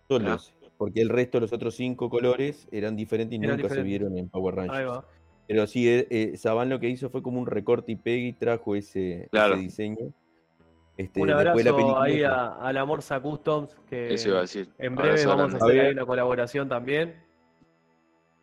Solo 0.08 0.32
Ah. 0.32 0.34
ese, 0.36 0.52
porque 0.76 1.00
el 1.00 1.08
resto, 1.08 1.38
los 1.40 1.52
otros 1.52 1.74
cinco 1.74 2.08
colores, 2.10 2.66
eran 2.72 2.96
diferentes 2.96 3.38
y 3.38 3.44
Eran 3.44 3.56
nunca 3.60 3.68
se 3.74 3.82
vieron 3.82 4.16
en 4.16 4.28
Power 4.28 4.58
Ahí 4.60 4.68
Rangers. 4.68 4.90
va. 4.90 5.04
Pero 5.46 5.66
sí, 5.66 5.88
eh, 5.88 6.06
eh, 6.10 6.36
Saban 6.36 6.68
lo 6.68 6.78
que 6.78 6.88
hizo 6.88 7.08
fue 7.10 7.22
como 7.22 7.40
un 7.40 7.46
recorte 7.46 7.92
y 7.92 7.96
pegue 7.96 8.26
y 8.28 8.32
trajo 8.34 8.74
ese, 8.76 9.28
diseño. 9.58 10.12
Este, 10.96 11.20
Un 11.20 11.30
abrazo 11.30 11.56
la 11.64 11.76
película 11.76 12.02
ahí 12.02 12.22
a, 12.24 12.54
a 12.56 12.72
la 12.72 12.84
Morsa 12.84 13.20
Customs, 13.20 13.76
que 13.88 14.12
Eso 14.14 14.30
iba 14.30 14.38
a 14.38 14.40
decir. 14.42 14.68
en 14.78 14.94
breve 14.96 15.10
Abrazo 15.12 15.28
vamos 15.28 15.54
a 15.54 15.58
grande. 15.58 15.64
hacer 15.72 15.80
A 15.80 15.86
ahí 15.86 15.92
una 15.94 16.06
colaboración 16.06 16.68
también. 16.68 17.14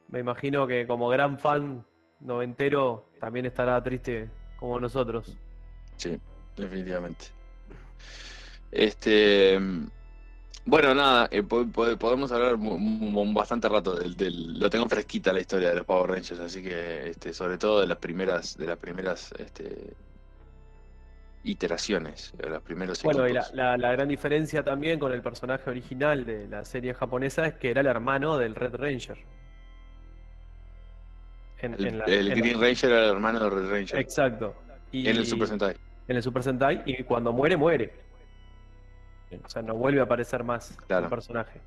Me 0.07 0.19
imagino 0.19 0.65
que 0.65 0.87
como 0.87 1.09
gran 1.09 1.37
fan 1.37 1.85
noventero 2.21 3.09
también 3.19 3.45
estará 3.45 3.81
triste 3.83 4.29
como 4.57 4.79
nosotros. 4.79 5.37
Sí, 5.97 6.17
definitivamente. 6.55 7.25
Este, 8.71 9.59
bueno, 10.65 10.95
nada, 10.95 11.27
eh, 11.31 11.43
po- 11.43 11.65
po- 11.67 11.95
podemos 11.97 12.31
hablar 12.31 12.55
bastante 13.33 13.69
rato 13.69 13.95
del, 13.95 14.15
del- 14.15 14.59
lo 14.59 14.69
tengo 14.69 14.87
fresquita 14.89 15.31
la 15.31 15.39
historia 15.41 15.69
de 15.69 15.75
los 15.75 15.85
Power 15.85 16.09
Rangers, 16.11 16.39
así 16.39 16.63
que, 16.63 17.09
este, 17.09 17.33
sobre 17.33 17.57
todo 17.57 17.81
de 17.81 17.87
las 17.87 17.97
primeras, 17.97 18.57
de 18.57 18.65
las 18.65 18.77
primeras, 18.77 19.31
este, 19.37 19.93
iteraciones, 21.43 22.31
de 22.35 22.49
los 22.49 22.61
primeros 22.63 23.03
Bueno, 23.03 23.27
y 23.27 23.33
la, 23.33 23.45
la- 23.53 23.77
la 23.77 23.91
gran 23.91 24.07
diferencia 24.07 24.63
también 24.63 24.97
con 24.99 25.11
el 25.11 25.21
personaje 25.21 25.69
original 25.69 26.25
de 26.25 26.47
la 26.47 26.65
serie 26.65 26.93
japonesa 26.95 27.45
es 27.45 27.53
que 27.55 27.69
era 27.69 27.81
el 27.81 27.87
hermano 27.87 28.37
del 28.37 28.55
Red 28.55 28.75
Ranger. 28.75 29.17
En, 31.59 31.73
El, 31.75 31.85
en 31.85 31.97
la- 31.99 32.05
el 32.05 32.13
en 32.13 32.29
la- 32.29 32.35
Green 32.35 32.59
Ranger 32.61 32.91
era 32.91 33.03
el 33.05 33.09
hermano 33.11 33.39
de 33.39 33.49
Red 33.49 33.69
Ranger 33.69 33.99
Exacto. 33.99 34.55
Y, 34.91 35.07
en 35.07 35.17
el 35.17 35.25
Super 35.27 35.47
Sentai. 35.47 35.75
en 36.07 36.15
el 36.15 36.23
Super 36.23 36.41
Sentai, 36.43 36.81
y 36.85 37.03
cuando 37.03 37.31
muere, 37.31 37.55
muere. 37.57 38.04
O 39.43 39.49
sea, 39.49 39.61
no 39.61 39.75
vuelve 39.75 39.99
a 39.99 40.03
aparecer 40.03 40.43
más 40.43 40.77
Claro. 40.87 41.05
el 41.05 41.09
personaje. 41.09 41.61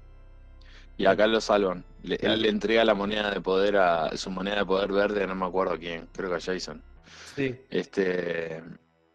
Y 0.97 1.07
acá 1.07 1.27
lo 1.27 1.41
salvan. 1.41 1.85
Le- 2.03 2.19
Claro. 2.19 2.35
Él 2.35 2.43
le 2.43 2.49
entrega 2.49 2.85
la 2.85 2.95
moneda 2.95 3.31
de 3.31 3.41
poder 3.41 3.77
a 3.77 4.17
su 4.17 4.31
moneda 4.31 4.57
de 4.57 4.65
poder 4.67 4.91
verde, 4.93 5.27
no 5.27 5.35
me 5.35 5.47
acuerdo 5.47 5.75
a 5.75 5.79
quién, 5.79 6.09
creo 6.13 6.29
que 6.31 6.37
a 6.37 6.41
Jason. 6.41 6.83
Sí. 7.37 7.61
Este 7.71 8.63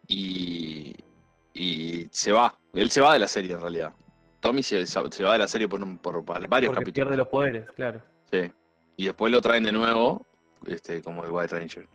y, 0.07 0.95
y 1.53 2.07
se 2.11 2.31
va. 2.31 2.57
Él 2.73 2.89
se 2.89 3.01
va 3.01 3.13
de 3.13 3.19
la 3.19 3.27
serie 3.27 3.53
en 3.53 3.61
realidad. 3.61 3.93
Tommy 4.39 4.61
se, 4.63 4.85
se 4.85 5.23
va 5.23 5.33
de 5.33 5.39
la 5.39 5.47
serie 5.47 5.67
por, 5.67 5.81
un- 5.81 5.97
por 5.97 6.23
varios 6.23 6.47
Porque 6.49 6.67
capítulos. 6.67 6.93
pierde 6.93 7.17
los 7.17 7.27
poderes, 7.27 7.69
claro. 7.75 8.01
Sí. 8.31 8.51
Y 8.97 9.05
después 9.05 9.31
lo 9.31 9.41
traen 9.41 9.63
de 9.63 9.71
nuevo, 9.71 10.25
este, 10.67 11.01
como 11.01 11.23
el 11.23 11.31
White 11.31 11.57
Ranger. 11.57 11.87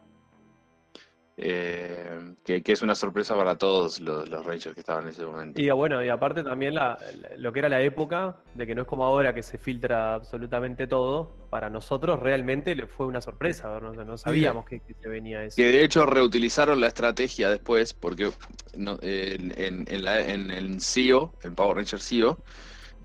Eh, 1.40 2.35
que, 2.44 2.64
que 2.64 2.72
es 2.72 2.83
una 2.83 2.96
sorpresa 2.96 3.37
para 3.37 3.57
todos 3.57 4.01
los, 4.01 4.29
los 4.29 4.44
Rangers 4.44 4.74
que 4.74 4.81
estaban 4.81 5.05
en 5.05 5.11
ese 5.11 5.24
momento. 5.24 5.61
Y 5.61 5.70
bueno, 5.70 6.05
y 6.05 6.09
aparte 6.09 6.42
también 6.42 6.74
la, 6.74 6.98
lo 7.37 7.53
que 7.53 7.61
era 7.61 7.68
la 7.68 7.81
época, 7.81 8.38
de 8.55 8.66
que 8.66 8.74
no 8.74 8.83
es 8.83 8.88
como 8.88 9.05
ahora 9.05 9.33
que 9.33 9.44
se 9.44 9.57
filtra 9.57 10.14
absolutamente 10.14 10.88
todo, 10.88 11.31
para 11.48 11.70
nosotros 11.70 12.18
realmente 12.18 12.74
le 12.74 12.88
fue 12.88 13.07
una 13.07 13.20
sorpresa, 13.20 13.79
no 13.79 14.18
sabíamos 14.18 14.66
que, 14.66 14.81
que 14.81 14.94
se 14.94 15.09
venía 15.09 15.44
eso. 15.44 15.55
Que 15.55 15.66
de 15.70 15.85
hecho 15.85 16.07
reutilizaron 16.07 16.81
la 16.81 16.88
estrategia 16.88 17.51
después, 17.51 17.94
porque 17.94 18.33
no, 18.77 18.98
en, 19.01 19.55
en, 19.57 19.85
en 19.88 20.05
la- 20.05 20.20
en 20.20 20.51
el 20.51 20.81
CEO, 20.81 21.35
el 21.44 21.53
Power 21.53 21.77
Ranger 21.77 22.01
CEO, 22.01 22.37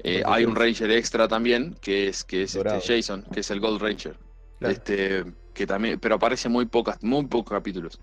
eh, 0.04 0.24
hay 0.26 0.46
un 0.46 0.56
Ranger 0.56 0.90
extra 0.90 1.28
también, 1.28 1.76
que 1.82 2.08
es, 2.08 2.24
que 2.24 2.42
es 2.44 2.56
este. 2.56 2.96
Jason, 2.96 3.24
que 3.32 3.42
es 3.42 3.52
el 3.52 3.60
Gold 3.60 3.80
Ranger. 3.80 4.18
Claro. 4.58 4.74
Este, 4.74 5.24
que 5.54 5.68
también, 5.68 6.00
pero 6.00 6.16
aparece 6.16 6.50
muy 6.50 6.66
pocas, 6.66 6.98
muy 7.04 7.28
pocos 7.28 7.52
capítulos. 7.52 8.02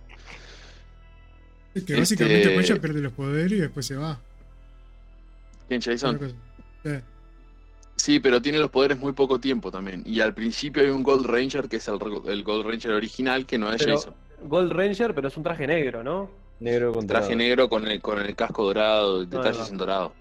Es 1.74 1.84
que 1.84 1.96
básicamente 1.98 2.40
Este- 2.56 2.72
ella 2.72 2.80
pierde 2.80 3.00
los 3.00 3.12
poderes 3.12 3.52
y 3.52 3.56
después 3.60 3.86
se 3.86 3.96
va. 3.96 4.18
¿Quién 5.68 5.80
Jason? 5.80 6.18
Sí. 6.84 6.90
Sí, 7.96 8.18
pero 8.20 8.40
tiene 8.40 8.58
los 8.58 8.70
poderes 8.70 8.98
muy 8.98 9.12
poco 9.12 9.38
tiempo 9.38 9.70
también. 9.70 10.02
Y 10.06 10.20
al 10.20 10.34
principio 10.34 10.82
hay 10.82 10.88
un 10.88 11.02
Gold 11.02 11.26
Ranger, 11.26 11.68
que 11.68 11.76
es 11.76 11.86
el, 11.88 11.98
el 12.26 12.42
Gold 12.42 12.66
Ranger 12.66 12.92
original, 12.92 13.46
que 13.46 13.58
no 13.58 13.70
es 13.72 13.82
Pero- 13.84 13.96
Jason. 13.96 14.14
Gold 14.42 14.72
Ranger, 14.72 15.14
pero 15.14 15.28
es 15.28 15.36
un 15.36 15.42
traje 15.42 15.66
negro, 15.66 16.02
¿no? 16.02 16.30
Negro 16.60 16.92
con 16.92 17.06
Traje 17.06 17.24
dorado. 17.34 17.38
negro 17.38 17.68
con 17.68 17.86
el, 17.86 18.00
con 18.00 18.18
el 18.20 18.34
casco 18.34 18.64
dorado, 18.64 19.24
detalles 19.26 19.68
en 19.70 19.76
dorado. 19.76 20.12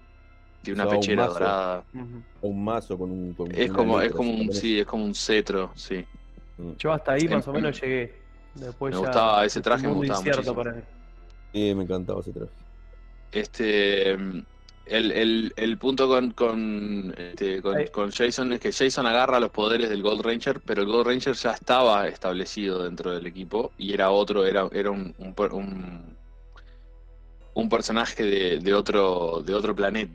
Tiene 0.62 0.74
una 0.76 0.84
Llevaba 0.84 0.96
un 0.96 1.00
pechera 1.00 1.22
mazo. 1.22 1.32
dorada. 1.38 1.84
Ujú. 1.94 2.22
O 2.42 2.48
un 2.48 2.64
mazo 2.64 2.98
con 2.98 3.10
un. 3.10 3.32
con 3.32 3.50
Es 3.54 3.72
como, 3.72 4.00
es 4.02 4.12
como 4.12 4.30
un, 4.30 4.52
sí, 4.52 4.78
es 4.78 4.86
como 4.86 5.04
un 5.06 5.14
cetro, 5.14 5.72
sí. 5.74 6.04
Mm. 6.58 6.72
Yo 6.78 6.92
hasta 6.92 7.12
ahí 7.12 7.20
Sí, 7.22 7.28
más 7.28 7.48
o 7.48 7.52
me- 7.52 7.60
menos 7.62 7.80
llegué. 7.80 8.14
Después 8.54 8.94
me 8.94 9.00
ya 9.00 9.06
gustaba 9.06 9.38
ese 9.44 9.46
es 9.46 9.56
un 9.56 9.62
traje, 9.62 9.86
me 9.88 9.94
gustaba 9.94 10.20
mí. 10.74 10.82
Sí, 11.52 11.74
me 11.74 11.82
encantaba 11.84 12.20
ese 12.20 12.32
traje. 12.32 12.52
Este, 13.32 14.12
el, 14.12 14.44
el, 14.86 15.52
el 15.56 15.78
punto 15.78 16.08
con, 16.08 16.32
con, 16.32 17.14
este, 17.16 17.62
con, 17.62 18.10
Jason 18.10 18.52
es 18.52 18.60
que 18.60 18.72
Jason 18.72 19.06
agarra 19.06 19.38
los 19.40 19.50
poderes 19.50 19.88
del 19.88 20.02
Gold 20.02 20.22
Ranger, 20.22 20.60
pero 20.62 20.82
el 20.82 20.88
Gold 20.88 21.06
Ranger 21.06 21.34
ya 21.34 21.52
estaba 21.52 22.08
establecido 22.08 22.82
dentro 22.82 23.12
del 23.12 23.26
equipo 23.26 23.72
y 23.78 23.92
era 23.94 24.10
otro, 24.10 24.44
era, 24.46 24.68
era 24.72 24.90
un, 24.90 25.14
un, 25.18 25.34
un, 25.52 26.18
un 27.54 27.68
personaje 27.68 28.24
de, 28.24 28.58
de 28.58 28.74
otro, 28.74 29.42
de 29.44 29.54
otro 29.54 29.74
planeta, 29.74 30.12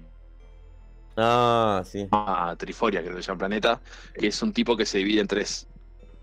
Ah, 1.17 1.81
sí. 1.85 2.07
ah, 2.11 2.55
Triforia 2.57 3.01
creo 3.01 3.15
que 3.15 3.21
se 3.21 3.27
llama 3.27 3.39
planeta, 3.39 3.81
que 4.17 4.27
es 4.27 4.41
un 4.41 4.53
tipo 4.53 4.75
que 4.77 4.85
se 4.85 4.99
divide 4.99 5.21
en 5.21 5.27
tres. 5.27 5.67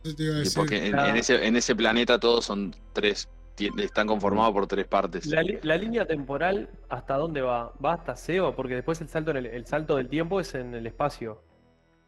Eso 0.04 0.14
te 0.14 0.24
iba 0.24 0.36
a 0.36 0.38
decir. 0.38 0.54
Porque 0.54 0.86
en, 0.86 0.98
en 0.98 1.16
ese, 1.16 1.46
en 1.46 1.56
ese 1.56 1.74
planeta 1.76 2.18
todos 2.18 2.44
son 2.44 2.74
tres, 2.92 3.28
están 3.58 4.06
conformados 4.06 4.52
por 4.52 4.66
tres 4.66 4.86
partes. 4.86 5.26
La, 5.26 5.76
línea 5.76 6.06
temporal, 6.06 6.68
¿hasta 6.88 7.16
dónde 7.16 7.40
va? 7.42 7.72
¿Va 7.84 7.94
hasta 7.94 8.16
SEO? 8.16 8.54
Porque 8.54 8.74
después 8.74 9.00
el 9.00 9.08
salto, 9.08 9.30
en 9.32 9.38
el, 9.38 9.46
el 9.46 9.66
salto 9.66 9.96
del 9.96 10.08
tiempo 10.08 10.40
es 10.40 10.54
en 10.54 10.74
el 10.74 10.86
espacio. 10.86 11.42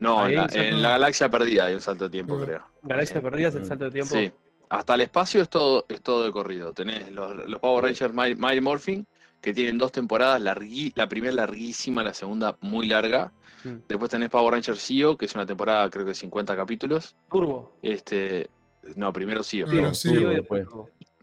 No, 0.01 0.27
en 0.27 0.35
la, 0.37 0.47
en 0.53 0.83
galaxia 0.83 1.29
perdida 1.31 1.67
hay 1.67 1.75
un 1.75 1.81
salto 1.81 2.05
de 2.05 2.11
tiempo, 2.11 2.37
Ah. 2.41 2.45
creo. 2.45 2.63
Galaxia 2.83 3.21
perdida 3.23 3.49
es 3.49 3.55
el 3.55 3.63
Mm. 3.63 3.67
salto 3.67 3.85
de 3.85 3.91
tiempo. 3.91 4.15
Sí, 4.15 4.33
hasta 4.69 4.95
el 4.95 5.01
espacio 5.03 5.41
es 5.43 5.49
todo, 5.49 5.87
es 5.89 6.03
todo 6.03 6.25
de 6.25 6.33
corrido. 6.33 6.73
Tenés 6.73 7.11
los, 7.13 7.35
los 7.49 7.61
Power 7.61 7.85
Rangers 7.85 8.13
Mighty 8.13 8.41
Mighty 8.41 8.61
Morphin, 8.61 9.07
que 9.41 9.55
tienen 9.55 9.79
dos 9.79 9.93
temporadas, 9.93 10.41
largui- 10.43 10.93
la 10.97 11.09
primera 11.09 11.33
larguísima, 11.35 12.03
la 12.03 12.13
segunda 12.15 12.57
muy 12.61 12.89
larga. 12.89 13.33
Mm. 13.63 13.77
Después 13.89 14.11
tenés 14.11 14.31
Power 14.31 14.53
Ranger 14.55 14.77
Zio, 14.77 15.17
que 15.17 15.27
es 15.27 15.35
una 15.35 15.47
temporada 15.47 15.89
creo 15.91 16.05
que 16.05 16.11
de 16.11 16.15
50 16.17 16.57
capítulos. 16.57 17.15
Turbo. 17.31 17.77
Este, 17.83 18.51
no, 18.97 19.13
primero. 19.13 19.43
Claro, 19.43 19.81
No, 19.83 19.95
sí. 19.95 20.09
Turbo 20.09 20.21
y 20.21 20.23
Turbo 20.25 20.35
después 20.35 20.67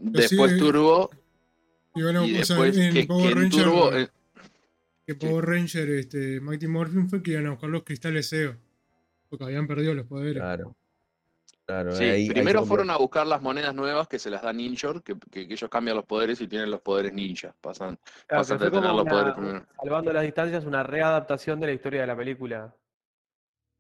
después. 0.01 0.29
Turbo. 0.31 0.31
Después 0.31 0.51
sí, 0.51 0.59
Turbo 0.59 1.09
Y 1.95 2.01
bueno, 2.03 2.25
y 2.25 2.37
o 2.39 2.45
sea, 2.45 2.55
después 2.57 2.77
en 2.77 2.93
que, 2.93 3.03
Power 3.05 3.33
que 3.33 3.39
Ranger, 3.39 3.63
Turbo... 3.63 3.93
eh, 3.97 4.09
que 5.05 5.15
Power 5.15 5.45
Ranger 5.45 5.89
este, 5.91 6.39
Mighty 6.41 6.67
Morphin 6.67 7.09
fue 7.09 7.21
que 7.23 7.31
iban 7.31 7.47
a 7.47 7.51
buscar 7.51 7.69
los 7.69 7.83
cristales 7.83 8.27
SEO. 8.29 8.55
Porque 9.29 9.45
habían 9.45 9.67
perdido 9.67 9.93
los 9.93 10.05
poderes. 10.07 10.41
Claro. 10.41 10.75
Claro, 11.65 11.95
Sí, 11.95 12.03
ahí- 12.03 12.09
ahí 12.23 12.29
primero 12.29 12.65
fueron 12.65 12.89
a 12.89 12.97
buscar 12.97 13.25
las 13.25 13.41
monedas 13.41 13.73
nuevas 13.73 14.07
que 14.07 14.19
se 14.19 14.29
las 14.29 14.41
da 14.41 14.51
Ninjor, 14.51 15.01
que, 15.03 15.15
que, 15.31 15.47
que 15.47 15.53
ellos 15.53 15.69
cambian 15.69 15.95
los 15.95 16.05
poderes 16.05 16.41
y 16.41 16.47
tienen 16.47 16.69
los 16.69 16.81
poderes 16.81 17.13
ninja. 17.13 17.55
Pasan, 17.61 17.97
Claro, 18.27 18.41
pasan 18.41 18.57
de 18.59 18.71
tener 18.71 18.91
los 18.91 19.05
poderes 19.05 19.33
primero. 19.35 19.65
salvando 19.81 20.11
las 20.11 20.23
distancias, 20.23 20.65
una 20.65 20.83
readaptación 20.83 21.59
de 21.61 21.67
la 21.67 21.73
historia 21.73 22.01
de 22.01 22.07
la 22.07 22.17
película. 22.17 22.75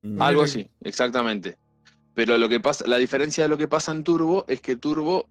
Mm. 0.03 0.21
Algo 0.21 0.43
así, 0.43 0.69
exactamente. 0.81 1.57
Pero 2.13 2.37
lo 2.37 2.47
que 2.47 2.59
pasa, 2.59 2.85
la 2.87 2.97
diferencia 2.97 3.43
de 3.43 3.49
lo 3.49 3.57
que 3.57 3.67
pasa 3.67 3.91
en 3.91 4.03
Turbo 4.03 4.45
es 4.47 4.61
que 4.61 4.75
Turbo 4.77 5.27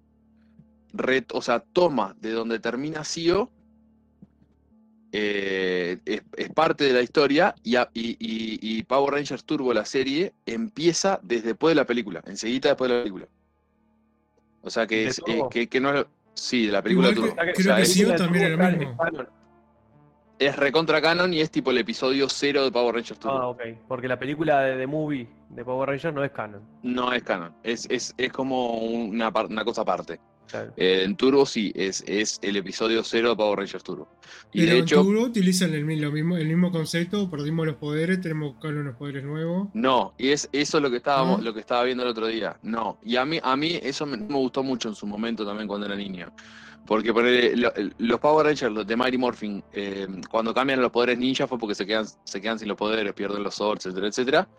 re- 0.93 1.25
o 1.33 1.41
sea, 1.41 1.59
toma 1.59 2.15
de 2.19 2.31
donde 2.31 2.59
termina 2.59 3.03
Sio, 3.03 3.49
eh, 5.13 5.97
es, 6.05 6.21
es 6.37 6.49
parte 6.51 6.85
de 6.85 6.93
la 6.93 7.01
historia 7.01 7.53
y, 7.63 7.75
a- 7.75 7.89
y- 7.93 8.11
y- 8.19 8.59
y 8.61 8.83
Power 8.83 9.13
Rangers 9.15 9.43
Turbo, 9.43 9.73
la 9.73 9.85
serie, 9.85 10.33
empieza 10.45 11.19
desde 11.21 11.49
después 11.49 11.71
de 11.71 11.75
la 11.75 11.85
película, 11.85 12.21
enseguida 12.25 12.69
después 12.69 12.89
de 12.89 12.95
la 12.97 13.03
película. 13.03 13.27
O 14.61 14.69
sea 14.69 14.87
que 14.87 14.95
¿De 15.03 15.07
es, 15.07 15.19
eh, 15.27 15.41
que, 15.49 15.67
que 15.67 15.79
no 15.81 15.93
es- 15.97 16.05
Sí, 16.33 16.65
de 16.67 16.71
la 16.71 16.81
película 16.81 17.09
Igual 17.09 17.15
Turbo. 17.33 17.35
que- 17.35 17.41
O 17.41 17.43
sea, 17.43 17.53
creo 17.53 17.75
que 17.97 18.09
la 18.09 18.15
también 18.15 18.45
era 18.53 18.69
mismo. 18.71 18.97
Es 20.39 20.55
recontra 20.55 21.01
canon 21.01 21.31
y 21.33 21.41
es 21.41 21.51
tipo 21.51 21.69
el 21.71 21.77
episodio 21.77 22.27
cero 22.29 22.63
de 22.63 22.71
Power 22.71 22.95
Rangers 22.95 23.19
Turbo. 23.19 23.37
Ah, 23.37 23.47
ok. 23.49 23.61
Porque 23.87 24.07
la 24.07 24.17
película 24.17 24.61
de, 24.61 24.77
de 24.77 24.87
movie 24.87 25.27
de 25.49 25.63
Power 25.65 25.89
Rangers 25.89 26.15
no 26.15 26.23
es 26.23 26.31
canon. 26.31 26.63
No 26.81 27.11
es 27.13 27.21
canon, 27.21 27.53
es, 27.63 27.85
es, 27.91 28.13
es 28.17 28.31
como 28.31 28.77
una, 28.79 29.27
una 29.29 29.63
cosa 29.65 29.81
aparte. 29.81 30.19
Claro. 30.51 30.73
Eh, 30.77 31.03
en 31.05 31.15
Turbo 31.15 31.45
sí, 31.45 31.71
es, 31.75 32.03
es 32.05 32.37
el 32.41 32.57
episodio 32.57 33.03
cero 33.03 33.29
de 33.29 33.35
Power 33.37 33.57
Rangers 33.59 33.83
Turbo. 33.83 34.07
Y 34.53 34.59
Pero 34.59 34.71
de 34.73 34.77
en 34.79 34.83
hecho, 34.83 34.95
Turbo 35.01 35.23
utilizan 35.23 35.73
el, 35.73 36.01
lo 36.01 36.11
mismo, 36.11 36.37
el 36.37 36.47
mismo 36.47 36.71
concepto, 36.71 37.29
perdimos 37.29 37.65
los 37.65 37.75
poderes, 37.77 38.19
tenemos 38.21 38.49
que 38.49 38.53
buscar 38.55 38.73
unos 38.75 38.95
poderes 38.97 39.23
nuevos. 39.23 39.69
no, 39.73 40.13
y 40.17 40.29
es 40.29 40.49
eso 40.51 40.77
es 40.77 40.83
lo 40.83 40.91
que 40.91 40.97
estábamos, 40.97 41.39
¿No? 41.39 41.45
lo 41.45 41.53
que 41.53 41.61
estaba 41.61 41.83
viendo 41.83 42.03
el 42.03 42.09
otro 42.09 42.27
día. 42.27 42.57
No, 42.61 42.99
y 43.03 43.15
a 43.15 43.25
mí, 43.25 43.39
a 43.41 43.55
mí 43.55 43.79
eso 43.81 44.05
me, 44.05 44.17
me 44.17 44.35
gustó 44.35 44.61
mucho 44.61 44.89
en 44.89 44.95
su 44.95 45.07
momento 45.07 45.45
también 45.45 45.67
cuando 45.67 45.85
era 45.87 45.95
niño. 45.95 46.31
Porque 46.85 47.13
lo- 47.55 47.71
los 47.99 48.19
Power 48.19 48.47
Rangers, 48.47 48.73
los 48.73 48.85
de 48.87 48.97
Mighty 48.97 49.17
Morphin, 49.17 49.63
eh, 49.71 50.07
cuando 50.29 50.53
cambian 50.53 50.81
los 50.81 50.91
poderes 50.91 51.17
ninja 51.17 51.47
fue 51.47 51.57
porque 51.59 51.75
se 51.75 51.85
quedan, 51.85 52.05
se 52.23 52.41
quedan 52.41 52.57
sin 52.59 52.67
los 52.67 52.75
poderes, 52.75 53.13
pierden 53.13 53.43
los 53.43 53.55
swords, 53.55 53.85
etcétera, 53.85 54.07
etcétera. 54.07 54.49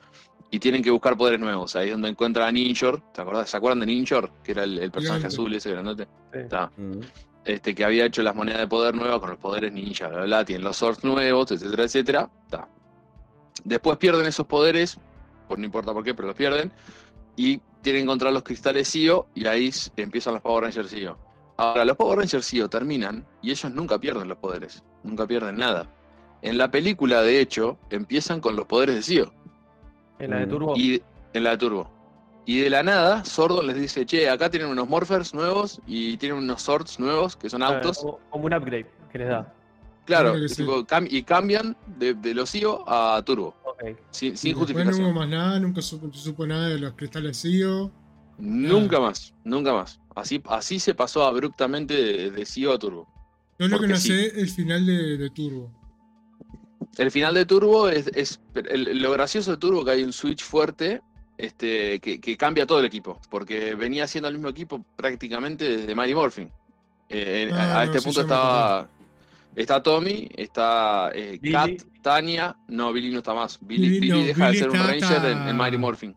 Y 0.53 0.61
tienen 0.61 0.83
que 0.83 0.91
buscar 0.91 1.17
poderes 1.17 1.41
nuevos. 1.41 1.75
Ahí 1.75 1.89
es 1.89 1.93
donde 1.95 2.11
encuentran 2.11 2.47
a 2.47 2.53
Ninjor. 2.53 3.01
¿Te 3.13 3.23
acordás? 3.23 3.51
¿Se 3.51 3.57
acuerdan 3.57 3.81
de 3.81 3.87
Ninjor? 3.87 4.31
Que 4.45 4.53
era 4.53 4.63
el, 4.63 4.79
el 4.79 4.91
personaje 4.93 5.21
Gigante. 5.23 5.35
azul 5.35 5.55
ese 5.55 5.71
grandote. 5.73 6.05
Sí. 6.31 6.39
Está. 6.39 6.71
Mm. 6.77 7.01
este, 7.45 7.75
que 7.75 7.85
había 7.85 8.05
hecho 8.05 8.23
las 8.23 8.35
monedas 8.37 8.61
de 8.61 8.69
poder 8.69 8.95
nuevas 8.95 9.19
con 9.19 9.31
los 9.31 9.39
poderes 9.39 9.73
ninja, 9.73 10.07
bla, 10.09 10.19
bla, 10.19 10.27
bla, 10.27 10.45
tienen 10.45 10.63
los 10.63 10.77
swords 10.77 11.03
nuevos, 11.03 11.51
etcétera, 11.51 11.85
etcétera. 11.85 12.31
ta. 12.49 12.69
Después 13.65 13.97
pierden 13.99 14.27
esos 14.27 14.47
poderes, 14.47 14.99
pues 15.49 15.59
no 15.59 15.65
importa 15.67 15.93
por 15.93 16.05
qué, 16.05 16.15
pero 16.15 16.29
los 16.29 16.37
pierden, 16.37 16.71
y 17.37 17.59
tienen 17.81 18.01
que 18.01 18.05
encontrar 18.05 18.33
los 18.33 18.43
cristales 18.43 18.89
Sio, 18.89 19.27
y 19.35 19.47
ahí 19.47 19.71
empiezan 19.97 20.35
los 20.35 20.43
Power 20.43 20.65
Rangers 20.65 20.91
Sio. 20.91 21.19
Ahora, 21.57 21.85
los 21.85 21.97
Power 21.97 22.19
Rangers 22.19 22.47
Zio 22.47 22.69
terminan 22.69 23.27
y 23.43 23.51
ellos 23.51 23.73
nunca 23.73 23.99
pierden 23.99 24.29
los 24.29 24.39
poderes, 24.39 24.83
nunca 25.03 25.27
pierden 25.27 25.57
nada. 25.57 25.91
En 26.43 26.59
la 26.59 26.71
película, 26.71 27.23
de 27.23 27.41
hecho, 27.41 27.79
empiezan 27.91 28.41
con 28.41 28.55
los 28.57 28.67
poderes 28.67 28.97
de 28.97 29.03
Zio. 29.03 29.33
En 30.23 30.31
la 30.31 30.39
de. 30.39 30.47
Turbo. 30.47 30.77
Y 30.77 31.03
en 31.35 31.45
la 31.45 31.51
de 31.51 31.59
Turbo. 31.59 31.91
Y 32.45 32.61
de 32.61 32.71
la 32.71 32.83
nada, 32.83 33.25
Sordon 33.25 33.67
les 33.69 33.77
dice, 33.77 34.05
che, 34.05 34.29
acá 34.29 34.51
tienen 34.51 34.69
unos 34.69 34.89
Morphers 34.89 35.33
nuevos 35.33 35.81
y 35.87 36.17
tienen 36.17 36.39
unos 36.39 36.63
Swords 36.63 36.99
nuevos, 36.99 37.37
que 37.37 37.49
son 37.49 37.63
autos. 37.63 37.99
Como, 37.99 38.19
como 38.31 38.45
un 38.47 38.55
upgrade 38.55 38.87
que 39.13 39.19
les 39.19 39.29
da. 39.29 39.55
Claro, 40.05 40.37
y, 40.37 40.49
sí. 40.49 40.57
tipo, 40.57 40.85
cam- 40.85 41.07
y 41.09 41.23
cambian 41.23 41.77
de, 41.87 42.15
de 42.15 42.35
los 42.35 42.53
IO 42.57 42.83
a 42.89 43.23
Turbo, 43.25 43.55
sin, 44.11 44.37
sin 44.37 44.51
después 44.51 44.55
no 44.55 44.59
justificación. 44.59 45.05
hubo 45.07 45.13
más 45.21 45.29
nada, 45.29 45.61
nunca 45.61 45.81
supo, 45.81 46.13
supo 46.13 46.45
nada 46.45 46.69
de 46.71 46.79
los 46.81 46.95
cristales 46.95 47.37
SIO. 47.37 47.93
Nunca 48.39 48.99
más, 48.99 49.33
nunca 49.45 49.73
más. 49.73 50.01
Así, 50.17 50.43
así 50.49 50.81
se 50.81 50.95
pasó 50.95 51.25
abruptamente 51.25 51.95
de, 51.95 52.31
de 52.33 52.45
CEO 52.45 52.73
a 52.73 52.79
Turbo. 52.81 53.07
Yo 53.61 53.69
lo 53.69 53.79
que 53.79 53.87
no 53.87 53.97
sí. 53.97 54.09
sé 54.09 54.41
el 54.41 54.49
final 54.49 54.85
de, 54.85 55.17
de 55.17 55.31
Turbo. 55.31 55.71
El 56.99 57.11
final 57.11 57.35
de 57.35 57.47
Turbo 57.47 57.89
es, 57.89 58.07
es- 58.15 58.41
el- 58.55 59.01
lo 59.01 59.11
gracioso 59.13 59.53
de 59.53 59.57
Turbo 59.57 59.85
que 59.85 59.93
hay 59.93 60.03
un 60.03 60.13
switch 60.13 60.43
fuerte 60.45 61.01
este, 61.39 61.99
que, 62.01 62.21
que 62.21 62.37
cambia 62.37 62.67
todo 62.67 62.81
el 62.81 62.85
equipo, 62.87 63.19
porque 63.31 63.75
venía 63.75 64.07
siendo 64.07 64.29
el 64.29 64.35
mismo 64.35 64.51
equipo 64.51 64.85
prácticamente 64.97 65.77
desde 65.79 65.95
Mighty 65.95 66.15
Morphin. 66.15 66.51
Eh, 67.09 67.49
en- 67.49 67.55
Ah, 67.55 67.61
a, 67.61 67.81
a 67.81 67.87
no, 67.87 67.93
este 67.93 67.99
sí, 68.01 68.05
punto 68.05 68.21
estaba 68.21 68.89
está 69.57 69.83
Tommy, 69.83 70.29
está 70.37 71.11
eh. 71.15 71.39
Kat, 71.51 71.71
Tania, 72.03 72.57
no, 72.69 72.93
Billy 72.93 73.11
no 73.11 73.19
está 73.19 73.35
más. 73.35 73.59
Billy, 73.61 73.89
Billy 73.89 74.01
Billy 74.01 74.13
no, 74.21 74.27
deja 74.27 74.47
Billy 74.49 74.59
de 74.59 74.65
ser 74.65 74.71
un 74.71 74.87
Ranger 74.87 75.25
en, 75.33 75.49
en 75.49 75.57
Mighty 75.57 75.79
Morphin. 75.79 76.15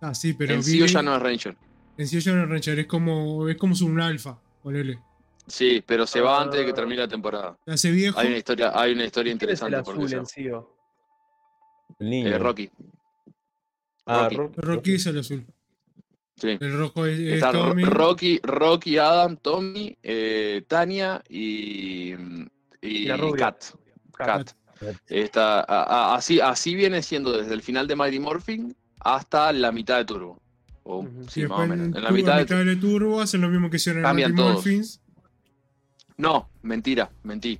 Ah, 0.00 0.14
sí, 0.14 0.32
pero 0.34 0.54
en 0.54 0.60
Billy, 0.60 0.78
CEO 0.78 0.86
ya 0.86 1.02
no 1.02 1.16
es 1.16 1.22
Ranger. 1.22 1.56
en 1.96 2.06
sí 2.08 2.20
ya 2.20 2.32
no 2.34 2.42
es 2.44 2.48
Ranger, 2.50 2.78
es 2.78 2.86
como, 2.86 3.48
es 3.48 3.56
como 3.56 3.74
un 3.82 4.00
alfa, 4.00 4.38
ponele. 4.62 4.98
Sí, 5.46 5.82
pero 5.86 6.06
se 6.06 6.20
va 6.20 6.40
antes 6.40 6.58
de 6.60 6.64
que 6.66 6.72
Ah. 6.72 6.74
termine 6.74 7.02
la 7.02 7.08
temporada. 7.08 7.58
Se 7.66 7.72
hace 7.72 7.90
viejo. 7.90 8.18
Hay 8.18 8.28
una 8.28 8.36
historia, 8.38 8.72
hay 8.74 8.92
una 8.92 9.04
historia 9.04 9.36
¿Quién 9.36 9.50
es 9.50 9.60
el 9.62 9.68
interesante 9.68 9.84
por 9.84 9.94
azul 10.04 10.36
eso. 10.36 10.76
El 11.98 12.10
niño. 12.10 12.28
Eh, 12.28 12.38
Rocky. 12.38 12.70
Ah, 14.06 14.24
Rocky. 14.30 14.36
Rocky. 14.36 14.60
Rocky 14.60 14.94
es 14.94 15.06
el 15.06 15.18
azul. 15.18 15.46
Sí. 16.36 16.48
El 16.60 16.76
rojo 16.78 17.06
es, 17.06 17.18
es 17.20 17.34
Está 17.34 17.52
Ro- 17.52 17.68
Tommy. 17.68 17.84
Rocky, 17.84 18.40
Rocky, 18.42 18.98
Adam, 18.98 19.36
Tommy, 19.36 19.96
eh, 20.02 20.64
Tania 20.66 21.22
y, 21.28 22.12
y, 22.14 22.16
Y 22.82 23.04
la 23.06 23.16
rubia. 23.16 23.36
Kat. 23.52 23.64
Kat. 24.16 24.50
Está, 25.06 25.60
a- 25.60 25.62
a- 25.84 26.14
así, 26.16 26.40
así 26.40 26.74
viene 26.74 27.02
siendo 27.02 27.32
desde 27.32 27.54
el 27.54 27.62
final 27.62 27.86
de 27.86 27.94
Mighty 27.96 28.18
Morphin 28.18 28.74
hasta 29.00 29.52
la 29.52 29.70
mitad 29.72 29.98
de 29.98 30.04
Turbo. 30.06 30.40
O, 30.82 30.98
Ujú. 30.98 31.24
sí, 31.30 31.46
más 31.46 31.60
o 31.60 31.66
menos. 31.66 31.86
en 31.86 31.96
En 31.96 32.02
la 32.02 32.08
Turbo, 32.08 32.14
mitad 32.14 32.34
de, 32.36 32.42
mitad 32.42 32.64
de 32.64 32.76
Turbo 32.76 33.20
hacen 33.20 33.40
lo 33.40 33.48
mismo 33.48 33.70
que 33.70 33.76
hicieron 33.76 34.00
en 34.00 34.04
Cambian 34.04 34.32
Mighty 34.32 34.42
todos. 34.42 34.54
Morphins. 34.56 35.00
No, 36.16 36.48
mentira, 36.62 37.10
mentí. 37.24 37.58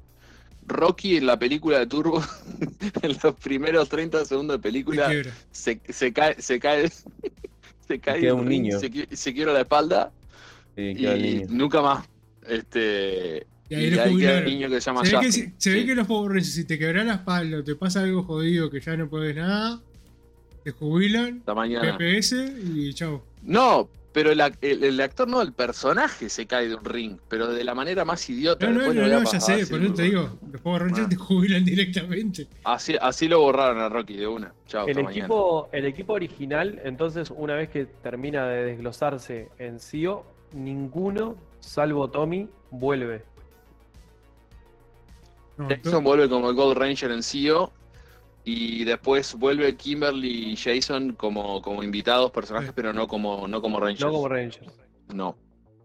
Rocky 0.67 1.17
en 1.17 1.27
la 1.27 1.39
película 1.39 1.79
de 1.79 1.87
Turbo, 1.87 2.23
en 3.03 3.17
los 3.23 3.35
primeros 3.37 3.89
30 3.89 4.25
segundos 4.25 4.57
de 4.57 4.63
película, 4.63 5.11
se, 5.51 5.81
se 5.89 6.13
cae, 6.13 6.41
se 6.41 6.59
cae, 6.59 6.89
se 7.89 7.99
cae 8.01 8.21
queda 8.21 8.35
un 8.35 8.47
ring, 8.47 8.63
niño. 8.63 8.79
se, 8.81 8.91
se 9.15 9.35
quiebra 9.35 9.53
la 9.53 9.61
espalda 9.61 10.11
Sí, 10.77 10.95
queda 10.97 11.17
y 11.17 11.23
niño. 11.23 11.47
nunca 11.51 11.83
más. 11.83 12.09
Este, 12.49 13.47
Y 13.69 13.75
y 13.75 13.77
ahí 13.77 13.99
ahí, 13.99 14.13
lo 14.15 14.19
queda 14.19 14.39
el 14.39 14.45
niño 14.47 14.69
que 14.71 14.81
se 14.81 14.87
llama 14.87 15.05
Se 15.05 15.17
ve, 15.17 15.23
que, 15.23 15.33
si- 15.33 15.53
se 15.59 15.71
ve 15.71 15.81
Sí. 15.81 15.87
que 15.87 15.95
los 15.95 16.09
Rangers, 16.09 16.53
si 16.53 16.65
te 16.65 16.79
quebras 16.79 17.07
la 17.07 17.15
espalda 17.15 17.59
o 17.59 17.65
te 17.65 17.75
pasa 17.77 18.01
algo 18.01 18.23
jodido 18.25 18.71
que 18.71 18.81
ya 18.81 18.97
no 18.97 19.09
podés 19.09 19.37
nada, 19.37 19.81
te 20.65 20.71
jubilan, 20.71 21.39
Esta 21.39 21.55
mañana. 21.55 21.99
PPS 21.99 22.33
y 22.65 22.95
chao. 22.95 23.23
No, 23.43 23.89
pero 24.15 24.31
el, 24.31 24.39
ac- 24.41 24.57
el- 24.63 24.83
el 24.85 25.01
actor 25.01 25.29
no, 25.29 25.43
el 25.43 25.53
personaje 25.53 26.29
se 26.31 26.47
cae 26.47 26.69
de 26.69 26.77
un 26.77 26.85
ring, 26.85 27.19
pero 27.29 27.49
de 27.49 27.63
la 27.65 27.75
manera 27.75 28.05
más 28.07 28.31
idiota. 28.31 28.67
No, 28.71 28.81
no, 28.81 28.95
no, 28.95 29.07
no, 29.07 29.31
ya 29.31 29.41
sé, 29.41 29.67
por 29.67 29.83
eso 29.83 29.93
te 29.93 30.03
digo, 30.05 30.39
los 30.51 30.61
Power 30.63 30.83
Rangers 30.83 31.07
Ah. 31.07 31.11
te 31.11 31.17
jubilan 31.17 31.65
directamente. 31.65 32.47
Así, 32.63 32.97
así 33.01 33.27
lo 33.29 33.41
borraron 33.41 33.79
a 33.83 33.89
Rocky 33.91 34.17
de 34.17 34.27
una. 34.29 34.55
Chao, 34.69 34.87
El 34.87 34.95
mañana. 35.03 35.11
equipo, 35.19 35.69
el 35.73 35.85
equipo 35.85 36.13
original, 36.15 36.81
entonces, 36.85 37.31
una 37.37 37.57
vez 37.57 37.69
que 37.69 37.85
termina 37.87 38.47
de 38.47 38.65
desglosarse 38.65 39.49
en 39.59 39.81
Sio, 39.81 40.25
ninguno, 40.55 41.37
salvo 41.59 42.09
Tommy, 42.09 42.49
vuelve. 42.71 43.25
No, 45.57 45.69
to- 45.69 46.01
vuelve 46.03 46.29
como 46.29 46.51
el 46.51 46.57
Gold 46.57 46.77
Ranger 46.79 47.11
en 47.11 47.23
CEO 47.23 47.73
y 48.45 48.85
después 48.85 49.35
vuelve 49.35 49.75
Kimberly 49.77 50.53
y 50.53 50.57
Jason 50.57 51.15
como, 51.15 51.63
como 51.63 51.83
invitados 51.83 52.31
personajes, 52.31 52.69
Sí. 52.69 52.73
pero 52.77 52.93
no 52.93 53.09
como, 53.09 53.49
no 53.49 53.61
como 53.63 53.81
Rangers. 53.81 54.05
No 54.05 54.13
como 54.13 54.29
Rangers. 54.29 54.71
No. 55.13 55.37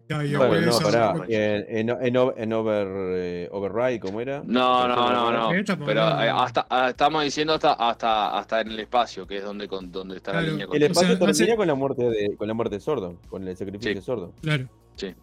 ya, 0.10 0.26
y 0.26 0.36
Bueno, 0.36 0.66
no, 0.72 0.80
pará. 0.80 1.14
En, 1.30 1.90
en, 1.90 2.18
en, 2.38 2.54
over, 2.54 2.88
eh, 3.16 3.50
Override, 3.52 4.00
¿cómo 4.00 4.20
era? 4.22 4.42
No, 4.46 4.88
no, 4.88 5.12
no, 5.12 5.32
no. 5.32 5.86
Pero 5.86 6.02
eh, 6.02 6.30
hasta, 6.30 6.66
ah, 6.70 6.90
estamos 6.90 7.24
diciendo 7.24 7.54
hasta, 7.54 7.74
hasta, 7.74 8.38
hasta 8.38 8.62
en 8.62 8.70
el 8.72 8.80
espacio, 8.80 9.26
que 9.28 9.38
es 9.38 9.44
donde, 9.44 9.68
con, 9.68 9.92
donde 9.92 10.18
está 10.18 10.34
la 10.34 10.42
línea. 10.42 10.66
El 10.66 10.70
O 10.72 10.74
sea, 10.78 10.88
espacio 10.88 11.18
termina 11.20 11.32
hace- 11.32 11.56
con 11.56 11.68
la 11.68 11.76
muerte 11.76 12.04
de 12.10 12.36
con 12.36 12.48
la 12.48 12.54
muerte 12.54 12.76
de 12.76 12.82
Sordon, 12.82 13.18
con 13.30 13.48
el 13.48 13.56
sacrificio 13.56 13.92
Sí. 13.92 13.96
de 13.96 14.02
Sordon. 14.02 14.32
Claro. 14.42 14.68
Ter- 14.98 15.16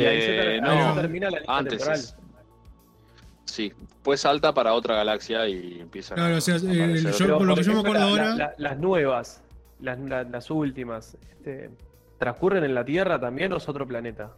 Eh, 0.00 0.60
no, 0.62 0.94
se 0.94 1.00
termina 1.00 1.30
la 1.30 1.38
línea 1.40 1.56
antes 1.56 1.72
temporal. 1.78 1.98
es. 1.98 2.16
Sí, 3.44 3.72
pues 4.02 4.20
salta 4.20 4.54
para 4.54 4.72
otra 4.74 4.94
galaxia 4.96 5.48
y 5.48 5.80
empieza 5.80 6.14
Claro, 6.14 6.36
a, 6.36 6.38
o 6.38 6.40
sea, 6.40 6.54
a 6.54 6.58
el- 6.58 7.12
yo- 7.12 7.38
por 7.38 7.46
lo 7.46 7.54
que 7.54 7.62
yo 7.62 7.72
me 7.74 7.80
acuerdo 7.80 7.98
la- 8.00 8.06
ahora- 8.10 8.34
la- 8.36 8.54
las 8.56 8.78
nuevas, 8.78 9.42
las, 9.80 9.98
la- 9.98 10.24
las 10.24 10.50
últimas, 10.50 11.16
este, 11.30 11.70
¿transcurren 12.18 12.64
en 12.64 12.74
la 12.74 12.84
Tierra 12.84 13.20
también 13.20 13.52
o 13.52 13.56
es 13.56 13.68
otro 13.68 13.86
planeta? 13.86 14.32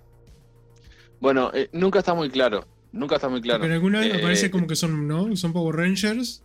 Bueno, 1.20 1.50
eh, 1.54 1.68
nunca 1.72 2.00
está 2.00 2.14
muy 2.14 2.30
claro. 2.30 2.66
Nunca 2.92 3.16
está 3.16 3.28
muy 3.28 3.40
claro. 3.40 3.60
Pero 3.62 3.74
alguna 3.74 4.00
vez 4.00 4.14
Eh, 4.14 4.18
parece 4.22 4.50
como 4.50 4.66
que 4.66 4.76
son, 4.76 5.06
¿no? 5.08 5.34
Son 5.36 5.52
Power 5.52 5.76
Rangers. 5.76 6.42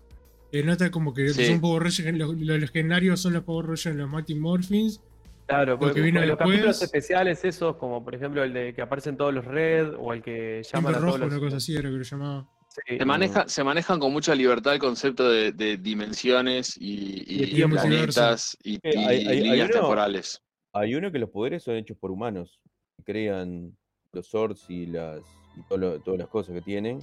Eh, 0.51 0.63
nota 0.63 0.89
como 0.89 1.13
que 1.13 1.29
Sí. 1.29 1.45
son 1.45 1.61
Power 1.61 1.83
Rangers, 1.83 2.17
los, 2.17 2.35
los 2.39 2.59
legendarios 2.59 3.19
son 3.21 3.33
los 3.33 3.43
Power 3.43 3.67
Rangers, 3.67 3.95
los 3.95 4.09
Mighty 4.09 4.35
Morphins. 4.35 5.01
Claro, 5.49 5.79
porque 5.79 5.95
que 5.95 6.01
vino 6.01 6.19
los 6.21 6.29
después- 6.29 6.47
capítulos 6.49 6.81
especiales 6.83 7.43
esos, 7.43 7.75
como 7.77 8.03
por 8.03 8.13
ejemplo 8.15 8.43
el 8.43 8.53
de 8.53 8.73
que 8.73 8.81
aparecen 8.83 9.17
todos 9.17 9.33
los 9.33 9.43
Red 9.45 9.95
o 9.97 10.13
el 10.13 10.21
que 10.21 10.61
llaman 10.71 10.93
a 10.95 10.97
rojo, 10.99 11.07
todos 11.17 11.19
los... 11.21 11.31
una 11.31 11.39
cosa 11.39 11.57
así 11.57 11.73
era 11.75 11.89
que 11.89 11.95
lo 11.97 12.03
llamaba. 12.03 12.47
Sí. 12.69 12.97
Se, 12.99 13.05
maneja, 13.05 13.47
se 13.49 13.63
manejan 13.63 13.99
con 13.99 14.13
mucha 14.13 14.35
libertad 14.35 14.73
el 14.75 14.79
concepto 14.79 15.27
de, 15.27 15.51
de 15.51 15.77
dimensiones 15.77 16.77
y, 16.79 17.23
y- 17.25 17.61
Y 17.61 17.65
planetas 17.65 18.55
y, 18.63 18.75
Eh, 18.75 18.79
hay- 18.83 18.93
y 18.95 19.05
hay- 19.07 19.27
hay 19.27 19.41
líneas 19.41 19.69
uno- 19.71 19.79
temporales. 19.79 20.41
Hay 20.73 20.93
uno 20.93 21.11
que 21.11 21.17
los 21.17 21.31
poderes 21.31 21.63
son 21.63 21.75
hechos 21.75 21.97
por 21.97 22.11
humanos. 22.11 22.59
que 22.97 23.03
Crean 23.11 23.75
los 24.13 24.27
swords 24.27 24.69
y 24.69 24.85
las 24.85 25.19
y 25.57 25.63
todo 25.67 25.77
lo- 25.79 25.99
todas 26.01 26.19
las 26.19 26.27
cosas 26.29 26.53
que 26.53 26.61
tienen. 26.61 26.99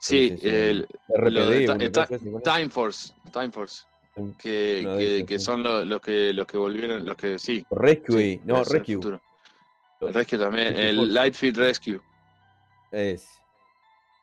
Sí, 0.00 0.36
el, 0.42 0.86
RPD, 1.08 1.30
lo 1.30 1.46
de. 1.46 1.90
Time 2.44 2.68
Force, 2.68 3.12
Time 3.32 3.50
Force, 3.52 3.84
que, 4.38 5.24
que- 5.26 5.38
son 5.38 5.62
lo- 5.62 5.84
los 5.84 6.00
que 6.00 6.32
los 6.32 6.46
que 6.46 6.56
volvieron, 6.56 7.04
los 7.04 7.16
que 7.16 7.38
sí. 7.38 7.64
Rescue, 7.70 8.18
sí, 8.22 8.40
no, 8.44 8.60
el 8.60 8.66
Rescue. 8.66 9.18
El 10.00 10.14
Rescue 10.14 10.38
también, 10.38 10.68
Rescue 10.74 10.88
el. 10.88 11.14
Lightfield 11.14 11.56
Rescue. 11.58 12.00
Es. 12.90 13.40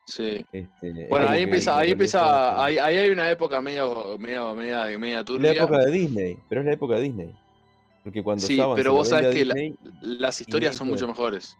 Sí. 0.06 0.44
Este, 0.52 1.04
es 1.04 1.08
Bueno, 1.08 1.28
ahí 1.28 1.42
empieza, 1.44 1.78
ahí 1.78 1.92
empieza, 1.92 2.62
ahí, 2.62 2.76
ahí 2.78 2.96
hay 2.98 3.10
una 3.10 3.30
época 3.30 3.60
medio, 3.60 4.18
medio, 4.18 4.54
media, 4.54 4.98
media 4.98 5.24
turbia. 5.24 5.54
la 5.54 5.62
época 5.62 5.78
de 5.78 5.90
Disney, 5.92 6.38
pero 6.48 6.60
es 6.60 6.66
la 6.66 6.72
época 6.74 6.94
de 6.96 7.02
Disney. 7.02 7.34
Porque 8.02 8.22
cuando 8.22 8.44
Sí, 8.46 8.60
pero 8.76 8.92
vos 8.92 9.08
sabés 9.08 9.34
que 9.34 9.44
la- 9.46 9.54
Las 10.02 10.40
historias 10.40 10.76
son 10.76 10.88
mucho 10.88 11.06
mejores. 11.06 11.56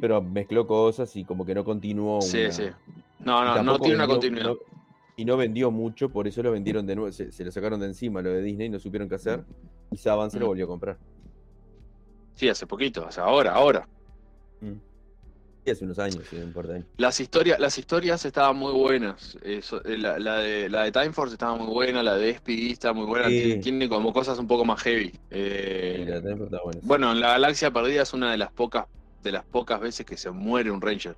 pero 0.00 0.22
mezcló 0.22 0.66
cosas 0.66 1.14
y 1.16 1.24
como 1.24 1.44
que 1.44 1.54
no 1.54 1.64
continuó. 1.64 2.20
Sí, 2.22 2.42
una- 2.44 2.52
sí. 2.52 2.62
No, 3.18 3.44
no, 3.44 3.48
no 3.48 3.54
tampoco 3.56 3.78
tiene 3.80 3.94
una 3.96 4.06
continuidad. 4.06 4.44
no- 4.46 4.79
y 5.20 5.24
no 5.24 5.36
vendió 5.36 5.70
mucho, 5.70 6.08
por 6.08 6.26
eso 6.28 6.42
lo 6.42 6.52
vendieron 6.52 6.86
de 6.86 6.96
nuevo, 6.96 7.12
se, 7.12 7.30
se 7.32 7.44
lo 7.44 7.50
sacaron 7.52 7.78
de 7.80 7.86
encima 7.86 8.22
lo 8.22 8.30
de 8.30 8.42
Disney, 8.42 8.68
no 8.68 8.78
supieron 8.78 9.08
qué 9.08 9.16
hacer. 9.16 9.44
Y 9.90 9.96
Saban 9.96 10.30
se 10.30 10.38
lo 10.38 10.46
Mm. 10.46 10.48
volvió 10.48 10.64
a 10.64 10.68
comprar. 10.68 10.98
Sí, 12.34 12.48
hace 12.48 12.66
poquito, 12.66 13.04
o 13.06 13.12
sea, 13.12 13.24
ahora, 13.24 13.52
ahora. 13.52 13.86
Y 15.62 15.70
hace 15.70 15.84
unos 15.84 15.98
años, 15.98 16.22
sí, 16.30 16.36
no 16.36 16.44
importa. 16.44 16.78
¿eh? 16.78 16.84
Las 16.96 17.20
historias, 17.20 17.60
las 17.60 17.76
historias 17.76 18.24
estaban 18.24 18.56
muy 18.56 18.72
buenas. 18.72 19.36
Eso, 19.42 19.84
eh, 19.84 19.98
la, 19.98 20.18
la 20.18 20.38
de, 20.38 20.70
la 20.70 20.84
de 20.84 20.92
Time 20.92 21.12
Force 21.12 21.34
estaba 21.34 21.54
muy 21.56 21.66
buena, 21.66 22.02
la 22.02 22.14
de 22.16 22.30
SPD 22.34 22.70
está 22.72 22.94
muy 22.94 23.04
buena. 23.04 23.28
Sí. 23.28 23.42
Tiene, 23.42 23.56
tiene 23.62 23.88
como 23.90 24.10
cosas 24.14 24.38
un 24.38 24.46
poco 24.46 24.64
más 24.64 24.80
heavy. 24.82 25.12
Eh, 25.30 25.98
Y 26.00 26.04
la 26.10 26.22
Time 26.22 26.44
está 26.44 26.62
buena. 26.62 26.80
bueno, 26.82 27.12
en 27.12 27.20
la 27.20 27.28
Galaxia 27.32 27.70
Perdida 27.70 28.02
es 28.02 28.14
una 28.14 28.30
de 28.30 28.38
las 28.38 28.50
pocas 28.52 28.86
de 29.22 29.32
las 29.32 29.44
pocas 29.44 29.78
veces 29.80 30.06
que 30.06 30.16
se 30.16 30.30
muere 30.30 30.70
un 30.70 30.80
Ranger. 30.80 31.14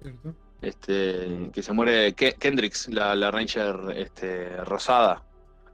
¿cierto? 0.00 0.32
Este, 0.62 1.50
que 1.52 1.62
se 1.62 1.72
muere 1.72 2.14
Ke- 2.14 2.36
Kendricks, 2.38 2.88
la, 2.88 3.14
la 3.16 3.30
Ranger 3.30 3.76
este, 3.96 4.56
rosada. 4.64 5.22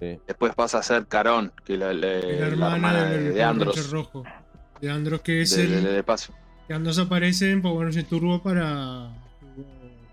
Sí. 0.01 0.19
Después 0.27 0.55
pasa 0.55 0.79
a 0.79 0.83
ser 0.83 1.07
Carón, 1.07 1.53
que 1.65 1.77
la, 1.77 1.91
hermana, 1.91 3.05
de, 3.05 3.43
Andros. 3.43 3.77
Ranger 3.77 3.93
rojo. 3.93 4.25
De 4.81 4.91
Andros, 4.91 5.21
que 5.21 5.43
es 5.43 5.55
de- 5.57 5.65
el. 5.65 5.85
de- 5.85 5.93
de 5.93 6.03
paso. 6.03 6.33
que 6.67 6.75
Andros 6.75 6.99
aparece 6.99 7.51
en 7.51 7.61
Power 7.63 7.87
Rangers 7.87 8.09
Turbo 8.09 8.43
para. 8.43 9.11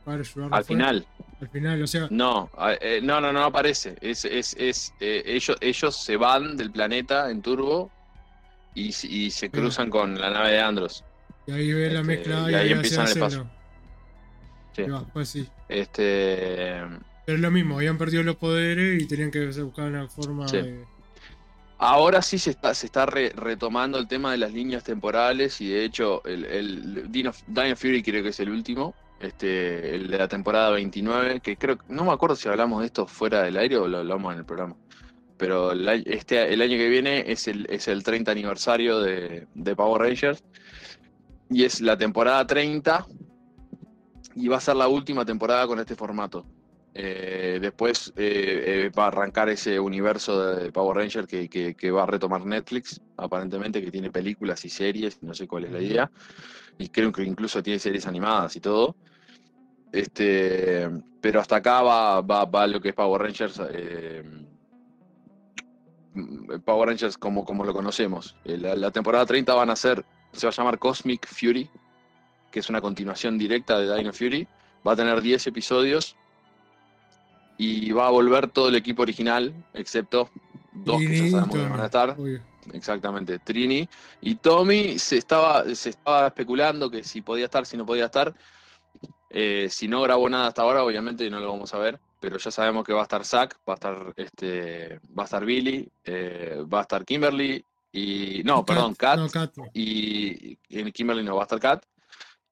para 0.04 0.24
Al 0.52 0.64
final, 0.66 1.06
Al 1.42 1.50
final, 1.50 1.82
o 1.84 1.88
sea. 1.88 2.08
no, 2.12 2.50
eh, 2.82 3.00
no, 3.02 3.22
no, 3.22 3.32
no 3.32 3.44
aparece. 3.44 3.96
Es, 4.02 4.26
es, 4.26 4.56
es, 4.60 4.94
eh, 5.00 5.24
ellos, 5.26 5.56
ellos 5.62 5.96
se 5.96 6.18
van 6.18 6.58
del 6.58 6.72
planeta 6.72 7.30
en 7.32 7.42
turbo 7.42 7.92
y, 8.74 8.88
y 9.08 9.32
se 9.32 9.50
cruzan 9.50 9.90
con 9.90 10.20
la 10.20 10.30
nave 10.32 10.52
de 10.52 10.60
Andros. 10.62 11.04
Y 11.48 11.52
ahí 11.52 11.72
ves 11.74 11.94
la 11.94 12.00
Este, 12.02 12.08
mezcla 12.16 12.52
y 12.52 12.54
ahí 12.56 12.64
hace 12.66 12.72
empiezan 12.74 13.08
el 13.08 13.20
paso. 13.20 13.48
Sí. 14.76 14.84
Pues 15.14 15.30
sí. 15.30 15.48
Este, 15.70 16.82
Pero 17.26 17.36
es 17.38 17.40
lo 17.40 17.52
mismo, 17.52 17.78
habían 17.78 17.98
perdido 17.98 18.24
los 18.24 18.36
poderes 18.36 19.02
y 19.02 19.08
tenían 19.08 19.32
que 19.32 19.46
buscar 19.62 19.88
una 19.88 20.08
forma 20.08 20.48
Sí. 20.48 20.58
de. 20.58 20.86
ahora 21.78 22.22
sí 22.22 22.38
se 22.38 22.52
está, 22.52 22.74
se 22.74 22.86
está 22.88 23.06
re- 23.06 23.34
retomando 23.36 23.98
el 23.98 24.08
tema 24.08 24.32
de 24.32 24.38
las 24.38 24.52
líneas 24.54 24.84
temporales 24.84 25.60
y 25.62 25.68
de 25.70 25.84
hecho 25.86 26.24
el, 26.26 26.46
el 26.46 27.12
Dino, 27.12 27.32
Dino 27.48 27.76
Fury 27.76 28.02
creo 28.04 28.24
que 28.24 28.30
es 28.30 28.40
el 28.40 28.50
último, 28.50 28.94
este, 29.20 29.96
el 29.96 30.08
de 30.10 30.18
la 30.18 30.28
temporada 30.28 30.70
29, 30.72 31.40
que 31.42 31.58
creo, 31.58 31.78
no 31.90 32.06
me 32.06 32.12
acuerdo 32.12 32.36
si 32.36 32.48
hablamos 32.50 32.80
de 32.82 32.88
esto 32.88 33.08
fuera 33.08 33.44
del 33.44 33.58
aire 33.58 33.78
o 33.78 33.88
lo 33.88 34.00
hablamos 34.00 34.34
en 34.34 34.40
el 34.40 34.46
programa. 34.46 34.76
Pero 35.38 35.72
el, 35.74 35.88
año- 35.90 36.04
este, 36.06 36.54
el 36.54 36.62
año 36.62 36.78
que 36.78 36.88
viene 36.90 37.30
es 37.32 37.48
el, 37.48 37.66
es 37.70 37.88
el 37.90 38.04
30 38.04 38.32
aniversario 38.32 39.00
de, 39.02 39.48
de 39.54 39.76
Power 39.76 40.02
Rangers 40.04 40.44
y 41.50 41.64
es 41.66 41.82
la 41.82 41.98
temporada 41.98 42.46
30 42.48 43.06
y 44.36 44.48
va 44.48 44.58
a 44.58 44.62
ser 44.62 44.76
la 44.76 44.88
última 44.88 45.26
temporada 45.26 45.66
con 45.68 45.80
este 45.80 45.96
formato. 45.96 46.46
Eh, 46.98 47.58
después 47.62 48.14
eh, 48.16 48.86
eh, 48.86 48.92
va 48.98 49.06
a 49.06 49.08
arrancar 49.08 49.50
ese 49.50 49.78
universo 49.80 50.56
de 50.56 50.72
Power 50.72 50.96
Ranger 50.98 51.28
que, 51.28 51.50
que- 51.50 51.76
que 51.76 51.92
va 51.92 52.04
a 52.04 52.06
retomar 52.06 52.46
Netflix, 52.46 53.02
aparentemente, 53.18 53.82
que 53.84 53.92
tiene 53.92 54.12
películas 54.12 54.64
y 54.64 54.70
series, 54.70 55.22
no 55.22 55.34
sé 55.34 55.46
cuál 55.48 55.66
es 55.66 55.72
la 55.72 55.82
idea, 55.82 56.12
y 56.78 56.88
creo 56.90 57.12
que 57.12 57.24
incluso 57.24 57.62
tiene 57.62 57.80
series 57.80 58.08
animadas 58.08 58.56
y 58.56 58.62
todo. 58.62 58.96
Este, 59.92 60.90
pero 61.22 61.40
hasta 61.40 61.58
acá 61.58 61.82
va, 61.82 62.22
va, 62.22 62.46
va 62.46 62.68
lo 62.68 62.80
que 62.82 62.90
es 62.90 62.96
Power 62.96 63.22
Rangers. 63.22 63.60
Power 66.66 66.88
Rangers 66.90 67.18
como, 67.18 67.44
como 67.44 67.66
lo 67.66 67.74
conocemos. 67.74 68.38
La, 68.46 68.76
la 68.76 68.92
temporada 68.92 69.26
30 69.26 69.54
van 69.54 69.70
a 69.70 69.76
ser, 69.76 70.06
se 70.32 70.48
va 70.48 70.52
a 70.52 70.56
llamar 70.56 70.80
Cosmic 70.80 71.28
Fury, 71.28 71.70
que 72.56 72.62
es 72.62 72.70
una 72.70 72.80
continuación 72.80 73.38
directa 73.38 73.78
de 73.78 73.94
Dino 73.98 74.14
Fury. 74.14 74.48
Va 74.88 74.94
a 74.94 74.96
tener 74.96 75.20
10 75.22 75.46
episodios 75.48 76.16
y 77.58 77.92
va 77.92 78.08
a 78.08 78.12
volver 78.12 78.48
todo 78.50 78.70
el 78.70 78.76
equipo 78.76 79.02
original, 79.02 79.54
excepto 79.74 80.30
dos 80.72 81.00
que 81.02 81.18
ya 81.18 81.32
sabemos 81.32 81.50
que 81.54 81.68
van 81.68 81.82
a 81.82 81.86
estar. 81.86 82.10
obvio. 82.18 82.40
Exactamente, 82.72 83.40
Trini 83.40 83.88
y 84.22 84.36
Tommy 84.36 84.98
se 84.98 85.18
estaba, 85.18 85.66
se 85.76 85.90
estaba 85.90 86.28
especulando 86.28 86.90
que 86.90 87.04
si 87.04 87.22
podía 87.22 87.44
estar, 87.46 87.66
si 87.66 87.76
no 87.76 87.86
podía 87.86 88.06
estar. 88.06 88.34
Eh, 89.30 89.68
si 89.70 89.90
no 89.90 90.02
grabó 90.04 90.30
nada 90.30 90.48
hasta 90.48 90.62
ahora, 90.62 90.82
obviamente 90.86 91.30
no 91.30 91.42
lo 91.42 91.52
vamos 91.52 91.74
a 91.74 91.78
ver, 91.78 92.00
pero 92.22 92.38
ya 92.38 92.52
sabemos 92.52 92.86
que 92.86 92.94
va 92.94 93.02
a 93.02 93.04
estar 93.04 93.26
Zack, 93.26 93.58
va 93.68 93.74
a 93.74 93.76
estar 93.76 94.14
este, 94.16 95.02
va 95.18 95.24
a 95.24 95.26
estar 95.26 95.44
Billy, 95.44 95.90
eh, 96.06 96.64
va 96.74 96.80
a 96.80 96.82
estar 96.84 97.04
Kimberly 97.04 97.66
y 97.92 98.44
no, 98.46 98.62
Y 98.62 98.64
perdón, 98.64 98.96
Kat, 98.96 99.20
No, 99.20 99.28
Kat. 99.30 99.52
no. 99.58 99.66
y, 99.74 100.58
y 100.70 100.92
Kimberly 100.94 101.22
no 101.24 101.36
va 101.36 101.42
a 101.42 101.48
estar 101.48 101.60
Kat 101.60 101.84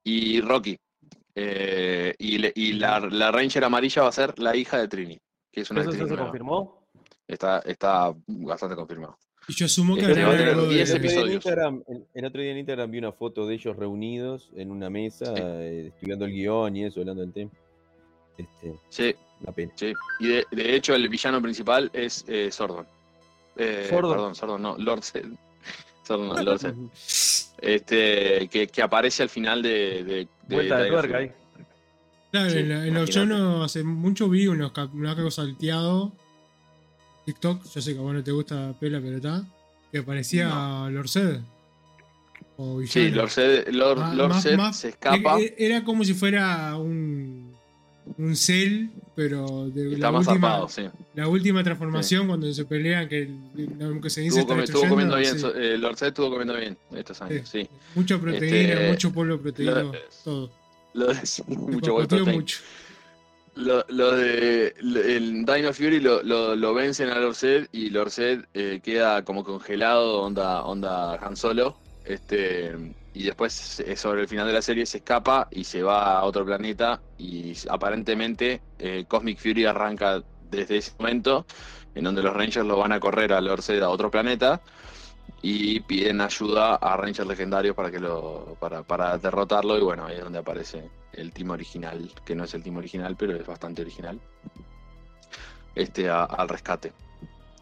y 0.04 0.40
Rocky. 0.40 0.78
Eh, 1.34 2.14
y 2.18 2.38
le- 2.38 2.52
y 2.54 2.74
la, 2.74 3.00
la 3.00 3.32
Ranger 3.32 3.64
amarilla 3.64 4.02
va 4.02 4.08
a 4.08 4.12
ser 4.12 4.38
la 4.38 4.54
hija 4.54 4.78
de 4.78 4.86
Trini, 4.86 5.18
que 5.50 5.62
es 5.62 5.70
una 5.70 5.80
¿Eso 5.80 5.90
se 5.92 6.16
confirmó? 6.16 6.86
Está, 7.26 7.58
está 7.60 8.14
bastante 8.26 8.76
confirmado. 8.76 9.18
Y 9.48 9.54
yo 9.54 9.66
asumo 9.66 9.94
que 9.96 10.02
Este 10.02 10.12
harán 10.22 10.28
va 10.30 10.34
a 10.34 10.36
tener 10.38 10.52
algo 10.54 10.66
de- 10.66 10.74
10 10.74 10.90
el, 10.90 11.04
el, 11.06 12.06
el 12.14 12.24
otro 12.24 12.40
día 12.40 12.52
en 12.52 12.58
Instagram 12.58 12.90
vi 12.90 12.98
una 12.98 13.12
foto 13.12 13.46
de 13.46 13.54
ellos 13.54 13.76
reunidos 13.76 14.50
en 14.54 14.70
una 14.70 14.88
mesa, 14.88 15.26
Sí. 15.34 15.42
eh, 15.42 15.86
estudiando 15.88 16.24
el 16.26 16.32
guion 16.32 16.76
y 16.76 16.84
eso, 16.84 17.00
hablando 17.00 17.22
del 17.22 17.32
tema. 17.32 17.50
Este, 18.38 18.74
Sí, 18.88 19.14
una 19.40 19.52
pena. 19.52 19.72
Sí, 19.74 19.92
y 20.20 20.28
de, 20.28 20.46
de 20.50 20.76
hecho 20.76 20.94
el 20.94 21.08
villano 21.08 21.42
principal 21.42 21.90
es 21.92 22.24
eh, 22.28 22.50
Sordon. 22.52 22.86
Eh, 23.56 23.86
Sordon. 23.90 24.12
Perdón, 24.12 24.34
Sordon, 24.34 24.62
no, 24.62 24.76
Lord. 24.78 25.02
Sordon, 26.04 26.28
no, 26.28 26.42
Lord. 26.42 26.60
Este, 27.60 28.48
que, 28.48 28.66
que 28.66 28.82
aparece 28.82 29.22
al 29.22 29.28
final 29.30 29.62
de... 29.62 30.04
de, 30.04 30.14
de 30.48 30.54
Vuelta 30.54 30.78
de 30.78 30.90
tuerca 30.90 31.16
ahí. 31.18 31.30
Claro, 32.30 32.50
Sí, 32.50 32.58
en, 32.58 32.92
los 32.94 33.08
yo 33.10 33.24
no 33.24 33.62
hace 33.64 33.82
mucho 33.84 34.28
vi 34.28 34.46
unos, 34.48 34.72
unos 34.92 35.16
algo 35.16 35.30
salteado 35.30 36.12
TikTok, 37.26 37.64
yo 37.72 37.80
sé 37.80 37.92
que 37.94 37.98
a 37.98 38.02
vos 38.02 38.12
no 38.12 38.22
te 38.22 38.32
gusta 38.32 38.74
pela, 38.78 39.00
pero 39.00 39.16
está, 39.16 39.44
que 39.90 40.02
parecía 40.02 40.88
Lord 40.90 41.08
Zed. 41.08 41.38
O 42.56 42.80
Sí. 42.86 43.10
Lord 43.10 43.98
Más- 43.98 44.14
más- 44.28 44.56
más- 44.56 44.76
se 44.78 44.88
escapa, 44.90 45.40
e- 45.40 45.44
e- 45.44 45.54
Era 45.66 45.82
como 45.84 46.04
si 46.04 46.12
fuera 46.14 46.76
un, 46.76 47.43
un 48.18 48.36
cel, 48.36 48.90
pero 49.16 49.66
de 49.68 49.94
está 49.94 50.06
la 50.06 50.12
más 50.12 50.26
última, 50.28 50.48
zarpado, 50.48 50.68
sí. 50.68 50.82
la 51.14 51.28
última 51.28 51.62
transformación 51.64 52.26
cuando 52.26 52.52
se 52.52 52.64
pelean, 52.64 53.08
que, 53.08 53.22
el- 53.22 54.00
que 54.02 54.10
se 54.10 54.20
dice 54.20 54.40
Estuvo, 54.40 54.56
comi- 54.56 54.64
estuvo 54.64 54.88
comiendo 54.88 55.16
bien, 55.16 55.38
sí. 55.38 55.46
eh, 55.54 55.78
Lord 55.78 55.96
Zed 55.96 56.08
estuvo 56.08 56.30
comiendo 56.30 56.54
bien 56.56 56.76
estos 56.94 57.20
años, 57.22 57.48
sí. 57.48 57.68
Mucha 57.94 58.18
proteína, 58.18 58.72
Este, 58.74 58.88
mucho 58.90 59.12
polvo 59.12 59.38
proteíno, 59.38 59.74
lo- 59.74 59.92
todo. 60.24 60.50
Lo 60.94 61.06
de- 61.06 61.20
mucho 61.48 61.96
mucho. 62.26 62.58
Lo, 63.56 63.84
lo 63.88 64.10
de 64.16 64.74
lo- 64.80 65.00
el 65.00 65.44
Dino 65.44 65.72
Fury 65.72 66.00
lo, 66.00 66.22
lo, 66.24 66.56
lo 66.56 66.74
vencen 66.74 67.08
a 67.10 67.18
Lord 67.20 67.36
Zed 67.36 67.68
y 67.70 67.88
Lord 67.90 68.10
Zed 68.10 68.40
eh, 68.52 68.80
queda 68.82 69.24
como 69.24 69.44
congelado, 69.44 70.22
onda, 70.22 70.62
onda 70.64 71.14
Han 71.24 71.36
Solo. 71.36 71.76
Este, 72.04 72.72
y 73.14 73.22
después 73.22 73.80
eh, 73.80 73.96
sobre 73.96 74.22
el 74.22 74.28
final 74.28 74.46
de 74.46 74.52
la 74.52 74.60
serie 74.60 74.84
se 74.84 74.98
escapa 74.98 75.48
y 75.50 75.64
se 75.64 75.82
va 75.82 76.18
a 76.18 76.24
otro 76.24 76.44
planeta 76.44 77.00
y 77.16 77.54
aparentemente 77.70 78.60
eh, 78.78 79.04
Cosmic 79.06 79.38
Fury 79.38 79.64
arranca 79.64 80.22
desde 80.50 80.78
ese 80.78 80.92
momento 80.98 81.46
en 81.94 82.04
donde 82.04 82.22
los 82.22 82.34
Rangers 82.34 82.66
lo 82.66 82.76
van 82.76 82.92
a 82.92 82.98
correr 82.98 83.32
a 83.32 83.40
Lord 83.40 83.62
a 83.80 83.88
otro 83.88 84.10
planeta 84.10 84.60
y 85.42 85.80
piden 85.80 86.20
ayuda 86.20 86.74
a 86.74 86.96
Rangers 86.96 87.28
legendarios 87.28 87.76
para 87.76 87.90
que 87.90 88.00
lo 88.00 88.56
para, 88.58 88.82
para 88.82 89.16
derrotarlo 89.16 89.78
y 89.78 89.82
bueno, 89.82 90.06
ahí 90.06 90.16
es 90.16 90.24
donde 90.24 90.40
aparece 90.40 90.90
el 91.12 91.32
team 91.32 91.50
original, 91.50 92.10
que 92.24 92.34
no 92.34 92.44
es 92.44 92.54
el 92.54 92.62
team 92.64 92.78
original, 92.78 93.14
pero 93.16 93.36
es 93.36 93.46
bastante 93.46 93.82
original. 93.82 94.20
Este 95.74 96.08
al 96.08 96.48
rescate. 96.48 96.92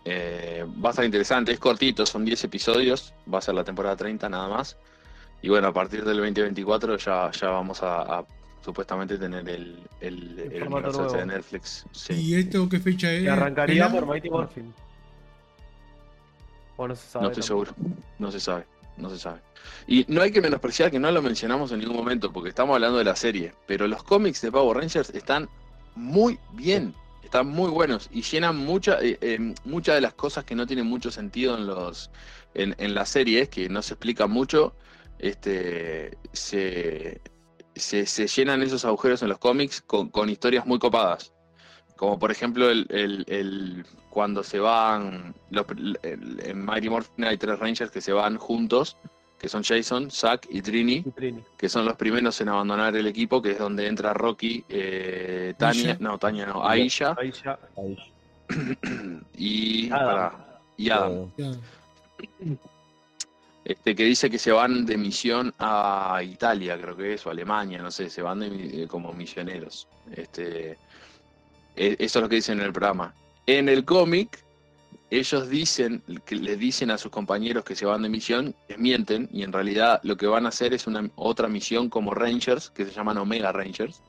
Eh, 0.04 0.64
va 0.82 0.88
a 0.88 0.92
estar 0.92 1.04
interesante, 1.04 1.52
es 1.52 1.58
cortito, 1.58 2.06
son 2.06 2.24
10 2.24 2.44
episodios, 2.44 3.14
va 3.32 3.38
a 3.38 3.42
ser 3.42 3.54
la 3.54 3.64
temporada 3.64 3.96
30 3.96 4.28
nada 4.28 4.48
más. 4.48 4.76
Y 5.42 5.48
bueno, 5.48 5.68
a 5.68 5.72
partir 5.72 6.04
del 6.04 6.18
2024 6.18 6.96
ya, 6.98 7.30
ya 7.32 7.48
vamos 7.48 7.82
a, 7.82 8.18
a 8.18 8.24
supuestamente 8.64 9.18
tener 9.18 9.48
el, 9.48 9.78
el, 10.00 10.38
el 10.38 10.60
formato 10.60 10.88
universo 10.88 11.06
ese 11.06 11.16
de. 11.18 11.26
Netflix. 11.26 11.86
Sí. 11.90 12.14
¿Y 12.14 12.34
esto 12.36 12.68
qué 12.68 12.78
fecha 12.78 13.12
es? 13.12 13.28
Arrancaría 13.28 13.90
por 13.90 14.06
Mighty 14.06 14.30
Morphin. 14.30 14.72
O 16.76 16.88
no 16.88 16.94
se 16.94 17.06
sabe. 17.08 17.24
No 17.24 17.30
estoy 17.32 17.42
tampoco. 17.42 17.74
seguro, 17.76 17.98
no 18.18 18.30
se 18.30 18.40
sabe, 18.40 18.66
no 18.96 19.10
se 19.10 19.18
sabe. 19.18 19.40
Y 19.86 20.04
no 20.08 20.22
hay 20.22 20.30
que 20.30 20.40
menospreciar 20.40 20.90
que 20.90 20.98
no 20.98 21.10
lo 21.10 21.22
mencionamos 21.22 21.72
en 21.72 21.80
ningún 21.80 21.96
momento, 21.96 22.32
porque 22.32 22.48
estamos 22.48 22.74
hablando 22.74 22.98
de 22.98 23.04
la 23.04 23.16
serie, 23.16 23.52
pero 23.66 23.88
los 23.88 24.02
cómics 24.04 24.40
de 24.42 24.52
Power 24.52 24.78
Rangers 24.78 25.10
están 25.10 25.48
muy 25.96 26.38
bien, 26.52 26.94
están 27.24 27.48
muy 27.48 27.70
buenos 27.70 28.08
y 28.12 28.22
llenan 28.22 28.56
mucha, 28.56 29.00
eh, 29.00 29.18
eh, 29.20 29.54
muchas 29.64 29.96
de 29.96 30.00
las 30.00 30.14
cosas 30.14 30.44
que 30.44 30.54
no 30.54 30.66
tienen 30.66 30.86
mucho 30.86 31.10
sentido 31.10 31.56
en 31.56 31.66
los 31.66 32.10
en, 32.54 32.74
en 32.78 32.94
las 32.94 33.08
series, 33.08 33.48
que 33.48 33.68
no 33.68 33.82
se 33.82 33.94
explica 33.94 34.26
mucho, 34.26 34.74
este 35.22 36.18
se, 36.32 37.20
se, 37.74 38.04
se 38.06 38.26
llenan 38.26 38.62
esos 38.62 38.84
agujeros 38.84 39.22
en 39.22 39.28
los 39.30 39.38
cómics 39.38 39.80
con, 39.80 40.10
con 40.10 40.28
historias 40.28 40.66
muy 40.66 40.78
copadas. 40.78 41.32
Como 41.96 42.18
por 42.18 42.30
ejemplo 42.32 42.68
el, 42.68 42.86
el- 42.90 43.24
el- 43.28 43.86
cuando 44.10 44.42
se 44.42 44.58
van 44.58 45.34
los, 45.50 45.64
el- 46.02 46.40
en 46.42 46.64
Mighty 46.64 46.90
Morphin 46.90 47.24
hay 47.24 47.38
tres 47.38 47.58
Rangers 47.58 47.90
que 47.90 48.00
se 48.00 48.12
van 48.12 48.36
juntos, 48.36 48.96
que 49.38 49.48
son 49.48 49.62
Jason, 49.62 50.10
Zack 50.10 50.46
y 50.50 50.60
Trini, 50.62 51.02
Y 51.06 51.10
Trini. 51.12 51.42
que 51.56 51.68
son 51.68 51.84
los 51.84 51.96
primeros 51.96 52.40
en 52.40 52.48
abandonar 52.48 52.94
el 52.96 53.06
equipo, 53.06 53.40
que 53.40 53.52
es 53.52 53.58
donde 53.58 53.86
entra 53.86 54.12
Rocky, 54.12 54.64
eh, 54.68 55.54
Tania, 55.56 55.92
Aisha. 55.92 55.96
no, 56.00 56.18
Tania 56.18 56.46
no, 56.46 56.66
Aisha 56.68 57.16
y, 59.36 59.90
Adam. 59.90 60.32
y 60.76 60.90
Adam. 60.90 61.32
Este, 63.64 63.94
que 63.94 64.04
dice 64.04 64.28
que 64.28 64.38
se 64.38 64.50
van 64.50 64.84
de 64.84 64.96
misión 64.96 65.54
a 65.58 66.20
Italia, 66.24 66.76
creo 66.80 66.96
que 66.96 67.14
es, 67.14 67.24
o 67.26 67.30
Alemania, 67.30 67.80
no 67.80 67.92
sé, 67.92 68.10
se 68.10 68.20
van 68.20 68.40
de 68.40 68.82
eh, 68.82 68.88
como 68.88 69.12
misioneros. 69.12 69.86
Este, 70.10 70.72
e- 71.76 71.96
eso 71.98 72.18
es 72.18 72.22
lo 72.22 72.28
que 72.28 72.36
dicen 72.36 72.58
en 72.58 72.66
el 72.66 72.72
programa. 72.72 73.14
En 73.46 73.68
el 73.68 73.84
cómic, 73.84 74.44
ellos 75.10 75.48
dicen, 75.48 76.02
que 76.24 76.34
le 76.34 76.56
dicen 76.56 76.90
a 76.90 76.98
sus 76.98 77.12
compañeros 77.12 77.64
que 77.64 77.76
se 77.76 77.86
van 77.86 78.02
de 78.02 78.08
misión, 78.08 78.54
les 78.68 78.78
mienten, 78.78 79.28
y 79.32 79.44
en 79.44 79.52
realidad 79.52 80.00
lo 80.02 80.16
que 80.16 80.26
van 80.26 80.46
a 80.46 80.48
hacer 80.48 80.74
es 80.74 80.88
una 80.88 81.08
otra 81.14 81.46
misión 81.48 81.88
como 81.88 82.14
Rangers, 82.14 82.70
que 82.70 82.84
se 82.84 82.90
llaman 82.90 83.18
Omega 83.18 83.52
Rangers, 83.52 84.02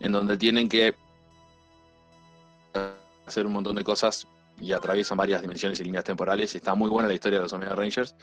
en 0.00 0.12
donde 0.12 0.38
tienen 0.38 0.68
que 0.68 0.94
hacer 3.26 3.44
un 3.44 3.52
montón 3.52 3.76
de 3.76 3.84
cosas 3.84 4.26
y 4.58 4.72
atraviesan 4.72 5.18
varias 5.18 5.42
dimensiones 5.42 5.80
y 5.80 5.84
líneas 5.84 6.04
temporales. 6.04 6.54
Está 6.54 6.74
muy 6.74 6.88
buena 6.88 7.08
la 7.08 7.14
historia 7.14 7.38
de 7.38 7.44
los 7.44 7.52
Omega 7.52 7.74
Rangers. 7.74 8.14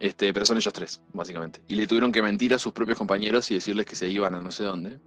Este, 0.00 0.32
pero 0.32 0.46
son 0.46 0.56
ellos 0.56 0.72
tres, 0.72 1.02
básicamente. 1.12 1.60
Y 1.68 1.74
le 1.74 1.86
tuvieron 1.86 2.10
que 2.10 2.22
mentir 2.22 2.54
a 2.54 2.58
sus 2.58 2.72
propios 2.72 2.96
compañeros 2.96 3.50
y 3.50 3.54
decirles 3.54 3.84
que 3.84 3.94
se 3.94 4.08
iban 4.08 4.34
a 4.34 4.40
no 4.40 4.50
sé 4.50 4.64
dónde. 4.64 4.98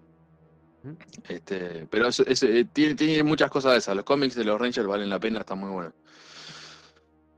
Este, 1.28 1.88
pero 1.90 2.10
eh, 2.10 2.66
tiene, 2.72 2.94
tiene 2.94 3.24
muchas 3.24 3.50
cosas 3.50 3.72
de 3.72 3.78
esas. 3.80 3.96
Los 3.96 4.06
cómics 4.06 4.36
de 4.36 4.44
los 4.44 4.62
Rangers 4.62 4.86
valen 4.86 5.10
la 5.10 5.20
pena, 5.20 5.40
están 5.40 5.58
muy 5.58 5.72
buenos. 5.72 5.94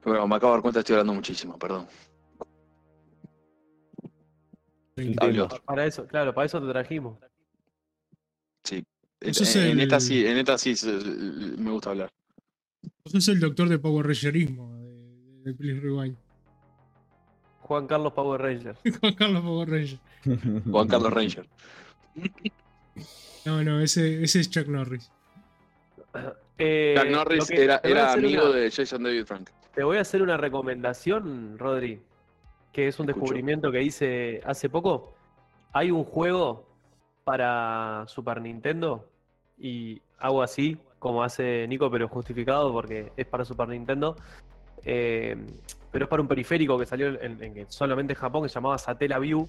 Pero 0.03 0.27
me 0.27 0.35
acabo 0.35 0.51
de 0.51 0.57
dar 0.57 0.61
cuenta, 0.63 0.79
estoy 0.81 0.95
hablando 0.95 1.13
muchísimo, 1.13 1.57
perdón. 1.57 1.87
Para 5.65 5.85
eso, 5.85 6.05
claro, 6.07 6.33
para 6.33 6.45
eso 6.45 6.59
te 6.59 6.67
trajimos. 6.67 7.17
Sí. 8.65 8.83
En, 9.21 9.29
esta 9.79 9.99
sí, 9.99 10.25
en 10.25 10.37
esta 10.37 10.57
sí 10.57 10.75
me 11.57 11.71
gusta 11.71 11.91
hablar. 11.91 12.11
Vos 13.03 13.13
sos 13.13 13.27
el 13.29 13.39
doctor 13.39 13.69
de 13.69 13.79
Power 13.79 14.05
Rangerismo 14.05 14.75
de, 14.75 15.51
de 15.51 15.53
Please 15.53 15.79
Rewind. 15.79 16.24
Juan 17.67 17.87
Carlos 17.87 18.13
Power 18.13 18.41
Ranger. 18.41 18.75
Juan 19.01 19.13
Carlos 19.15 19.41
Power 19.43 19.69
Ranger. 19.69 19.99
Juan 20.71 20.87
Carlos 20.87 21.11
Ranger. 21.13 21.45
No, 23.45 23.63
no, 23.63 23.79
ese, 23.79 24.23
ese 24.23 24.39
es 24.39 24.49
Chuck 24.49 24.67
Norris. 24.67 25.11
Eh, 26.57 26.95
Chuck 26.97 27.09
Norris 27.11 27.47
que- 27.49 27.65
era, 27.65 27.81
era 27.83 28.13
amigo 28.13 28.45
una- 28.45 28.55
de 28.55 28.71
Jason 28.71 29.03
David 29.03 29.25
Frank. 29.25 29.49
Te 29.73 29.83
voy 29.83 29.97
a 29.97 30.01
hacer 30.01 30.21
una 30.21 30.37
recomendación, 30.37 31.57
Rodri, 31.59 31.99
que 32.71 32.87
es 32.87 32.97
un 32.97 33.09
Escucho. 33.09 33.23
descubrimiento 33.25 33.73
que 33.73 33.83
hice 33.83 34.39
hace 34.45 34.69
poco. 34.69 35.13
Hay 35.73 35.91
un 35.91 36.05
juego 36.05 36.65
para 37.25 38.05
Super 38.07 38.39
Nintendo 38.39 39.05
y 39.59 40.01
hago 40.17 40.41
así, 40.41 40.77
como 40.97 41.23
hace 41.23 41.67
Nico, 41.67 41.91
pero 41.91 42.07
justificado 42.07 42.71
porque 42.71 43.11
es 43.17 43.25
para 43.27 43.43
Super 43.43 43.67
Nintendo. 43.67 44.15
Eh, 44.85 45.35
pero 45.91 46.05
es 46.05 46.09
para 46.09 46.21
un 46.21 46.27
periférico 46.27 46.77
que 46.77 46.85
salió 46.85 47.07
en, 47.21 47.41
en- 47.41 47.57
en 47.57 47.71
solamente 47.71 48.13
en 48.13 48.19
Japón 48.19 48.43
que 48.43 48.49
se 48.49 48.55
llamaba 48.55 48.77
Satellaview, 48.77 49.47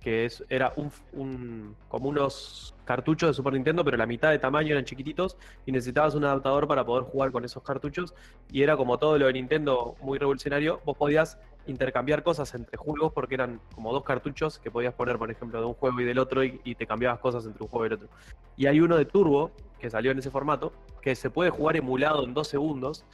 que 0.00 0.28
era 0.48 0.72
un, 0.76 0.90
un- 1.12 1.76
como 1.88 2.08
unos 2.08 2.74
cartuchos 2.84 3.30
de 3.30 3.34
Super 3.34 3.52
Nintendo, 3.52 3.84
pero 3.84 3.96
la 3.96 4.06
mitad 4.06 4.30
de 4.30 4.38
tamaño 4.38 4.72
eran 4.72 4.84
chiquititos 4.84 5.36
y 5.64 5.70
necesitabas 5.72 6.14
un 6.16 6.24
adaptador 6.24 6.66
para 6.66 6.84
poder 6.84 7.04
jugar 7.04 7.30
con 7.30 7.44
esos 7.44 7.62
cartuchos 7.62 8.12
y 8.50 8.62
era 8.62 8.76
como 8.76 8.98
todo 8.98 9.16
lo 9.18 9.26
de 9.26 9.32
Nintendo 9.34 9.94
muy 10.00 10.18
revolucionario, 10.18 10.80
vos 10.84 10.96
podías 10.96 11.38
intercambiar 11.68 12.24
cosas 12.24 12.52
entre 12.56 12.76
juegos 12.76 13.12
porque 13.12 13.36
eran 13.36 13.60
como 13.76 13.92
dos 13.92 14.02
cartuchos 14.02 14.58
que 14.58 14.72
podías 14.72 14.94
poner, 14.94 15.16
por 15.18 15.30
ejemplo, 15.30 15.60
de 15.60 15.66
un 15.66 15.74
juego 15.74 16.00
y 16.00 16.04
del 16.04 16.18
otro 16.18 16.42
y, 16.42 16.60
y 16.64 16.74
te 16.74 16.88
cambiabas 16.88 17.20
cosas 17.20 17.46
entre 17.46 17.62
un 17.62 17.68
juego 17.68 17.84
y 17.84 17.88
el 17.88 17.92
otro. 17.94 18.08
Y 18.56 18.66
hay 18.66 18.80
uno 18.80 18.96
de 18.96 19.04
Turbo 19.04 19.52
que 19.78 19.88
salió 19.88 20.10
en 20.10 20.18
ese 20.18 20.30
formato 20.32 20.72
que 21.00 21.14
se 21.14 21.30
puede 21.30 21.50
jugar 21.50 21.76
emulado 21.76 22.24
en 22.24 22.34
dos 22.34 22.48
segundos 22.48 23.04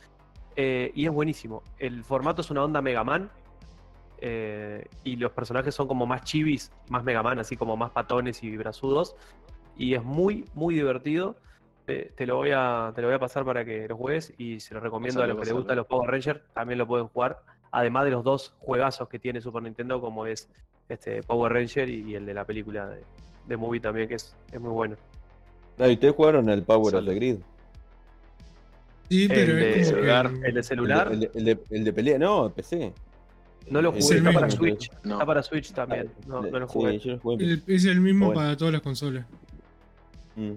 eh, 0.61 0.91
y 0.93 1.07
es 1.07 1.13
buenísimo. 1.13 1.63
El 1.79 2.03
formato 2.03 2.41
es 2.41 2.51
una 2.51 2.65
onda 2.65 2.83
Mega 2.83 3.05
Man 3.05 3.31
eh, 4.21 4.85
y 5.05 5.15
los 5.15 5.31
personajes 5.31 5.73
son 5.73 5.87
como 5.87 6.05
más 6.05 6.25
chivis, 6.25 6.73
más 6.89 7.05
Mega 7.05 7.23
Man, 7.23 7.39
así 7.39 7.57
como 7.57 7.77
más 7.77 7.93
patones 7.93 8.43
y 8.43 8.57
brazudos 8.57 9.15
y 9.77 9.95
es 9.95 10.03
muy, 10.03 10.47
muy 10.55 10.75
divertido. 10.75 11.37
Eh, 11.87 12.11
te, 12.17 12.27
lo 12.27 12.39
voy 12.39 12.51
a, 12.53 12.91
te 12.93 13.03
lo 13.03 13.07
voy 13.07 13.15
a 13.15 13.21
pasar 13.21 13.45
para 13.45 13.65
que 13.65 13.87
lo 13.87 13.97
juegues 13.97 14.35
y 14.37 14.59
se 14.59 14.75
lo 14.75 14.81
recomiendo 14.81 15.23
a 15.23 15.29
los 15.29 15.39
que 15.39 15.45
les 15.45 15.55
gustan 15.55 15.77
los 15.77 15.87
Power 15.87 16.11
Rangers, 16.11 16.41
también 16.53 16.77
lo 16.77 16.89
pueden 16.89 17.07
jugar. 17.07 17.39
Además 17.71 18.07
de 18.07 18.11
los 18.11 18.25
dos 18.25 18.53
juegazos 18.59 19.09
que 19.09 19.21
tiene 19.21 19.41
Super 19.41 19.63
Nintendo, 19.63 20.01
como 20.01 20.27
es 20.27 20.51
este 20.89 21.23
Power 21.23 21.53
Ranger 21.53 21.89
y, 21.89 22.17
el 22.17 22.27
de 22.27 22.35
la 22.35 22.45
película 22.45 22.89
de, 22.89 23.05
de 23.47 23.57
Movie 23.57 23.79
también, 23.79 24.09
que 24.09 24.17
es, 24.17 24.35
es 24.51 24.61
muy 24.61 24.73
bueno. 24.73 24.97
Ah, 25.79 25.87
¿y 25.87 25.93
ustedes 25.93 26.17
jugaron 26.17 26.49
el 26.49 26.65
Power 26.65 26.97
of 26.97 27.05
the 27.05 27.15
Grid? 27.15 27.39
Sí, 29.09 29.27
pero 29.29 29.55
de 29.57 29.81
es 29.81 29.87
como 29.89 29.97
celular, 29.99 30.31
que. 30.33 30.49
El 30.49 30.55
de 30.55 30.63
celular, 30.63 31.09
El 31.13 31.21
de, 31.21 31.31
el 31.35 31.45
de- 31.45 31.59
el 31.71 31.85
de 31.85 31.93
pelea, 31.93 32.19
no, 32.19 32.51
PC. 32.51 32.93
no 33.71 33.83
lo 33.83 33.93
jugué, 33.93 34.17
está 34.19 34.33
para. 34.33 34.51
Switch. 34.51 34.91
No. 35.05 35.15
Está 35.15 35.27
para 35.27 35.43
Switch 35.43 35.73
también, 35.73 36.11
no, 36.27 36.43
no 36.43 36.59
lo 36.59 36.67
Sí, 36.69 36.73
jugué. 36.75 36.99
yo 36.99 37.13
lo 37.13 37.19
jugué 37.19 37.45
en 37.45 37.51
el- 37.51 37.63
es 37.67 37.85
el 37.87 38.01
mismo 38.01 38.27
Bueno. 38.27 38.41
para 38.41 38.57
todas 38.57 38.73
las 38.73 38.83
consolas. 38.83 39.25
Mm. 40.37 40.53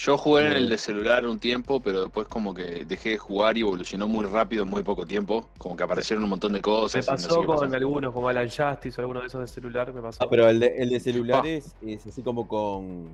Yo 0.00 0.16
jugué 0.16 0.46
en 0.46 0.52
el 0.52 0.68
de 0.68 0.78
celular 0.78 1.26
un 1.26 1.40
tiempo, 1.40 1.80
pero 1.80 2.02
después 2.02 2.28
como 2.28 2.54
que 2.54 2.84
dejé 2.84 3.10
de 3.10 3.18
jugar 3.18 3.56
y 3.58 3.62
evolucionó 3.62 4.06
muy 4.06 4.24
rápido 4.26 4.62
en 4.62 4.70
muy 4.70 4.84
poco 4.84 5.04
tiempo. 5.04 5.48
Como 5.58 5.76
que 5.76 5.82
aparecieron 5.82 6.22
un 6.22 6.30
montón 6.30 6.52
de 6.52 6.58
Me 6.58 6.62
cosas. 6.62 7.04
no 7.08 7.18
sé 7.18 7.26
pasó 7.26 7.44
con 7.44 7.74
algunos, 7.74 8.14
como 8.14 8.28
Alan 8.28 8.48
Justice 8.48 8.94
o 8.96 9.00
alguno 9.00 9.22
de 9.22 9.26
esos 9.26 9.40
de 9.40 9.48
celular, 9.48 9.92
me 9.92 10.00
pasó. 10.00 10.22
Ah, 10.22 10.28
pero 10.30 10.48
el 10.48 10.60
de, 10.60 10.68
el 10.78 10.90
de 10.90 11.00
celulares 11.00 11.74
es 11.84 12.06
así 12.06 12.22
como 12.22 12.46
con. 12.46 13.08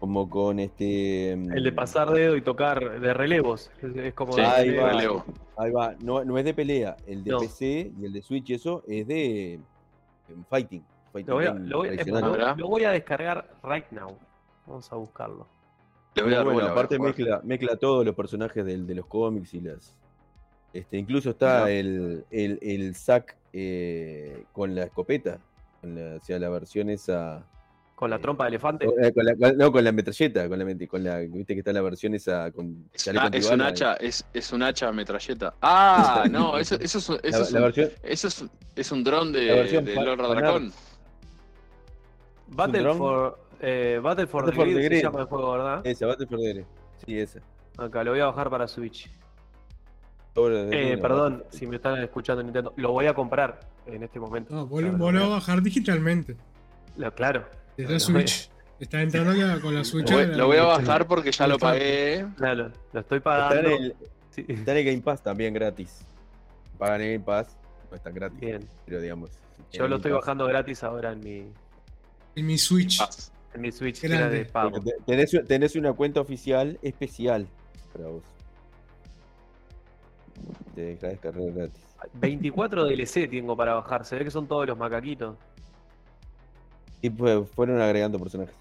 Como 0.00 0.30
con 0.30 0.60
este. 0.60 1.32
El 1.32 1.64
de 1.64 1.72
pasar 1.72 2.10
dedo 2.10 2.36
y 2.36 2.42
tocar 2.42 3.00
de 3.00 3.12
relevos. 3.14 3.70
Es, 3.82 4.14
como 4.14 4.32
Sí, 4.32 4.40
de 4.40 4.46
Ahí 4.46 4.74
va. 4.76 4.90
relevo. 4.92 5.24
Ahí 5.56 5.72
va, 5.72 5.94
no, 6.00 6.24
no 6.24 6.38
es 6.38 6.44
de 6.44 6.54
pelea. 6.54 6.96
El 7.06 7.24
de 7.24 7.32
No. 7.32 7.38
PC 7.40 7.90
y 7.98 8.04
el 8.04 8.12
de 8.12 8.22
Switch, 8.22 8.50
eso 8.50 8.84
es 8.86 9.06
de. 9.08 9.54
em, 9.54 10.44
fighting. 10.48 10.84
fighting 11.12 11.28
Lo 11.68 11.78
voy, 12.68 12.84
a, 12.84 12.90
descargar 12.92 13.50
right 13.64 13.86
now. 13.90 14.16
Vamos 14.66 14.92
a 14.92 14.96
buscarlo. 14.96 15.48
Le 16.14 16.22
voy 16.22 16.32
a 16.34 16.36
dar 16.38 16.44
Bueno, 16.46 16.68
aparte 16.68 16.98
mezcla, 16.98 17.40
mezcla 17.42 17.76
todos 17.76 18.04
los 18.04 18.14
personajes 18.14 18.64
del- 18.64 18.86
de 18.86 18.94
los 18.94 19.06
cómics 19.06 19.52
y 19.54 19.60
las. 19.60 19.94
Este, 20.72 20.96
incluso 20.96 21.30
está 21.30 21.70
el, 21.72 22.24
el, 22.30 22.58
el 22.62 22.94
Zack 22.94 23.36
eh, 23.52 24.44
con 24.52 24.74
la 24.76 24.84
escopeta. 24.84 25.40
Con 25.80 25.94
la, 25.96 26.16
o 26.16 26.20
sea, 26.20 26.38
la 26.38 26.50
versión 26.50 26.88
esa. 26.88 27.44
Con 27.98 28.10
la 28.10 28.16
Eh, 28.16 28.18
trompa 28.20 28.44
de 28.44 28.48
elefante. 28.50 28.86
Eh, 28.86 29.12
con 29.12 29.24
la, 29.24 29.34
con- 29.34 29.56
no, 29.58 29.72
con 29.72 29.82
la 29.82 29.90
metralleta, 29.90 30.48
con 30.48 30.56
la, 30.56 30.86
con 30.86 31.02
la, 31.02 31.18
viste 31.18 31.54
que 31.54 31.58
está 31.58 31.72
la 31.72 31.82
versión 31.82 32.14
esa 32.14 32.52
con 32.52 32.66
una- 33.10 33.26
es 33.32 33.50
un 33.50 33.60
hacha, 33.60 33.94
es, 33.94 34.24
es 34.32 34.52
un 34.52 34.62
hacha 34.62 34.92
metralleta. 34.92 35.54
Ah, 35.62 36.24
no, 36.30 36.56
eso, 36.58 36.76
eso 36.76 36.98
es, 36.98 37.08
un- 37.08 37.18
eso 37.24 37.38
La, 37.38 37.44
es 37.44 37.50
la 37.52 37.58
un- 37.58 37.64
versión, 37.64 37.90
eso 38.04 38.28
es, 38.28 38.44
es 38.76 38.92
un 38.92 39.02
dron 39.02 39.32
de, 39.32 39.40
de 39.82 39.94
Lord. 39.96 40.16
Dracón. 40.28 40.72
Battle 42.46 42.94
for, 42.94 43.38
eh, 43.60 43.98
Battle 44.00 44.26
for 44.28 44.44
Battle 44.46 44.52
the 44.52 44.56
for 44.56 44.66
Grid 44.80 44.88
the 44.90 44.96
se 44.98 45.02
llama 45.02 45.20
el 45.22 45.26
juego, 45.26 45.52
¿verdad? 45.52 45.80
esa, 45.86 46.06
Battlefield 46.06 46.64
Sí, 47.04 47.18
esa. 47.18 47.40
Acá, 47.78 48.04
lo 48.04 48.12
voy 48.12 48.20
a 48.20 48.26
bajar 48.26 48.48
para 48.48 48.68
Switch. 48.68 49.10
Eh, 50.36 50.94
no, 50.96 51.02
perdón, 51.02 51.44
si 51.50 51.66
me 51.66 51.76
están 51.76 52.00
escuchando 52.00 52.42
en 52.42 52.46
Nintendo. 52.46 52.72
Lo 52.76 52.92
voy 52.92 53.06
a 53.06 53.14
comprar 53.14 53.58
en 53.86 54.04
este 54.04 54.20
momento. 54.20 54.54
No, 54.54 54.66
vos, 54.68 54.82
Lo- 54.82 54.92
vos 54.92 55.12
vas 55.12 55.22
a 55.24 55.28
bajar 55.28 55.62
digitalmente. 55.62 56.36
Lo- 56.96 57.12
claro. 57.12 57.44
La 57.78 57.98
Switch. 57.98 58.50
Está 58.80 59.02
entrando 59.02 59.34
ya 59.34 59.60
con 59.60 59.74
la 59.74 59.84
Switch. 59.84 60.08
Lo 60.10 60.16
voy, 60.16 60.24
a 60.24 60.28
la- 60.28 60.36
lo 60.36 60.46
voy 60.46 60.56
a 60.58 60.64
bajar 60.64 61.06
porque 61.06 61.32
ya 61.32 61.46
lo 61.46 61.58
pagué. 61.58 62.26
Claro, 62.36 62.70
lo 62.92 63.00
estoy 63.00 63.18
Está 63.18 63.30
pagando. 63.48 63.70
en, 63.70 63.82
el, 63.82 63.96
Sí, 64.30 64.44
está 64.46 64.72
en 64.72 64.78
el 64.78 64.84
Game 64.84 65.00
Pass 65.02 65.22
también 65.22 65.52
gratis. 65.54 66.04
Pagan 66.78 67.00
el 67.00 67.12
Game 67.14 67.24
Pass, 67.24 67.56
no 67.90 67.96
está 67.96 68.10
gratis. 68.10 68.38
Bien. 68.40 68.68
Pero 68.86 69.00
digamos. 69.00 69.30
Yo 69.72 69.88
lo 69.88 69.96
estoy 69.96 70.12
bajando 70.12 70.46
gratis 70.46 70.82
ahora 70.84 71.12
en 71.12 71.20
mi, 71.20 71.52
En 72.36 72.46
mi 72.46 72.56
Switch. 72.56 73.00
En 73.54 73.60
mi 73.62 73.72
Switch, 73.72 74.00
que 74.00 74.06
era 74.06 74.28
de 74.30 74.44
pago. 74.44 74.80
Tenés, 75.06 75.36
tenés 75.48 75.74
una 75.74 75.92
cuenta 75.92 76.20
oficial 76.20 76.78
especial 76.82 77.48
para 77.92 78.08
vos. 78.08 78.22
Te 80.74 80.82
deja 80.82 81.08
descargar 81.08 81.52
gratis. 81.52 81.82
24 82.14 82.84
DLC 82.86 83.26
tengo 83.28 83.56
para 83.56 83.74
bajar. 83.74 84.04
Se 84.04 84.16
ve 84.16 84.24
que 84.24 84.30
son 84.30 84.46
todos 84.46 84.66
los 84.68 84.78
macaquitos. 84.78 85.36
Y 87.00 87.10
pues 87.10 87.48
fueron 87.50 87.80
agregando 87.80 88.18
personajes. 88.18 88.54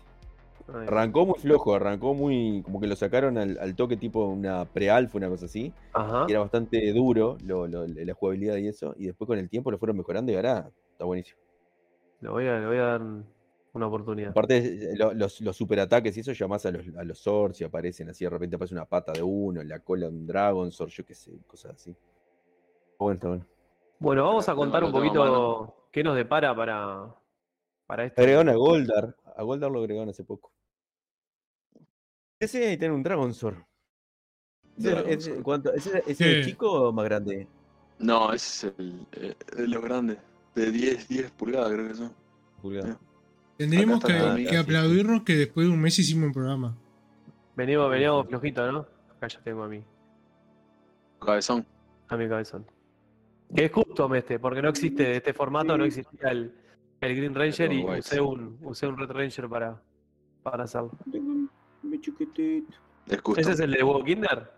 Ay, 0.67 0.85
Arrancó 0.87 1.25
muy 1.25 1.39
flojo, 1.39 1.73
arrancó 1.75 2.13
muy. 2.13 2.61
como 2.63 2.79
que 2.81 2.87
lo 2.87 2.95
sacaron 2.95 3.37
al, 3.37 3.57
al 3.59 3.75
toque 3.75 3.95
tipo 3.97 4.25
una 4.25 4.65
pre-alfa, 4.65 5.17
una 5.17 5.29
cosa 5.29 5.45
así. 5.45 5.71
Ajá. 5.93 6.25
Y 6.27 6.31
era 6.31 6.41
bastante 6.41 6.91
duro 6.93 7.37
lo- 7.45 7.67
lo- 7.67 7.87
la 7.87 8.13
jugabilidad 8.13 8.57
y 8.57 8.67
eso. 8.67 8.93
Y 8.97 9.05
después 9.05 9.27
con 9.27 9.37
el 9.39 9.49
tiempo 9.49 9.71
lo 9.71 9.77
fueron 9.77 9.97
mejorando 9.97 10.31
y 10.31 10.35
ahora 10.35 10.69
está 10.91 11.05
buenísimo. 11.05 11.39
Le 12.19 12.29
voy 12.29 12.47
a, 12.47 12.59
le 12.59 12.65
voy 12.67 12.77
a 12.77 12.81
dar 12.83 13.01
una 13.73 13.87
oportunidad. 13.87 14.31
Aparte, 14.31 14.57
eh, 14.57 14.95
lo- 14.97 15.13
los, 15.13 15.39
los 15.39 15.55
superataques 15.55 16.17
y 16.17 16.19
eso 16.19 16.33
llamás 16.33 16.65
a 16.65 16.71
los, 16.71 16.85
a 16.97 17.03
los 17.03 17.17
swords 17.19 17.61
y 17.61 17.63
aparecen 17.63 18.09
así, 18.09 18.25
de 18.25 18.29
repente 18.29 18.55
aparece 18.57 18.75
una 18.75 18.85
pata 18.85 19.13
de 19.13 19.23
uno, 19.23 19.63
la 19.63 19.79
cola 19.79 20.07
de 20.07 20.11
un 20.13 20.27
dragon 20.27 20.71
sword, 20.71 20.89
yo 20.89 21.05
qué 21.05 21.13
sé, 21.15 21.31
cosas 21.47 21.75
así. 21.75 21.91
Está 21.91 22.97
Bueno, 22.99 23.13
está 23.15 23.27
bueno. 23.29 23.45
Bueno, 23.99 24.25
vamos 24.25 24.49
a 24.49 24.51
Lo 24.51 24.57
contar 24.57 24.83
un 24.83 24.91
poquito 24.91 25.75
qué 25.91 26.03
nos 26.03 26.15
depara 26.15 26.53
para, 26.55 27.07
para 27.87 28.05
este. 28.05 28.21
Agregaron 28.21 28.49
a 28.49 28.55
Goldar, 28.55 29.15
a 29.35 29.43
Goldar 29.43 29.71
lo 29.71 29.79
agregaron 29.79 30.09
hace 30.09 30.23
poco. 30.23 30.51
Ese 32.39 32.77
tiene 32.77 32.93
un 32.93 33.03
dragon 33.03 33.33
sword. 33.33 33.57
Ese- 34.77 34.89
Dragon 34.91 35.09
ese- 35.11 35.31
Sword. 35.31 35.43
¿cuánto- 35.43 35.73
¿Ese 35.73 36.03
ese 36.05 36.15
Sí. 36.15 36.39
es 36.41 36.45
chico 36.47 36.71
o 36.89 36.91
más 36.93 37.05
grande? 37.05 37.47
No, 37.99 38.31
ese 38.33 38.67
es 38.67 38.73
el, 38.77 39.07
eh, 39.13 39.35
de 39.55 39.67
los 39.67 39.81
grandes. 39.83 40.17
De 40.53 40.71
10, 40.71 41.07
10 41.07 41.31
pulgadas 41.31 41.71
creo 41.71 41.87
que 41.87 41.95
son. 41.95 42.13
Pulgada. 42.61 42.99
Tendríamos 43.57 44.03
que, 44.03 44.57
aplaudirnos 44.57 45.23
que 45.23 45.35
después 45.35 45.65
de 45.67 45.73
un 45.73 45.81
mes 45.81 45.97
hicimos 45.97 46.27
un 46.27 46.33
programa. 46.33 46.77
Venimos, 47.55 47.89
veníamos 47.89 48.27
flojito, 48.27 48.71
¿no? 48.71 48.85
Acá 49.15 49.27
ya 49.27 49.39
tengo 49.41 49.63
a 49.63 49.67
mí, 49.67 49.83
Cabezón. 51.19 51.65
a 52.07 52.17
mi 52.17 52.27
cabezón. 52.29 52.65
Que 53.55 53.65
es 53.65 53.71
custom 53.71 54.13
este, 54.13 54.37
porque 54.37 54.61
no 54.61 54.69
existe 54.69 55.03
de 55.03 55.15
este 55.17 55.33
formato, 55.33 55.75
no 55.75 55.85
existía 55.85 56.29
el, 56.29 56.53
el 57.01 57.15
Green 57.15 57.35
Ranger 57.35 57.71
y 57.71 57.83
usé 57.85 58.19
un, 58.21 58.57
usé 58.61 58.87
un 58.87 58.97
Red 58.97 59.11
Ranger 59.11 59.47
para, 59.47 59.81
para 60.43 60.63
hacerlo. 60.63 60.91
Mi 61.83 61.99
chiquitito. 62.01 62.73
Es. 63.07 63.19
¿Ese 63.37 63.51
es 63.51 63.59
el 63.59 63.71
de 63.71 63.83
Hugo 63.83 64.03
Kinder? 64.03 64.51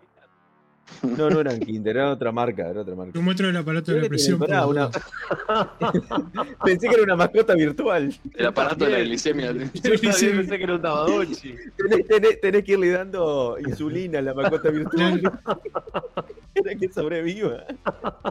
No, 1.02 1.30
no 1.30 1.38
eran 1.40 1.60
Kinder, 1.60 1.96
era 1.96 2.10
otra 2.10 2.32
marca, 2.32 2.68
era 2.68 2.80
otra 2.80 2.96
marca. 2.96 3.12
Yo 3.14 3.22
muestro 3.22 3.48
el 3.48 3.56
aparato 3.56 3.92
de 3.92 4.02
la 4.02 4.08
presión. 4.08 4.40
pará, 4.40 4.66
una-. 4.66 4.90
Pensé 6.64 6.88
que 6.88 6.94
era 6.94 7.04
una 7.04 7.14
mascota 7.14 7.54
virtual. 7.54 8.12
El 8.34 8.46
aparato 8.46 8.86
de 8.86 8.90
la 8.90 8.98
glicemia. 8.98 9.52
Yo 9.74 9.80
también 9.82 10.00
pensé 10.00 10.58
que 10.58 10.64
era 10.64 10.74
un 10.74 10.82
Tamagotchi. 10.82 11.54
Tenés, 11.76 12.08
tenés- 12.08 12.40
tenés 12.40 12.64
que 12.64 12.72
irle 12.72 12.90
dando 12.90 13.56
insulina 13.64 14.18
a 14.18 14.22
la 14.22 14.34
mascota 14.34 14.70
virtual. 14.70 15.22
Para 15.44 16.74
que 16.76 16.92
sobreviva. 16.92 17.64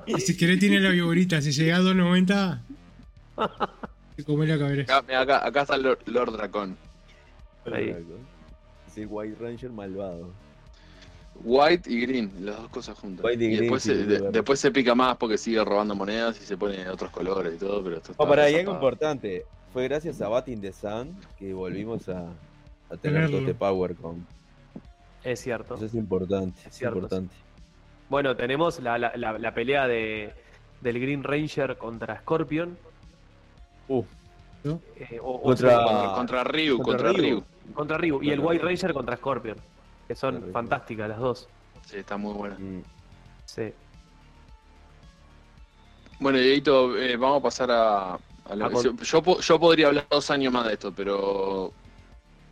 Y 0.06 0.20
si 0.20 0.36
querés 0.36 0.60
tiene 0.60 0.82
la 0.82 0.90
vigorita. 0.90 1.42
Si 1.42 1.54
llega 1.54 1.78
a 1.78 1.80
290, 1.80 2.62
La 4.28 4.58
cabeza. 4.58 4.82
Acá, 4.98 5.06
mira, 5.08 5.22
acá, 5.22 5.46
acá 5.48 5.62
está 5.62 5.78
Lord, 5.78 6.00
Lord 6.06 6.32
Dracon. 6.34 6.78
Ahí. 7.72 7.96
Es 8.88 8.98
el 8.98 9.08
White 9.10 9.38
Ranger 9.40 9.72
malvado. 9.72 10.30
White 11.42 11.90
y 11.90 12.02
green, 12.02 12.32
las 12.42 12.58
dos 12.58 12.70
cosas 12.70 12.98
juntas. 12.98 13.24
White 13.26 13.44
y 13.44 13.48
green, 13.48 13.62
después, 13.62 13.84
sí, 13.84 13.90
se, 13.90 14.02
es 14.02 14.08
de- 14.08 14.14
verdad. 14.16 14.32
después 14.32 14.60
se 14.60 14.72
pica 14.72 14.94
más 14.96 15.16
porque 15.18 15.38
sigue 15.38 15.64
robando 15.64 15.96
monedas 15.96 16.40
y 16.42 16.46
se 16.46 16.58
pone 16.58 16.78
de 16.84 16.90
otros 16.90 17.12
colores 17.12 17.54
y 17.56 17.58
todo, 17.58 17.82
pero 17.84 17.98
esto 17.98 18.12
está 18.12 18.24
No, 18.24 18.30
para 18.30 18.44
ahí 18.44 18.56
algo 18.56 18.74
importante. 18.74 19.46
Fue 19.72 19.88
gracias 19.88 20.20
a 20.22 20.28
Batting 20.28 20.60
the 20.60 20.74
Sun 20.74 21.16
que 21.38 21.54
volvimos 21.54 22.10
a, 22.10 22.26
a 22.90 22.98
tener 22.98 23.30
todo 23.30 23.40
este 23.40 23.54
power 23.54 23.96
con. 23.96 24.26
Es 25.24 25.40
cierto. 25.42 25.76
Eso 25.76 25.86
es 25.86 25.94
importante. 25.94 26.60
Es 26.68 26.76
cierto, 26.76 26.98
importante. 26.98 27.36
Bueno, 28.10 28.36
tenemos 28.36 28.80
la, 28.82 28.98
la- 28.98 29.16
la- 29.16 29.38
la 29.38 29.54
pelea 29.54 29.88
de, 29.88 30.34
del 30.82 31.00
Green 31.00 31.24
Ranger 31.24 31.78
contra 31.78 32.20
Scorpion. 32.20 32.78
Uh, 33.90 34.04
eh, 34.96 35.20
o- 35.22 35.32
o 35.32 35.42
Contra- 35.42 35.70
sea, 35.70 35.84
Contra, 35.84 36.14
contra 36.14 36.44
Ryu, 36.46 36.78
Contra 36.78 36.94
contra, 37.10 37.12
Ryu. 37.14 37.36
Ryu. 37.36 37.74
contra 37.74 37.98
Ryu. 37.98 38.24
Y 38.24 38.30
el 38.32 38.40
White. 38.40 38.64
Ranger 38.64 38.94
contra 38.94 39.18
Scorpion. 39.18 39.58
Que 40.08 40.16
son 40.16 40.52
fantásticas 40.54 41.10
las 41.10 41.20
dos. 41.20 41.48
Sí, 41.86 41.98
está 41.98 42.18
muy 42.18 42.34
buena. 42.34 42.56
mm. 42.58 42.84
Sí. 43.46 43.74
Bueno, 46.20 46.38
Dieguito, 46.38 46.98
eh, 46.98 47.16
vamos 47.18 47.40
a 47.40 47.44
pasar 47.44 47.72
a. 47.72 48.14
a 48.16 48.56
lo- 48.56 48.66
A 48.66 48.72
con- 48.72 48.84
yo, 48.84 49.22
yo 49.22 49.40
yo 49.40 49.60
podría 49.60 49.88
hablar 49.88 50.06
dos 50.10 50.30
años 50.32 50.52
más 50.54 50.66
de 50.68 50.74
esto, 50.74 50.92
pero. 50.96 51.72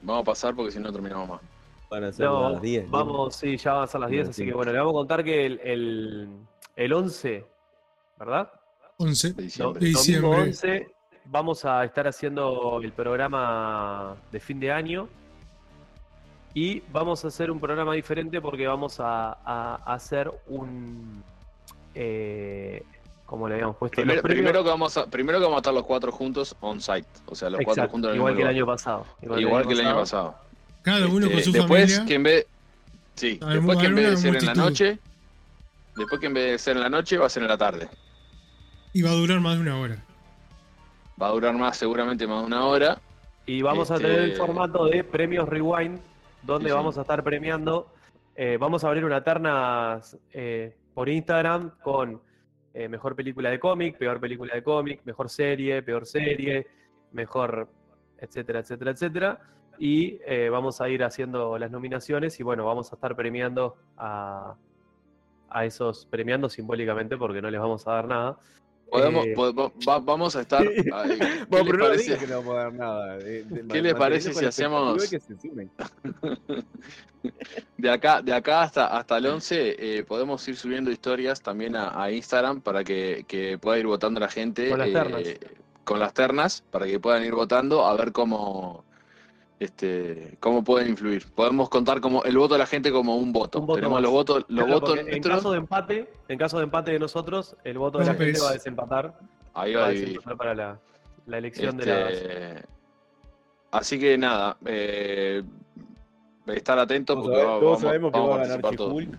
Vamos 0.02 0.22
a 0.22 0.26
pasar 0.26 0.56
porque 0.56 0.72
si 0.72 0.80
no 0.80 0.92
terminamos 0.92 1.28
más. 1.28 1.42
Van 1.90 2.04
a 2.04 2.12
ser 2.12 2.26
No, 2.26 2.50
las 2.52 2.62
10. 2.62 2.86
¿no? 2.86 2.92
vamos, 2.92 3.36
sí, 3.36 3.58
ya 3.58 3.74
van 3.74 3.84
a 3.84 3.88
ser 3.88 4.02
las 4.02 4.10
10, 4.10 4.22
Bien, 4.24 4.30
así 4.30 4.42
sí. 4.44 4.48
que 4.48 4.54
bueno, 4.54 4.72
le 4.72 4.78
vamos 4.78 4.92
a 4.92 4.98
contar 4.98 5.24
que 5.24 5.46
el, 5.46 5.60
el, 5.64 6.30
el 6.76 6.94
11, 6.94 7.46
¿verdad? 8.20 8.52
11. 8.98 9.34
De 9.34 9.44
diciembre. 9.44 9.80
De 9.80 9.92
domingo 9.92 10.00
diciembre. 10.00 10.42
11 10.42 10.88
vamos 11.30 11.66
a 11.66 11.84
estar 11.84 12.08
haciendo 12.08 12.80
el 12.84 12.92
programa 12.92 14.16
de 14.32 14.40
fin 14.40 14.60
de 14.60 14.72
año 14.72 15.08
y 16.54 16.82
vamos 16.92 17.24
a 17.24 17.28
hacer 17.28 17.52
un 17.52 17.60
programa 17.60 17.94
diferente 17.94 18.42
porque 18.42 18.66
vamos 18.68 19.00
a, 19.00 19.38
a 19.46 19.76
hacer 19.94 20.32
un... 20.48 21.24
Eh, 21.94 22.84
como 23.26 23.48
le 23.48 23.56
habíamos 23.56 23.76
puesto? 23.76 23.96
Primero, 23.96 24.22
primero 24.22 24.64
que 24.64 24.70
vamos 24.70 24.96
a, 24.98 25.06
primero 25.06 25.38
que 25.40 25.44
vamos 25.44 25.58
a 25.58 25.60
estar 25.60 25.74
los 25.74 25.84
cuatro 25.84 26.12
juntos 26.12 26.56
on 26.62 26.80
site. 26.80 27.08
O 27.26 27.36
sea, 27.36 27.50
los 27.50 27.60
cuatro 27.66 27.88
juntos 27.90 28.12
en 28.12 28.18
igual 28.18 28.36
que 28.36 28.42
el 28.44 28.48
año 28.48 28.66
pasado. 28.66 29.06
Igual 29.22 29.68
que 29.68 29.74
el 29.74 29.82
año 29.82 29.96
pasado. 29.96 30.36
Cada 30.82 31.06
uno 31.08 31.28
con 31.28 31.38
Este, 31.38 31.44
su 31.44 31.52
después 31.52 31.92
familia. 31.92 32.06
que 32.08 32.14
en 32.16 32.24
vez 32.24 32.48
sí, 33.16 33.40
después 33.52 33.78
que 33.80 33.86
en 33.88 33.96
vez 33.96 34.10
de 34.12 34.18
ser 34.18 34.36
en 34.38 34.46
la 34.46 34.54
noche, 34.54 35.00
después 35.98 36.22
que 36.22 36.28
en 36.28 36.34
vez 36.34 36.52
de 36.52 36.58
ser 36.60 36.78
en 36.78 36.84
la 36.84 36.90
noche 36.90 37.18
va 37.18 37.26
a 37.26 37.30
ser 37.30 37.44
en 37.44 37.50
la 37.50 37.58
tarde. 37.58 37.90
Y 38.94 39.02
va 39.02 39.10
a 39.10 39.14
durar 39.16 39.42
más 39.42 39.56
de 39.56 39.62
una 39.62 39.78
hora. 39.78 40.04
Va 41.22 41.28
a 41.28 41.32
durar 41.32 41.56
más, 41.56 41.78
seguramente 41.78 42.28
más 42.28 42.42
de 42.42 42.48
una 42.48 42.66
hora. 42.66 42.98
Y 43.46 43.62
vamos 43.62 43.90
a 43.92 43.96
Este- 43.96 44.08
tener 44.08 44.22
el 44.22 44.36
formato 44.36 44.86
de 44.86 45.04
premios 45.04 45.48
Rewind, 45.50 46.00
donde 46.44 46.66
Sí, 46.70 46.72
sí. 46.72 46.76
vamos 46.76 46.98
a 46.98 47.02
estar 47.02 47.24
premiando. 47.24 47.88
eh, 48.40 48.56
vamos 48.60 48.84
a 48.84 48.90
abrir 48.90 49.04
una 49.04 49.24
terna 49.24 50.00
eh, 50.32 50.76
por 50.94 51.10
Instagram 51.10 51.72
con 51.82 52.22
eh, 52.76 52.88
mejor 52.88 53.16
película 53.16 53.50
de 53.50 53.60
cómic, 53.60 53.98
peor 53.98 54.20
película 54.20 54.54
de 54.54 54.62
cómic, 54.62 55.02
mejor 55.06 55.28
serie, 55.32 55.82
peor 55.82 56.06
serie, 56.06 56.68
mejor, 57.14 57.68
etcétera, 58.20 58.60
etcétera, 58.60 58.92
etcétera. 58.92 59.40
Y 59.80 60.20
vamos 60.52 60.82
a 60.82 60.90
ir 60.90 61.04
haciendo 61.04 61.58
las 61.58 61.72
nominaciones 61.72 62.40
y 62.40 62.44
bueno, 62.44 62.64
vamos 62.64 62.92
a 62.92 62.96
estar 62.96 63.16
premiando 63.16 63.76
a, 63.98 64.54
a 65.50 65.66
esos, 65.66 66.06
premiando 66.06 66.48
simbólicamente 66.50 67.18
porque 67.18 67.42
no 67.42 67.50
les 67.50 67.60
vamos 67.60 67.88
a 67.88 67.94
dar 67.94 68.08
nada. 68.08 68.38
Podemos, 68.90 69.26
Eh, 69.26 69.34
po- 69.36 69.74
va- 69.88 70.00
vamos 70.00 70.36
a 70.36 70.42
estar. 70.42 70.62
ay, 70.94 71.18
¿Qué 71.20 71.46
Bueno, 71.50 71.72
les 71.74 71.80
parece? 71.88 72.04
digas 72.04 72.20
que 72.20 72.28
no 72.28 72.38
vamos 72.38 72.54
a 72.54 72.58
dar 72.58 72.74
nada. 72.74 73.18
de- 73.18 73.44
de- 73.44 73.68
¿Qué 73.68 73.82
les 73.82 73.94
parece 73.96 74.34
si 74.34 74.46
hacemos- 74.46 75.10
que 75.10 75.20
se. 75.20 75.36
De 77.78 77.90
acá, 77.90 78.22
de 78.22 78.34
acá 78.34 78.62
hasta, 78.62 78.88
hasta 78.88 79.18
el 79.18 79.26
11 79.26 79.76
eh, 79.98 80.04
podemos 80.04 80.48
ir 80.48 80.56
subiendo 80.56 80.90
historias 80.92 81.42
también 81.42 81.76
a, 81.76 82.02
a 82.02 82.12
Instagram 82.12 82.62
para 82.62 82.84
que, 82.84 83.26
que 83.28 83.58
pueda 83.58 83.78
ir 83.78 83.88
votando 83.88 84.20
la 84.20 84.30
gente. 84.30 84.70
Con 84.70 84.80
las 84.80 84.88
eh, 84.88 84.94
ternas. 84.94 85.24
con 85.84 86.00
las 86.00 86.14
ternas, 86.14 86.64
para 86.72 86.86
que 86.86 87.00
puedan 87.00 87.26
ir 87.26 87.34
votando 87.34 87.86
a 87.86 87.96
ver 87.96 88.12
cómo 88.14 88.86
este 89.60 90.38
cómo 90.40 90.64
pueden 90.64 90.90
influir. 90.90 91.26
Podemos 91.34 91.70
contar 91.70 92.00
como 92.02 92.24
el 92.24 92.38
voto 92.38 92.54
de 92.56 92.60
la 92.60 92.66
gente 92.68 92.92
como 92.92 93.16
un 93.18 93.32
voto. 93.34 93.60
Un 93.60 93.66
voto 93.66 93.76
Tenemos 93.78 93.96
más. 93.96 94.04
los 94.04 94.12
votos, 94.12 94.46
los 94.50 94.66
Claro, 94.66 94.80
votos 94.80 95.00
en 95.00 95.06
nuestros, 95.08 95.36
caso 95.36 95.52
de 95.52 95.58
empate, 95.58 96.10
en 96.28 96.38
caso 96.38 96.58
de 96.58 96.64
empate 96.66 96.92
de 96.92 97.00
nosotros, 97.00 97.56
el 97.64 97.78
voto 97.78 97.98
de 98.00 98.06
la 98.06 98.14
gente 98.14 98.40
va 98.40 98.50
a 98.50 98.54
desempatar, 98.54 99.20
ahí 99.54 99.74
va 99.74 99.82
va 99.82 99.86
a 99.88 99.90
a 99.90 99.94
desempatar 99.94 100.38
para 100.38 100.56
la, 100.56 100.80
la 101.26 101.38
elección 101.38 101.78
de 101.78 101.86
las. 101.86 102.12
Este, 102.14 102.66
Así 103.72 104.00
que 104.00 104.18
nada, 104.18 104.58
eh, 104.66 105.44
estar 106.48 106.80
atentos 106.80 107.16
Todos 107.16 107.28
porque 107.28 107.44
va- 107.44 107.60
todos 107.60 107.62
vamos, 107.64 107.82
sabemos 107.82 108.12
que 108.14 108.18
vamos 108.20 108.32
va 108.38 108.42
a 108.42 108.46
a 108.46 108.48
ganar. 108.48 108.72
Chihul. 108.72 109.18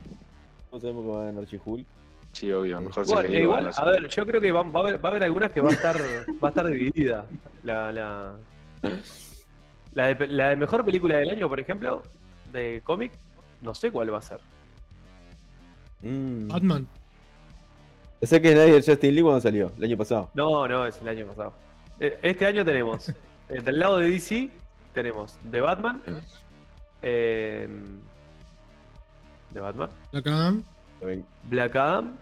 Todos 0.71 0.83
sabemos 0.83 1.05
que 1.05 1.11
va 1.11 1.23
a 1.23 1.25
ganar 1.27 1.47
Chihul. 1.47 1.87
Sí, 2.33 2.53
obvio, 2.53 2.81
mejor 2.81 3.05
Igual, 3.07 3.27
se 3.27 3.41
igual, 3.41 3.71
a 3.77 3.85
ver, 3.87 4.09
yo 4.09 4.27
creo 4.27 4.41
que 4.41 4.53
va, 4.53 4.63
va 4.63 4.81
a 4.81 4.83
haber, 4.85 5.05
va 5.05 5.09
a 5.09 5.11
haber 5.13 5.25
algunas 5.25 5.51
que 5.51 5.61
va 5.61 5.71
a 5.71 5.73
estar, 5.73 5.97
va 6.43 6.49
a 6.49 6.51
estar 6.51 6.67
dividida. 6.67 7.25
La, 7.65 7.91
la, 7.93 8.33
la, 9.99 10.15
de, 10.15 10.27
la 10.29 10.49
de 10.51 10.57
mejor 10.57 10.85
película 10.85 11.17
del 11.17 11.31
año, 11.31 11.49
por 11.49 11.59
ejemplo, 11.59 12.03
de 12.53 12.81
cómic, 12.85 13.11
no 13.61 13.75
sé 13.75 13.91
cuál 13.91 14.13
va 14.15 14.19
a 14.19 14.23
ser. 14.23 14.39
Mm. 16.03 16.47
Batman. 16.47 16.87
Sé 18.23 18.41
que 18.41 18.55
nadie 18.55 18.75
de 18.75 18.83
Justin 18.83 19.15
Lee 19.15 19.23
cuando 19.23 19.41
salió, 19.41 19.73
el 19.77 19.85
año 19.85 19.97
pasado. 19.97 20.31
No, 20.35 20.69
no, 20.69 20.87
es 20.87 21.01
el 21.03 21.09
año 21.09 21.27
pasado. 21.27 21.53
Eh, 21.99 22.17
Este 22.23 22.47
año 22.47 22.65
tenemos, 22.65 23.09
eh, 23.49 23.61
del 23.61 23.81
lado 23.81 23.99
de 23.99 24.11
DC, 24.11 24.51
tenemos 24.95 25.37
de 25.43 25.61
Batman, 25.61 26.01
eh, 27.03 27.69
de 29.51 29.61
Batman, 29.61 29.91
La 30.13 30.21
Adam. 30.21 30.65
Black 31.45 31.75
Adam, 31.75 32.17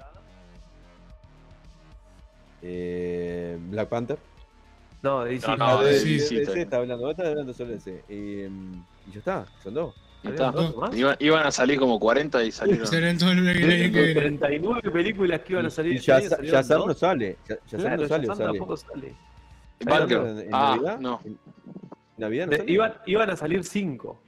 eh, 2.62 3.59
Black 3.68 3.89
Panther. 3.91 4.18
No, 5.07 5.24
de 5.24 5.30
DC. 5.32 5.46
No, 5.48 5.57
no, 5.57 5.82
de 5.82 5.94
sí, 5.98 6.14
DC, 6.18 6.34
de 6.54 6.62
está 6.62 6.76
hablando, 6.76 7.02
vos 7.04 7.11
estás 7.12 7.26
hablando 7.28 7.52
solo 7.52 7.70
de 7.70 7.76
ese. 7.76 8.04
Eh, 8.09 8.50
y 9.09 9.12
ya 9.12 9.18
está, 9.18 9.46
son 9.62 9.74
dos. 9.74 9.94
Y 10.22 10.28
está. 10.28 10.48
¿Había 10.48 10.61
dos 10.62 10.76
más? 10.76 10.96
Iban, 11.20 11.46
a 11.46 11.50
salir 11.50 11.78
como 11.78 11.98
40 12.00 12.42
y 12.44 12.50
salieron. 12.52 12.86
Serán 12.86 13.16
todo 13.18 13.30
el 13.32 13.44
que 13.44 13.52
viene. 13.66 14.14
39 14.14 14.90
películas 14.90 15.40
que 15.40 15.52
iban 15.52 15.66
a 15.66 15.70
salir. 15.70 16.00
Ya, 16.00 16.20
salieron 16.20 16.61
Shazam 16.61 16.78
dos. 16.78 16.86
no 16.88 16.94
sale. 16.94 17.36
Ya- 17.48 17.54
Shazam 17.66 17.80
Claro, 17.80 18.02
no 18.02 18.09
sale, 18.09 18.26
sale. 18.26 18.44
tampoco 18.44 18.76
sale. 18.76 19.14
¿En, 19.78 19.88
en 19.88 20.48
Ah, 20.52 20.70
Navidad? 20.76 20.98
no. 21.00 21.20
¿En 21.24 21.38
Navidad 22.18 22.46
no 22.46 22.57
sale? 22.57 22.72
iban, 22.72 22.94
iban 23.07 23.30
a 23.30 23.36
salir 23.36 23.62
5 23.64 24.18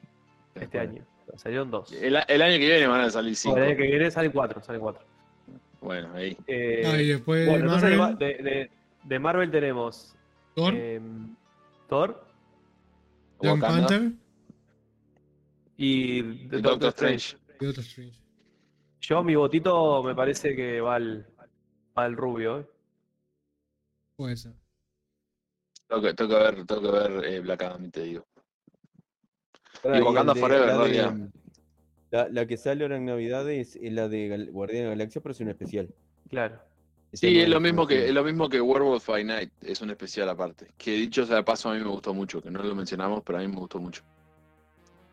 este 0.54 0.78
Bueno. 0.78 0.92
año. 0.92 1.02
Salieron 1.36 1.70
2. 1.70 1.92
El, 1.92 2.16
el 2.26 2.42
año 2.42 2.52
que 2.58 2.66
viene 2.66 2.86
van 2.86 3.00
a 3.02 3.10
salir 3.10 3.36
5. 3.36 3.56
El 3.56 3.62
año 3.64 3.76
que 3.76 3.82
viene 3.82 4.10
salen 4.10 4.32
4. 4.32 4.62
Salen 4.62 4.80
cuatro. 4.80 5.04
Bueno, 5.80 6.08
ahí. 6.14 6.36
Eh, 6.46 6.82
Ah, 6.86 7.00
y 7.00 7.06
después 7.08 7.46
bueno, 7.48 7.66
Marvel. 7.70 7.98
Ma- 7.98 8.12
de, 8.12 8.26
de- 8.26 8.70
de 9.04 9.18
Marvel 9.18 9.50
tenemos 9.50 10.14
Thor. 10.58 10.74
eh, 10.76 11.00
Thor 11.88 12.26
Black 13.40 13.60
Panther. 13.60 14.12
y 15.76 16.22
Doctor 16.48 16.88
Strange. 16.90 17.36
Doctor 17.60 17.84
Strange. 17.84 18.18
Yo, 19.00 19.22
mi 19.22 19.34
votito 19.36 20.02
me 20.02 20.14
parece 20.14 20.54
que 20.56 20.80
va 20.80 20.96
al, 20.96 21.26
va 21.96 22.04
al 22.04 22.16
rubio. 22.16 22.60
¿eh? 22.60 22.66
Puede 24.16 24.36
ser. 24.36 24.52
Tengo 25.88 26.02
que, 26.02 26.14
tengo 26.14 26.30
que 26.30 26.36
ver, 26.42 26.66
tengo 26.66 26.82
que 26.82 26.90
ver 26.90 27.24
eh, 27.24 27.40
Black 27.40 27.62
Adam, 27.62 27.90
te 27.90 28.02
digo. 28.02 28.26
Y 29.84 30.00
Wakanda 30.02 30.34
Forever, 30.34 30.66
la 30.66 30.72
en 30.72 30.78
de- 30.78 30.84
realidad. 31.02 31.28
La, 32.10 32.28
la 32.28 32.46
que 32.46 32.56
sale 32.56 32.82
ahora 32.84 32.96
en 32.96 33.04
Navidad 33.04 33.48
es, 33.50 33.76
es 33.76 33.92
la 33.92 34.08
de 34.08 34.48
Guardián 34.50 34.78
de 34.82 34.84
la 34.88 34.94
Galaxia, 34.96 35.20
pero 35.22 35.32
es 35.32 35.40
un 35.40 35.48
especial. 35.50 35.94
Claro. 36.28 36.58
Sí, 37.12 37.40
es 37.40 37.48
lo 37.48 37.58
mismo 37.58 37.86
que 37.86 38.08
es 38.08 38.12
lo 38.12 38.22
mismo 38.22 38.48
que 38.48 38.60
Werewolf 38.60 39.06
by 39.06 39.24
Night, 39.24 39.50
es 39.62 39.80
un 39.80 39.90
especial 39.90 40.28
aparte. 40.28 40.66
Que 40.76 40.92
dicho 40.92 41.24
sea 41.24 41.36
de 41.36 41.42
paso 41.42 41.70
a 41.70 41.74
mí 41.74 41.80
me 41.80 41.88
gustó 41.88 42.12
mucho, 42.12 42.42
que 42.42 42.50
no 42.50 42.62
lo 42.62 42.74
mencionamos, 42.74 43.22
pero 43.24 43.38
a 43.38 43.40
mí 43.40 43.48
me 43.48 43.56
gustó 43.56 43.78
mucho. 43.78 44.02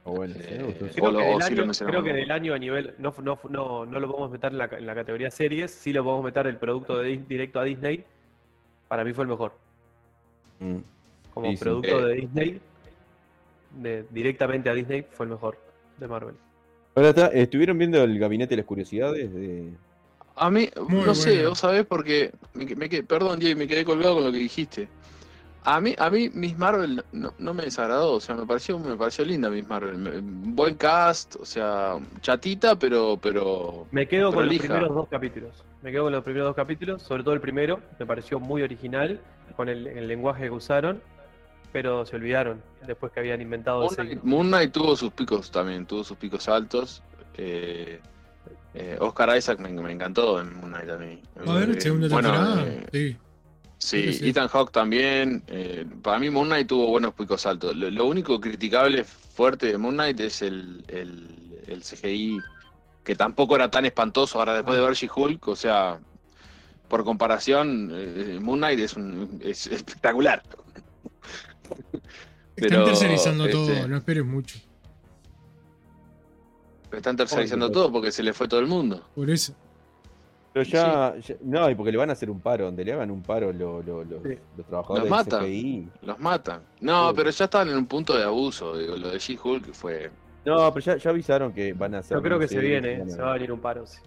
Ah, 0.06 0.10
bueno, 0.10 0.36
Eh. 0.38 0.44
Creo, 0.46 0.68
O 0.68 0.74
que, 0.74 0.78
o 0.78 0.80
del 0.84 0.94
sí 0.94 1.02
lo 1.02 1.62
año, 1.62 1.66
mencionamos, 1.66 1.78
creo 1.78 2.04
que 2.04 2.14
del 2.14 2.32
año 2.32 2.54
a 2.54 2.60
nivel. 2.60 2.96
No, 2.98 3.14
no, 3.24 3.40
no, 3.50 3.86
no 3.86 4.00
lo 4.00 4.08
podemos 4.08 4.32
meter 4.32 4.52
en 4.52 4.58
la, 4.58 4.66
en 4.66 4.86
la 4.86 4.94
categoría 4.94 5.32
series, 5.32 5.72
sí 5.72 5.94
lo 5.94 6.04
podemos 6.04 6.26
meter 6.26 6.48
el 6.48 6.58
producto 6.58 7.00
de, 7.00 7.18
directo 7.18 7.60
a 7.60 7.64
Disney. 7.64 8.04
Para 8.90 9.04
mí 9.04 9.14
fue 9.14 9.24
el 9.24 9.30
mejor. 9.30 9.54
Mm. 10.60 10.78
Como 11.34 11.50
sí. 11.52 11.58
producto 11.58 12.08
Eh. 12.08 12.10
de 12.10 12.14
Disney, 12.16 12.62
de, 13.82 14.06
directamente 14.12 14.70
a 14.70 14.74
Disney, 14.74 15.06
fue 15.10 15.26
el 15.26 15.32
mejor 15.32 15.58
de 15.98 16.08
Marvel. 16.08 16.36
Ahora 16.94 17.10
está, 17.10 17.28
¿estuvieron 17.28 17.78
viendo 17.78 18.04
el 18.04 18.20
Gabinete 18.20 18.52
de 18.52 18.58
las 18.58 18.66
Curiosidades? 18.66 19.34
De... 19.34 19.72
A 20.36 20.50
mí, 20.50 20.70
Muy 20.90 21.06
no 21.06 21.16
sé, 21.16 21.46
vos 21.48 21.60
sabés 21.60 21.86
porque, 21.86 22.32
me, 22.54 22.66
me 22.76 22.90
quedé- 22.90 23.04
perdón 23.04 23.40
Jay, 23.42 23.56
me 23.56 23.68
quedé 23.68 23.86
colgado 23.86 24.16
con 24.16 24.26
lo 24.26 24.32
que 24.32 24.38
dijiste. 24.40 24.90
A 25.68 25.82
mí, 25.82 25.96
a 25.98 26.10
mí 26.12 26.30
Miss 26.34 26.56
Marvel 26.58 27.04
no, 27.12 27.34
no 27.40 27.54
me 27.56 27.64
desagradó, 27.64 28.12
o 28.14 28.20
sea, 28.20 28.36
me 28.36 28.46
pareció, 28.46 28.78
me 28.78 28.96
pareció 28.96 29.26
linda 29.26 29.50
Miss 29.50 29.68
Marvel. 29.68 29.98
Me- 29.98 30.20
Buen 30.22 30.76
cast, 30.76 31.38
o 31.38 31.46
sea, 31.46 31.98
chatita, 32.22 32.78
pero, 32.78 33.18
pero 33.20 33.88
Me 33.92 34.08
quedo 34.08 34.32
con 34.32 34.46
los 34.48 34.58
primeros 34.58 34.94
dos 34.94 35.08
capítulos. 35.10 35.64
Me 35.82 35.92
quedo 35.92 36.04
con 36.04 36.14
los 36.14 36.24
primeros 36.24 36.50
dos 36.50 36.56
capítulos, 36.56 37.02
sobre 37.02 37.24
todo 37.24 37.34
el 37.34 37.42
primero, 37.42 37.80
me 37.98 38.06
pareció 38.06 38.40
muy 38.40 38.62
original 38.62 39.20
con 39.56 39.70
el, 39.70 39.88
el 39.88 40.08
lenguaje 40.08 40.44
que 40.44 40.50
usaron, 40.52 41.02
pero 41.72 42.06
se 42.06 42.16
olvidaron 42.16 42.62
después 42.86 43.12
que 43.12 43.22
habían 43.22 43.42
inventado 43.42 43.80
Moon 43.80 43.92
ese. 43.94 44.04
Knight, 44.04 44.24
Moon 44.24 44.48
Knight 44.48 44.72
tuvo 44.72 44.96
sus 44.96 45.12
picos 45.14 45.50
también, 45.50 45.86
tuvo 45.88 46.04
sus 46.04 46.18
picos 46.18 46.48
altos. 46.48 47.02
Eh, 47.38 48.00
eh, 48.76 48.98
Oscar 49.00 49.36
Isaac 49.38 49.60
me, 49.60 49.70
me 49.70 49.92
encantó 49.92 50.40
en 50.40 50.54
Moon 50.56 50.72
Knight 50.72 50.90
a 50.90 50.98
mí. 50.98 51.22
A 51.48 51.54
ver, 51.54 51.82
segunda 51.82 52.08
bueno, 52.10 52.32
temporada. 52.32 52.64
eh, 52.68 52.86
sí. 52.92 53.18
Sí, 53.78 54.04
Sí, 54.04 54.14
sí. 54.14 54.30
Ethan 54.30 54.48
Hawke 54.48 54.72
también. 54.72 55.44
eh, 55.48 55.86
para 56.02 56.18
mí 56.20 56.30
Moon 56.30 56.48
Knight 56.48 56.68
tuvo 56.68 56.88
buenos 56.88 57.14
picos 57.14 57.46
altos. 57.46 57.76
Lo, 57.76 57.90
lo 57.92 58.06
único 58.06 58.40
criticable 58.40 59.04
fuerte 59.04 59.68
de 59.68 59.78
Moon 59.78 59.96
Knight 59.96 60.20
es 60.22 60.42
el, 60.42 60.84
el, 60.88 61.28
el 61.68 61.82
CGI, 61.82 62.40
que 63.04 63.16
tampoco 63.16 63.56
era 63.56 63.70
tan 63.70 63.86
espantoso. 63.86 64.40
Ahora 64.40 64.54
después 64.56 64.78
de 64.78 64.84
ver 64.84 64.94
She-Hulk, 64.94 65.48
o 65.50 65.56
sea, 65.56 66.00
por 66.88 67.04
comparación, 67.04 67.92
eh, 67.94 68.40
Moon 68.42 68.60
Knight 68.60 68.80
es, 68.80 68.96
un, 68.96 69.40
es 69.44 69.68
espectacular. 69.68 70.42
Están 72.56 72.70
Pero, 72.70 72.86
tercerizando 72.86 73.46
este, 73.46 73.54
todo, 73.54 73.88
no 73.88 73.98
esperes 73.98 74.26
mucho. 74.26 74.58
Están 76.96 77.16
tercerizando 77.16 77.72
todo 77.72 77.92
porque 77.92 78.12
se 78.12 78.24
le 78.24 78.34
fue 78.34 78.48
todo 78.48 78.60
el 78.60 78.68
mundo. 78.68 79.02
Por 79.16 79.30
eso. 79.30 79.54
Pero 80.54 80.64
ya, 80.64 81.16
ya- 81.18 81.36
no, 81.42 81.70
y 81.70 81.76
porque 81.76 81.92
le 81.92 81.98
van 81.98 82.10
a 82.10 82.14
hacer 82.14 82.30
un 82.30 82.40
paro, 82.40 82.66
donde 82.66 82.86
le 82.86 82.94
hagan 82.94 83.12
un 83.12 83.22
paro 83.22 83.52
lo- 83.52 83.82
lo- 83.84 84.04
lo- 84.06 84.24
Sí. 84.24 84.38
los 84.56 84.66
trabajadores 84.68 85.04
Los 85.04 85.10
matan. 85.12 85.42
del 85.44 85.52
CGI. 85.52 85.90
Los 86.04 86.20
matan. 86.20 86.62
No, 86.80 87.10
Sí. 87.10 87.14
pero 87.18 87.30
ya 87.30 87.46
estaban 87.46 87.70
en 87.70 87.76
un 87.78 87.86
punto 87.88 88.18
de 88.18 88.24
abuso. 88.24 88.78
Digo, 88.78 88.96
lo 88.96 89.10
de 89.10 89.20
She-Hulk 89.20 89.74
fue. 89.74 90.10
No, 90.46 90.74
pero 90.74 90.86
ya, 90.86 90.96
ya 90.98 91.10
avisaron 91.10 91.52
que 91.52 91.74
van 91.74 91.96
a 91.96 92.00
hacer. 92.00 92.16
Yo 92.16 92.24
creo 92.24 92.40
que 92.40 92.48
se 92.48 92.60
viene, 92.60 93.02
a- 93.02 93.10
se 93.10 93.22
va 93.22 93.32
a 93.32 93.34
venir 93.34 93.52
un 93.52 93.60
paro. 93.60 93.86
sí. 93.86 94.00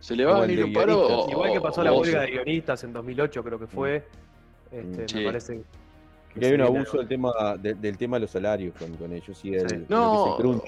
¿Se 0.00 0.14
le 0.16 0.24
va 0.24 0.36
a 0.38 0.40
venir 0.42 0.64
un 0.64 0.72
paro? 0.72 0.98
o- 1.24 1.30
Igual 1.30 1.52
que 1.52 1.58
o- 1.58 1.62
pasó 1.62 1.82
la 1.82 1.92
o- 1.92 2.00
huelga 2.00 2.20
de 2.22 2.30
guionistas 2.30 2.84
en 2.84 2.92
2008, 2.92 3.42
creo 3.44 3.58
que 3.58 3.66
fue. 3.66 4.06
Este, 4.72 5.08
Sí. 5.08 5.16
Me 5.18 5.24
parece 5.26 5.62
que 6.32 6.40
Que 6.40 6.46
hay 6.46 6.52
un 6.54 6.60
abuso 6.62 6.98
del 6.98 7.08
tema, 7.08 7.32
de- 7.60 7.74
del 7.74 7.96
tema 7.98 8.16
de 8.16 8.20
los 8.22 8.30
salarios 8.30 8.74
con, 8.78 8.92
con 8.96 9.12
ellos 9.12 9.44
y 9.44 9.54
el, 9.54 9.68
Sí. 9.68 9.76
lo 9.76 9.78
que 9.78 9.82
es 9.84 9.90
No, 9.90 10.36
el 10.36 10.42
crunch. 10.42 10.62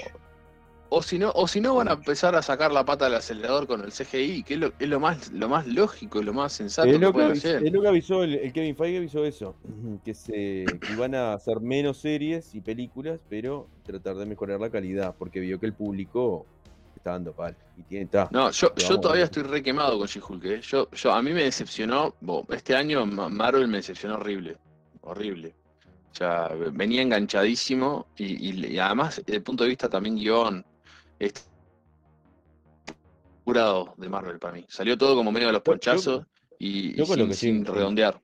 O 0.89 1.03
si 1.03 1.18
no, 1.18 1.32
o 1.34 1.49
si 1.49 1.61
no 1.61 1.74
van 1.74 1.89
a 1.89 1.95
empezar 1.95 2.37
a 2.37 2.43
sacar 2.43 2.70
la 2.72 2.84
pata 2.84 3.07
del 3.07 3.14
acelerador 3.16 3.66
con 3.66 3.82
el 3.82 3.91
CGI, 3.93 4.45
que 4.45 4.55
es 4.55 4.61
lo, 4.61 4.72
es 4.78 4.89
lo 4.89 5.01
más, 5.01 5.32
lo 5.32 5.49
más 5.49 5.66
lógico, 5.66 6.22
lo 6.22 6.32
más 6.32 6.53
sensato 6.53 6.87
Es 6.89 6.95
que 6.95 6.99
lo 7.01 7.12
que, 7.12 7.22
hacer. 7.24 7.66
es 7.66 7.72
lo 7.72 7.82
que 7.82 7.89
avisó 7.89 8.22
el, 8.22 8.34
el 8.37 8.53
Kevin 8.53 8.76
Feige 8.76 8.99
avisó 8.99 9.24
eso, 9.24 9.57
que 10.05 10.14
se 10.14 10.32
que 10.32 10.93
iban 10.93 11.14
a 11.16 11.32
hacer 11.34 11.61
menos 11.61 11.99
series 11.99 12.55
y 12.55 12.61
películas, 12.61 13.20
pero 13.28 13.68
tratar 13.84 14.14
de 14.16 14.26
mejorar 14.26 14.61
la 14.61 14.70
calidad, 14.70 15.14
porque 15.18 15.41
vio 15.41 15.59
que 15.59 15.66
el 15.66 15.72
público 15.74 16.47
está 16.95 17.11
dando 17.12 17.32
pal 17.32 17.57
y 17.76 17.82
tiene 17.82 18.05
está. 18.05 18.28
No, 18.32 18.51
yo, 18.53 18.72
yo 18.76 19.01
todavía 19.01 19.24
ver. 19.24 19.30
estoy 19.30 19.43
re 19.43 19.62
quemado 19.62 19.99
con 19.99 20.07
She-Hulk. 20.07 20.45
¿eh? 20.45 20.61
Yo, 20.62 20.89
yo, 20.93 21.12
a 21.12 21.20
mí 21.20 21.32
me 21.32 21.43
decepcionó, 21.43 22.14
bo, 22.20 22.47
este 22.51 22.76
año 22.76 23.05
Ma- 23.07 23.28
Marvel 23.28 23.66
me 23.68 23.78
decepcionó 23.78 24.14
horrible, 24.14 24.57
horrible. 25.03 25.53
O 26.12 26.14
sea, 26.16 26.49
venía 26.72 27.03
enganchadísimo 27.03 28.07
y, 28.16 28.51
y- 28.51 28.66
y 28.74 28.78
además, 28.78 29.16
desde 29.16 29.37
el 29.37 29.43
punto 29.43 29.64
de 29.64 29.68
vista 29.70 29.89
también 29.89 30.16
guion, 30.16 30.64
este 31.19 31.41
curado 33.45 33.95
de 33.97 34.09
Marvel 34.09 34.39
para 34.39 34.55
mí. 34.55 34.64
Salió 34.69 34.97
todo 34.99 35.14
como 35.14 35.31
medio 35.33 35.47
de 35.49 35.53
los 35.55 35.61
yo- 35.61 35.64
ponchazos 35.64 36.27
y, 36.59 36.91
y 36.91 36.95
yo 36.95 37.07
con 37.07 37.19
lo 37.19 37.33
sin, 37.33 37.64
que 37.64 37.73
redondear. 37.73 38.21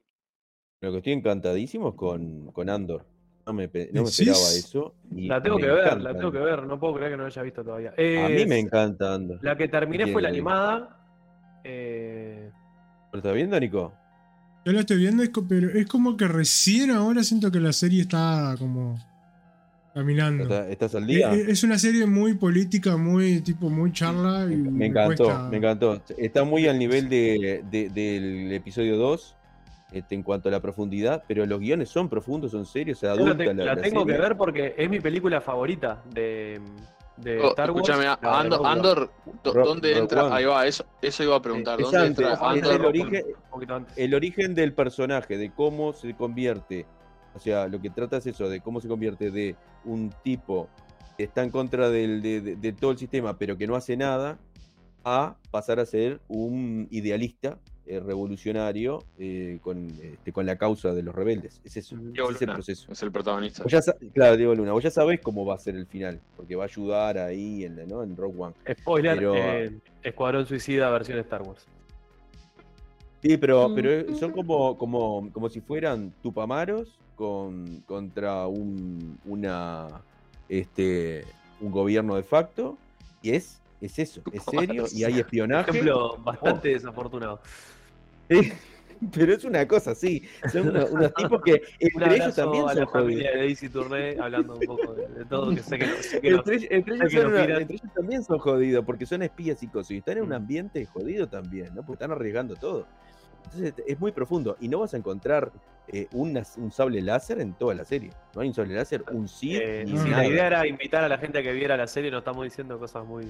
Lo 0.80 0.90
que 0.90 0.98
estoy 0.98 1.12
encantadísimo 1.12 1.90
es 1.90 1.94
con, 1.94 2.50
con 2.52 2.68
Andor. 2.68 3.06
No 3.46 3.52
me, 3.52 3.64
esperaba 3.64 4.38
eso. 4.52 4.94
y 5.16 5.26
La 5.26 5.42
tengo 5.42 5.56
que 5.58 5.66
ver, 5.66 5.86
encanta 5.86 6.04
la 6.12 6.14
tengo 6.16 6.30
que 6.30 6.38
ver, 6.38 6.62
no 6.64 6.78
puedo 6.78 6.94
creer 6.94 7.10
que 7.12 7.16
no 7.16 7.22
la 7.24 7.28
haya 7.28 7.42
visto 7.42 7.64
todavía. 7.64 7.90
A 7.90 7.94
mí 8.28 8.42
Es- 8.42 8.48
me 8.48 8.58
encanta 8.58 9.14
Andor. 9.14 9.38
La 9.42 9.56
que 9.56 9.68
terminé 9.68 10.06
fue 10.12 10.22
la 10.22 10.28
animada. 10.28 11.60
eh, 11.64 12.50
¿Lo 13.12 13.18
estás 13.18 13.34
viendo, 13.34 13.58
Nico? 13.58 13.92
Yo 14.64 14.72
la 14.72 14.80
estoy 14.80 14.96
viendo, 14.98 15.22
es 15.24 15.30
pero 15.48 15.70
es 15.70 15.86
como 15.86 16.16
que 16.16 16.28
recién 16.28 16.90
ahora 16.92 17.22
siento 17.24 17.50
que 17.50 17.58
la 17.60 17.72
serie 17.72 18.02
está 18.02 18.54
como 18.58 18.96
caminando. 19.94 20.44
¿Estás, 20.44 20.66
estás 20.68 20.94
al 20.94 21.04
Eh, 21.04 21.06
día? 21.14 21.34
eh, 21.34 21.44
Es 21.48 21.62
una 21.64 21.78
serie 21.78 22.06
muy 22.06 22.34
política, 22.34 22.96
muy 22.96 23.40
tipo 23.40 23.68
muy 23.70 23.92
charla. 23.92 24.46
Y 24.50 24.56
Me 24.56 24.86
encantó, 24.86 25.24
cuesta- 25.24 25.48
me 25.50 25.56
encantó. 25.58 26.02
Está 26.16 26.44
muy 26.44 26.66
al 26.68 26.78
nivel 26.78 27.08
de, 27.08 27.62
de- 27.70 27.90
del 27.90 28.52
episodio 28.52 28.96
2 28.96 29.36
este, 29.92 30.14
en 30.14 30.22
cuanto 30.22 30.48
a 30.48 30.52
la 30.52 30.60
profundidad, 30.60 31.22
pero 31.28 31.44
los 31.44 31.60
guiones 31.60 31.90
son 31.90 32.08
profundos, 32.08 32.50
son 32.52 32.64
serios, 32.64 32.98
se 32.98 33.06
adulta 33.08 33.36
te- 33.36 33.44
la, 33.52 33.64
la 33.64 33.74
la 33.74 33.82
tengo 33.82 34.06
que 34.06 34.12
ver 34.16 34.36
porque 34.36 34.74
es 34.78 34.88
mi 34.88 35.00
película 35.00 35.42
favorita 35.42 36.02
de, 36.14 36.58
de 37.18 37.38
Oh, 37.40 37.48
Star 37.50 37.70
Wars. 37.70 37.86
escúchame, 37.90 38.16
Andor. 38.22 38.66
Andor, 38.66 39.10
¿dónde 39.44 39.98
entra? 39.98 40.24
One. 40.24 40.34
Ahí 40.34 40.44
va, 40.46 40.66
eso, 40.66 40.86
eso 41.02 41.22
iba 41.24 41.36
a 41.36 41.42
preguntar. 41.42 41.78
Es 41.78 41.84
¿Dónde 41.90 41.98
antes, 42.06 42.26
entra 42.26 42.48
Andor? 42.48 42.86
origen, 42.86 43.24
el 43.96 44.14
origen 44.14 44.54
del 44.54 44.72
personaje, 44.72 45.36
de 45.36 45.50
cómo 45.50 45.92
se 45.92 46.14
convierte, 46.14 46.86
o 47.34 47.38
sea, 47.38 47.68
lo 47.68 47.80
que 47.80 47.90
trata 47.90 48.16
es 48.18 48.26
eso, 48.26 48.48
de 48.48 48.60
cómo 48.60 48.80
se 48.80 48.88
convierte 48.88 49.30
de 49.30 49.56
un 49.84 50.12
tipo 50.22 50.68
que 51.16 51.24
está 51.24 51.42
en 51.42 51.50
contra 51.50 51.90
del- 51.90 52.22
de, 52.22 52.40
de- 52.40 52.56
de 52.56 52.72
todo 52.72 52.90
el 52.92 52.98
sistema, 52.98 53.36
pero 53.38 53.56
que 53.56 53.66
no 53.66 53.74
hace 53.76 53.96
nada, 53.96 54.38
a 55.04 55.36
pasar 55.50 55.80
a 55.80 55.86
ser 55.86 56.20
un 56.28 56.86
idealista 56.90 57.58
eh, 57.86 57.98
revolucionario 57.98 59.02
eh, 59.18 59.58
con, 59.60 59.88
este, 60.00 60.32
con 60.32 60.46
la 60.46 60.56
causa 60.56 60.94
de 60.94 61.02
los 61.02 61.12
rebeldes. 61.12 61.60
Es 61.64 61.76
eso, 61.76 61.96
Diego 61.96 62.30
es 62.30 62.40
Luna. 62.40 62.54
proceso. 62.54 62.92
Es 62.92 63.02
el 63.02 63.10
protagonista. 63.10 63.64
Vos 63.64 63.72
ya 63.72 63.80
claro, 64.14 64.36
Diego 64.36 64.54
Luna, 64.54 64.70
vos 64.72 64.84
ya 64.84 64.90
sabés 64.92 65.18
cómo 65.20 65.44
va 65.44 65.56
a 65.56 65.58
ser 65.58 65.74
el 65.74 65.86
final, 65.86 66.20
porque 66.36 66.54
va 66.54 66.62
a 66.62 66.66
ayudar 66.66 67.18
ahí 67.18 67.64
en, 67.64 67.88
¿no? 67.88 68.04
en 68.04 68.16
Rogue 68.16 68.36
One. 68.40 68.54
Spoiler, 68.80 69.16
pero- 69.16 69.34
eh, 69.34 69.72
Escuadrón 70.04 70.46
Suicida 70.46 70.88
versión 70.90 71.18
Star 71.18 71.42
Wars. 71.42 71.66
Sí, 73.20 73.36
pero, 73.36 73.72
pero 73.74 73.90
es- 73.90 74.18
son 74.18 74.30
como, 74.32 74.76
como, 74.78 75.30
como 75.32 75.48
si 75.48 75.60
fueran 75.60 76.12
tupamaros 76.22 76.98
con, 77.22 77.82
contra 77.86 78.48
un, 78.48 79.16
una, 79.26 79.86
este, 80.48 81.24
un 81.60 81.70
gobierno 81.70 82.16
de 82.16 82.24
facto, 82.24 82.76
y 83.22 83.30
es, 83.30 83.60
es 83.80 83.96
eso, 84.00 84.22
es 84.32 84.42
serio, 84.42 84.86
y 84.92 85.04
hay 85.04 85.20
espionaje. 85.20 85.70
Ejemplo 85.70 86.16
bastante 86.18 86.70
desafortunado. 86.70 87.40
Sí, 88.28 88.52
pero 89.14 89.34
es 89.34 89.44
una 89.44 89.68
cosa 89.68 89.92
así, 89.92 90.24
son 90.50 90.70
unos, 90.70 90.90
unos 90.90 91.14
tipos 91.16 91.40
que 91.42 91.52
Un 91.52 92.02
entre 92.02 92.16
ellos 92.16 92.34
también 92.34 92.64
son 92.70 92.86
jodidos. 92.86 93.22
de 93.22 93.38
Daisy 93.38 93.68
Tourné 93.68 94.16
hablando 94.20 94.54
un 94.56 94.60
poco 94.66 94.94
de, 94.94 95.06
de 95.06 95.24
todo, 95.24 95.54
que 95.54 95.62
sé 95.62 95.78
que 95.78 95.86
no. 95.86 95.94
Sé 96.02 96.20
que 96.20 96.30
no. 96.30 96.36
Entre, 96.38 96.56
ellos- 96.56 96.68
entre 96.72 96.94
ellos 96.96 97.10
sé 97.12 97.16
que 97.16 97.22
son 97.22 97.30
no 97.30 97.36
una- 97.36 97.44
opinan. 97.44 97.62
entre 97.62 97.76
ellos 97.76 97.92
también 97.94 98.24
son 98.24 98.38
jodidos, 98.40 98.84
porque 98.84 99.06
son 99.06 99.22
espías 99.22 99.62
y 99.62 99.68
cosas, 99.68 99.92
y 99.92 99.98
están 99.98 100.16
en 100.18 100.24
un 100.24 100.30
Mm. 100.30 100.32
ambiente 100.42 100.84
jodido 100.86 101.28
también, 101.28 101.68
¿no? 101.72 101.82
Porque 101.86 102.02
están 102.02 102.10
arriesgando 102.10 102.56
todo. 102.56 102.88
Entonces 103.44 103.74
es 103.86 104.00
muy 104.00 104.12
profundo, 104.12 104.56
y 104.60 104.68
no 104.68 104.80
vas 104.80 104.94
a 104.94 104.96
encontrar 104.96 105.50
eh, 105.88 106.06
una- 106.12 106.44
un 106.58 106.70
sable 106.70 107.02
láser 107.02 107.40
en 107.40 107.54
toda 107.54 107.74
la 107.74 107.84
serie. 107.84 108.10
No 108.34 108.40
hay 108.42 108.48
un 108.48 108.54
sable 108.54 108.72
láser, 108.74 109.04
un 109.10 109.26
Sith, 109.28 109.60
Eh, 109.60 109.84
ni 109.84 109.98
si 109.98 110.08
nada. 110.08 110.22
la 110.22 110.28
idea 110.28 110.46
era 110.46 110.66
invitar 110.66 111.02
a 111.02 111.08
la 111.08 111.18
gente 111.18 111.38
a 111.38 111.42
que 111.42 111.52
viera 111.52 111.76
la 111.76 111.88
serie, 111.88 112.08
no 112.10 112.18
estamos 112.18 112.44
diciendo 112.44 112.78
cosas 112.78 113.04
muy. 113.04 113.26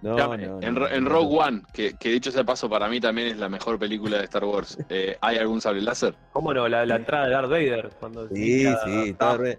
No, 0.00 0.16
Ya, 0.18 0.26
no, 0.26 0.34
en, 0.34 0.74
no, 0.74 0.80
Ro- 0.80 0.88
en 0.90 1.04
Rogue 1.06 1.36
no. 1.36 1.42
One, 1.42 1.62
que, 1.72 1.94
que 1.94 2.08
dicho 2.10 2.30
sea 2.30 2.40
de 2.40 2.46
paso, 2.46 2.68
para 2.70 2.88
mí 2.88 3.00
también 3.00 3.28
es 3.28 3.36
la 3.38 3.48
mejor 3.50 3.78
película 3.78 4.16
de 4.18 4.24
Star 4.24 4.44
Wars. 4.44 4.76
eh, 4.88 5.16
¿Hay 5.20 5.36
algún 5.36 5.60
sable 5.60 5.82
láser? 5.82 6.14
¿Cómo 6.32 6.52
no? 6.54 6.66
La, 6.68 6.84
la 6.86 6.96
entrada 6.96 7.26
de 7.26 7.30
Darth 7.32 7.50
Vader. 7.50 7.90
Cuando 8.00 8.28
Sí, 8.28 8.64
sí, 8.84 9.08
está 9.10 9.36
re- 9.36 9.58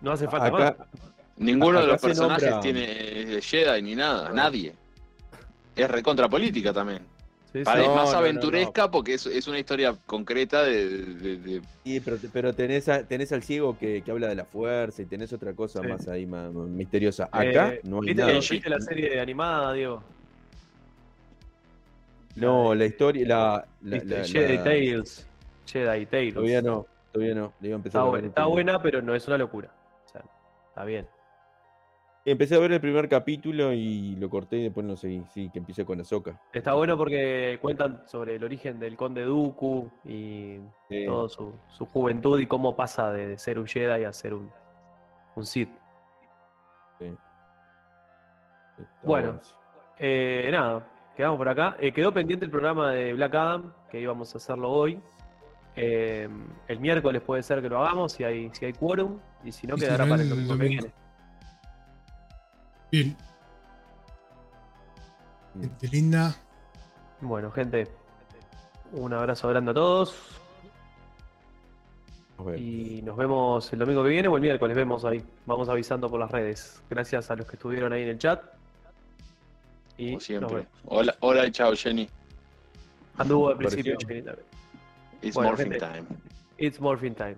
No 0.00 0.12
hace 0.12 0.26
falta 0.28 0.46
Acá, 0.46 0.76
más. 0.78 0.88
Ninguno 1.36 1.80
de 1.80 1.86
los 1.88 2.00
personajes 2.00 2.50
nombra- 2.50 2.60
tiene 2.60 3.40
Jedi 3.42 3.82
ni 3.82 3.94
nada, 3.94 4.30
nadie. 4.32 4.74
Es 5.76 5.90
recontra 5.90 6.28
política 6.28 6.72
también. 6.72 7.02
Sí, 7.52 7.64
Para- 7.64 7.76
sí. 7.80 7.82
es 7.82 7.88
No, 7.88 7.94
más 7.96 8.06
no, 8.06 8.12
no, 8.12 8.18
aventuresca 8.18 8.90
porque 8.90 9.14
es, 9.14 9.26
es 9.26 9.46
una 9.46 9.58
historia 9.58 9.94
concreta 10.06 10.62
de, 10.62 10.88
de- 11.04 11.36
de- 11.36 11.62
sí, 11.84 12.00
pero, 12.00 12.16
pero 12.32 12.54
tenés, 12.54 12.88
a- 12.88 13.06
tenés 13.06 13.30
al 13.32 13.42
ciego 13.42 13.76
que, 13.78 14.00
que 14.02 14.10
habla 14.10 14.28
de 14.28 14.36
la 14.36 14.44
fuerza 14.46 15.02
y 15.02 15.04
tenés 15.04 15.32
otra 15.34 15.52
cosa 15.52 15.82
Sí. 15.82 15.86
más 15.88 16.08
ahí, 16.08 16.24
más, 16.24 16.50
más 16.52 16.66
misteriosa. 16.68 17.24
Acá 17.30 17.74
Eh, 17.74 17.80
no 17.84 17.96
hay 18.00 18.06
¿viste, 18.08 18.22
nada. 18.22 18.32
¿Viste 18.38 18.68
la 18.70 18.80
serie 18.80 19.20
animada, 19.20 19.72
Diego? 19.74 20.02
No, 22.36 22.74
la 22.74 22.86
historia, 22.86 23.26
la, 23.28 23.66
la, 23.82 24.24
Jedi 24.24 24.56
la- 24.56 24.64
Tales. 24.64 25.26
Jedi 25.66 26.06
Tales. 26.06 26.34
Todavía 26.34 26.62
no, 26.62 26.86
todavía 27.12 27.34
no. 27.34 27.52
Le 27.60 27.68
iba 27.68 27.74
a 27.74 27.78
empezar 27.78 27.98
Está, 28.00 28.42
a 28.42 28.46
buena, 28.46 28.72
está 28.72 28.82
pero 28.82 29.02
no 29.02 29.14
es 29.14 29.26
una 29.28 29.36
locura. 29.36 29.70
O 30.06 30.08
sea, 30.08 30.22
está 30.70 30.84
bien. 30.86 31.06
Empecé 32.24 32.54
a 32.54 32.58
ver 32.60 32.70
el 32.70 32.80
primer 32.80 33.08
capítulo 33.08 33.72
y 33.72 34.14
lo 34.14 34.30
corté 34.30 34.58
y 34.58 34.62
después 34.64 34.86
no 34.86 34.96
seguí. 34.96 35.24
Sí, 35.34 35.50
que 35.52 35.58
empiece 35.58 35.84
con 35.84 36.00
Ahsoka. 36.00 36.40
Está 36.52 36.74
bueno 36.74 36.96
porque 36.96 37.58
cuentan 37.60 38.02
sobre 38.06 38.36
el 38.36 38.44
origen 38.44 38.78
del 38.78 38.96
conde 38.96 39.22
Dooku 39.22 39.90
y 40.04 40.58
Sí, 40.88 41.04
toda 41.04 41.28
su, 41.28 41.52
su 41.68 41.84
juventud 41.86 42.38
y 42.38 42.46
cómo 42.46 42.76
pasa 42.76 43.10
de 43.12 43.36
ser 43.38 43.58
un 43.58 43.66
Jedi 43.66 44.04
a 44.04 44.12
ser 44.12 44.34
un, 44.34 44.48
un 45.34 45.44
Sith. 45.46 45.70
sí. 47.00 47.06
Bueno. 49.02 49.40
Eh, 49.98 50.48
nada, 50.50 50.88
quedamos 51.16 51.38
por 51.38 51.48
acá. 51.48 51.76
Eh, 51.80 51.92
quedó 51.92 52.12
pendiente 52.12 52.44
el 52.44 52.50
programa 52.50 52.92
de 52.92 53.12
Black 53.14 53.34
Adam, 53.34 53.72
que 53.90 54.00
íbamos 54.00 54.32
a 54.34 54.38
hacerlo 54.38 54.70
hoy. 54.70 55.00
Eh, 55.76 56.28
el 56.68 56.80
miércoles 56.80 57.22
puede 57.22 57.42
ser 57.42 57.62
que 57.62 57.68
lo 57.68 57.84
hagamos 57.84 58.12
si 58.12 58.24
hay, 58.24 58.50
si 58.52 58.64
hay 58.64 58.72
quórum 58.72 59.18
y 59.44 59.52
si 59.52 59.66
no 59.66 59.76
quedará 59.76 60.06
para 60.06 60.22
el 60.22 60.28
domingo 60.28 60.56
que 60.58 60.68
viene. 60.68 60.92
Bien. 62.92 63.16
Gente 65.58 65.88
linda. 65.88 66.36
Bueno, 67.22 67.50
gente, 67.50 67.88
un 68.92 69.12
abrazo 69.14 69.48
grande 69.48 69.70
a 69.70 69.74
todos 69.74 70.14
Nos 72.36 72.46
vemos. 72.46 72.60
y 72.60 73.00
nos 73.02 73.16
vemos 73.16 73.72
el 73.72 73.78
domingo 73.78 74.02
que 74.02 74.10
viene 74.10 74.28
o 74.28 74.36
el 74.36 74.42
miércoles, 74.42 74.76
vemos 74.76 75.04
ahí. 75.06 75.24
Vamos 75.46 75.68
avisando 75.70 76.10
por 76.10 76.20
las 76.20 76.30
redes. 76.30 76.82
Gracias 76.90 77.30
a 77.30 77.36
los 77.36 77.46
que 77.46 77.56
estuvieron 77.56 77.92
ahí 77.92 78.02
en 78.02 78.08
el 78.10 78.18
chat. 78.18 78.42
Y 79.96 80.08
Como 80.10 80.20
siempre. 80.20 80.66
Hola, 80.86 81.14
hola 81.20 81.46
y 81.46 81.50
chao, 81.50 81.72
Jenny. 81.74 82.08
Anduvo 83.18 83.48
al 83.50 83.56
principio. 83.56 83.96
Jenny, 84.06 84.22
también. 84.22 84.46
It's 85.22 85.34
Bueno, 85.34 85.50
morphing 85.50 85.70
gente. 85.70 85.86
time. 85.86 86.04
It's 86.58 86.80
morphing 86.80 87.14
time. 87.14 87.36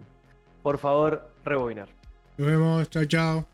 Por 0.62 0.78
favor, 0.78 1.30
rebobinar. 1.44 1.88
Nos 2.38 2.46
vemos. 2.48 2.90
Chao, 2.90 3.04
chao. 3.04 3.46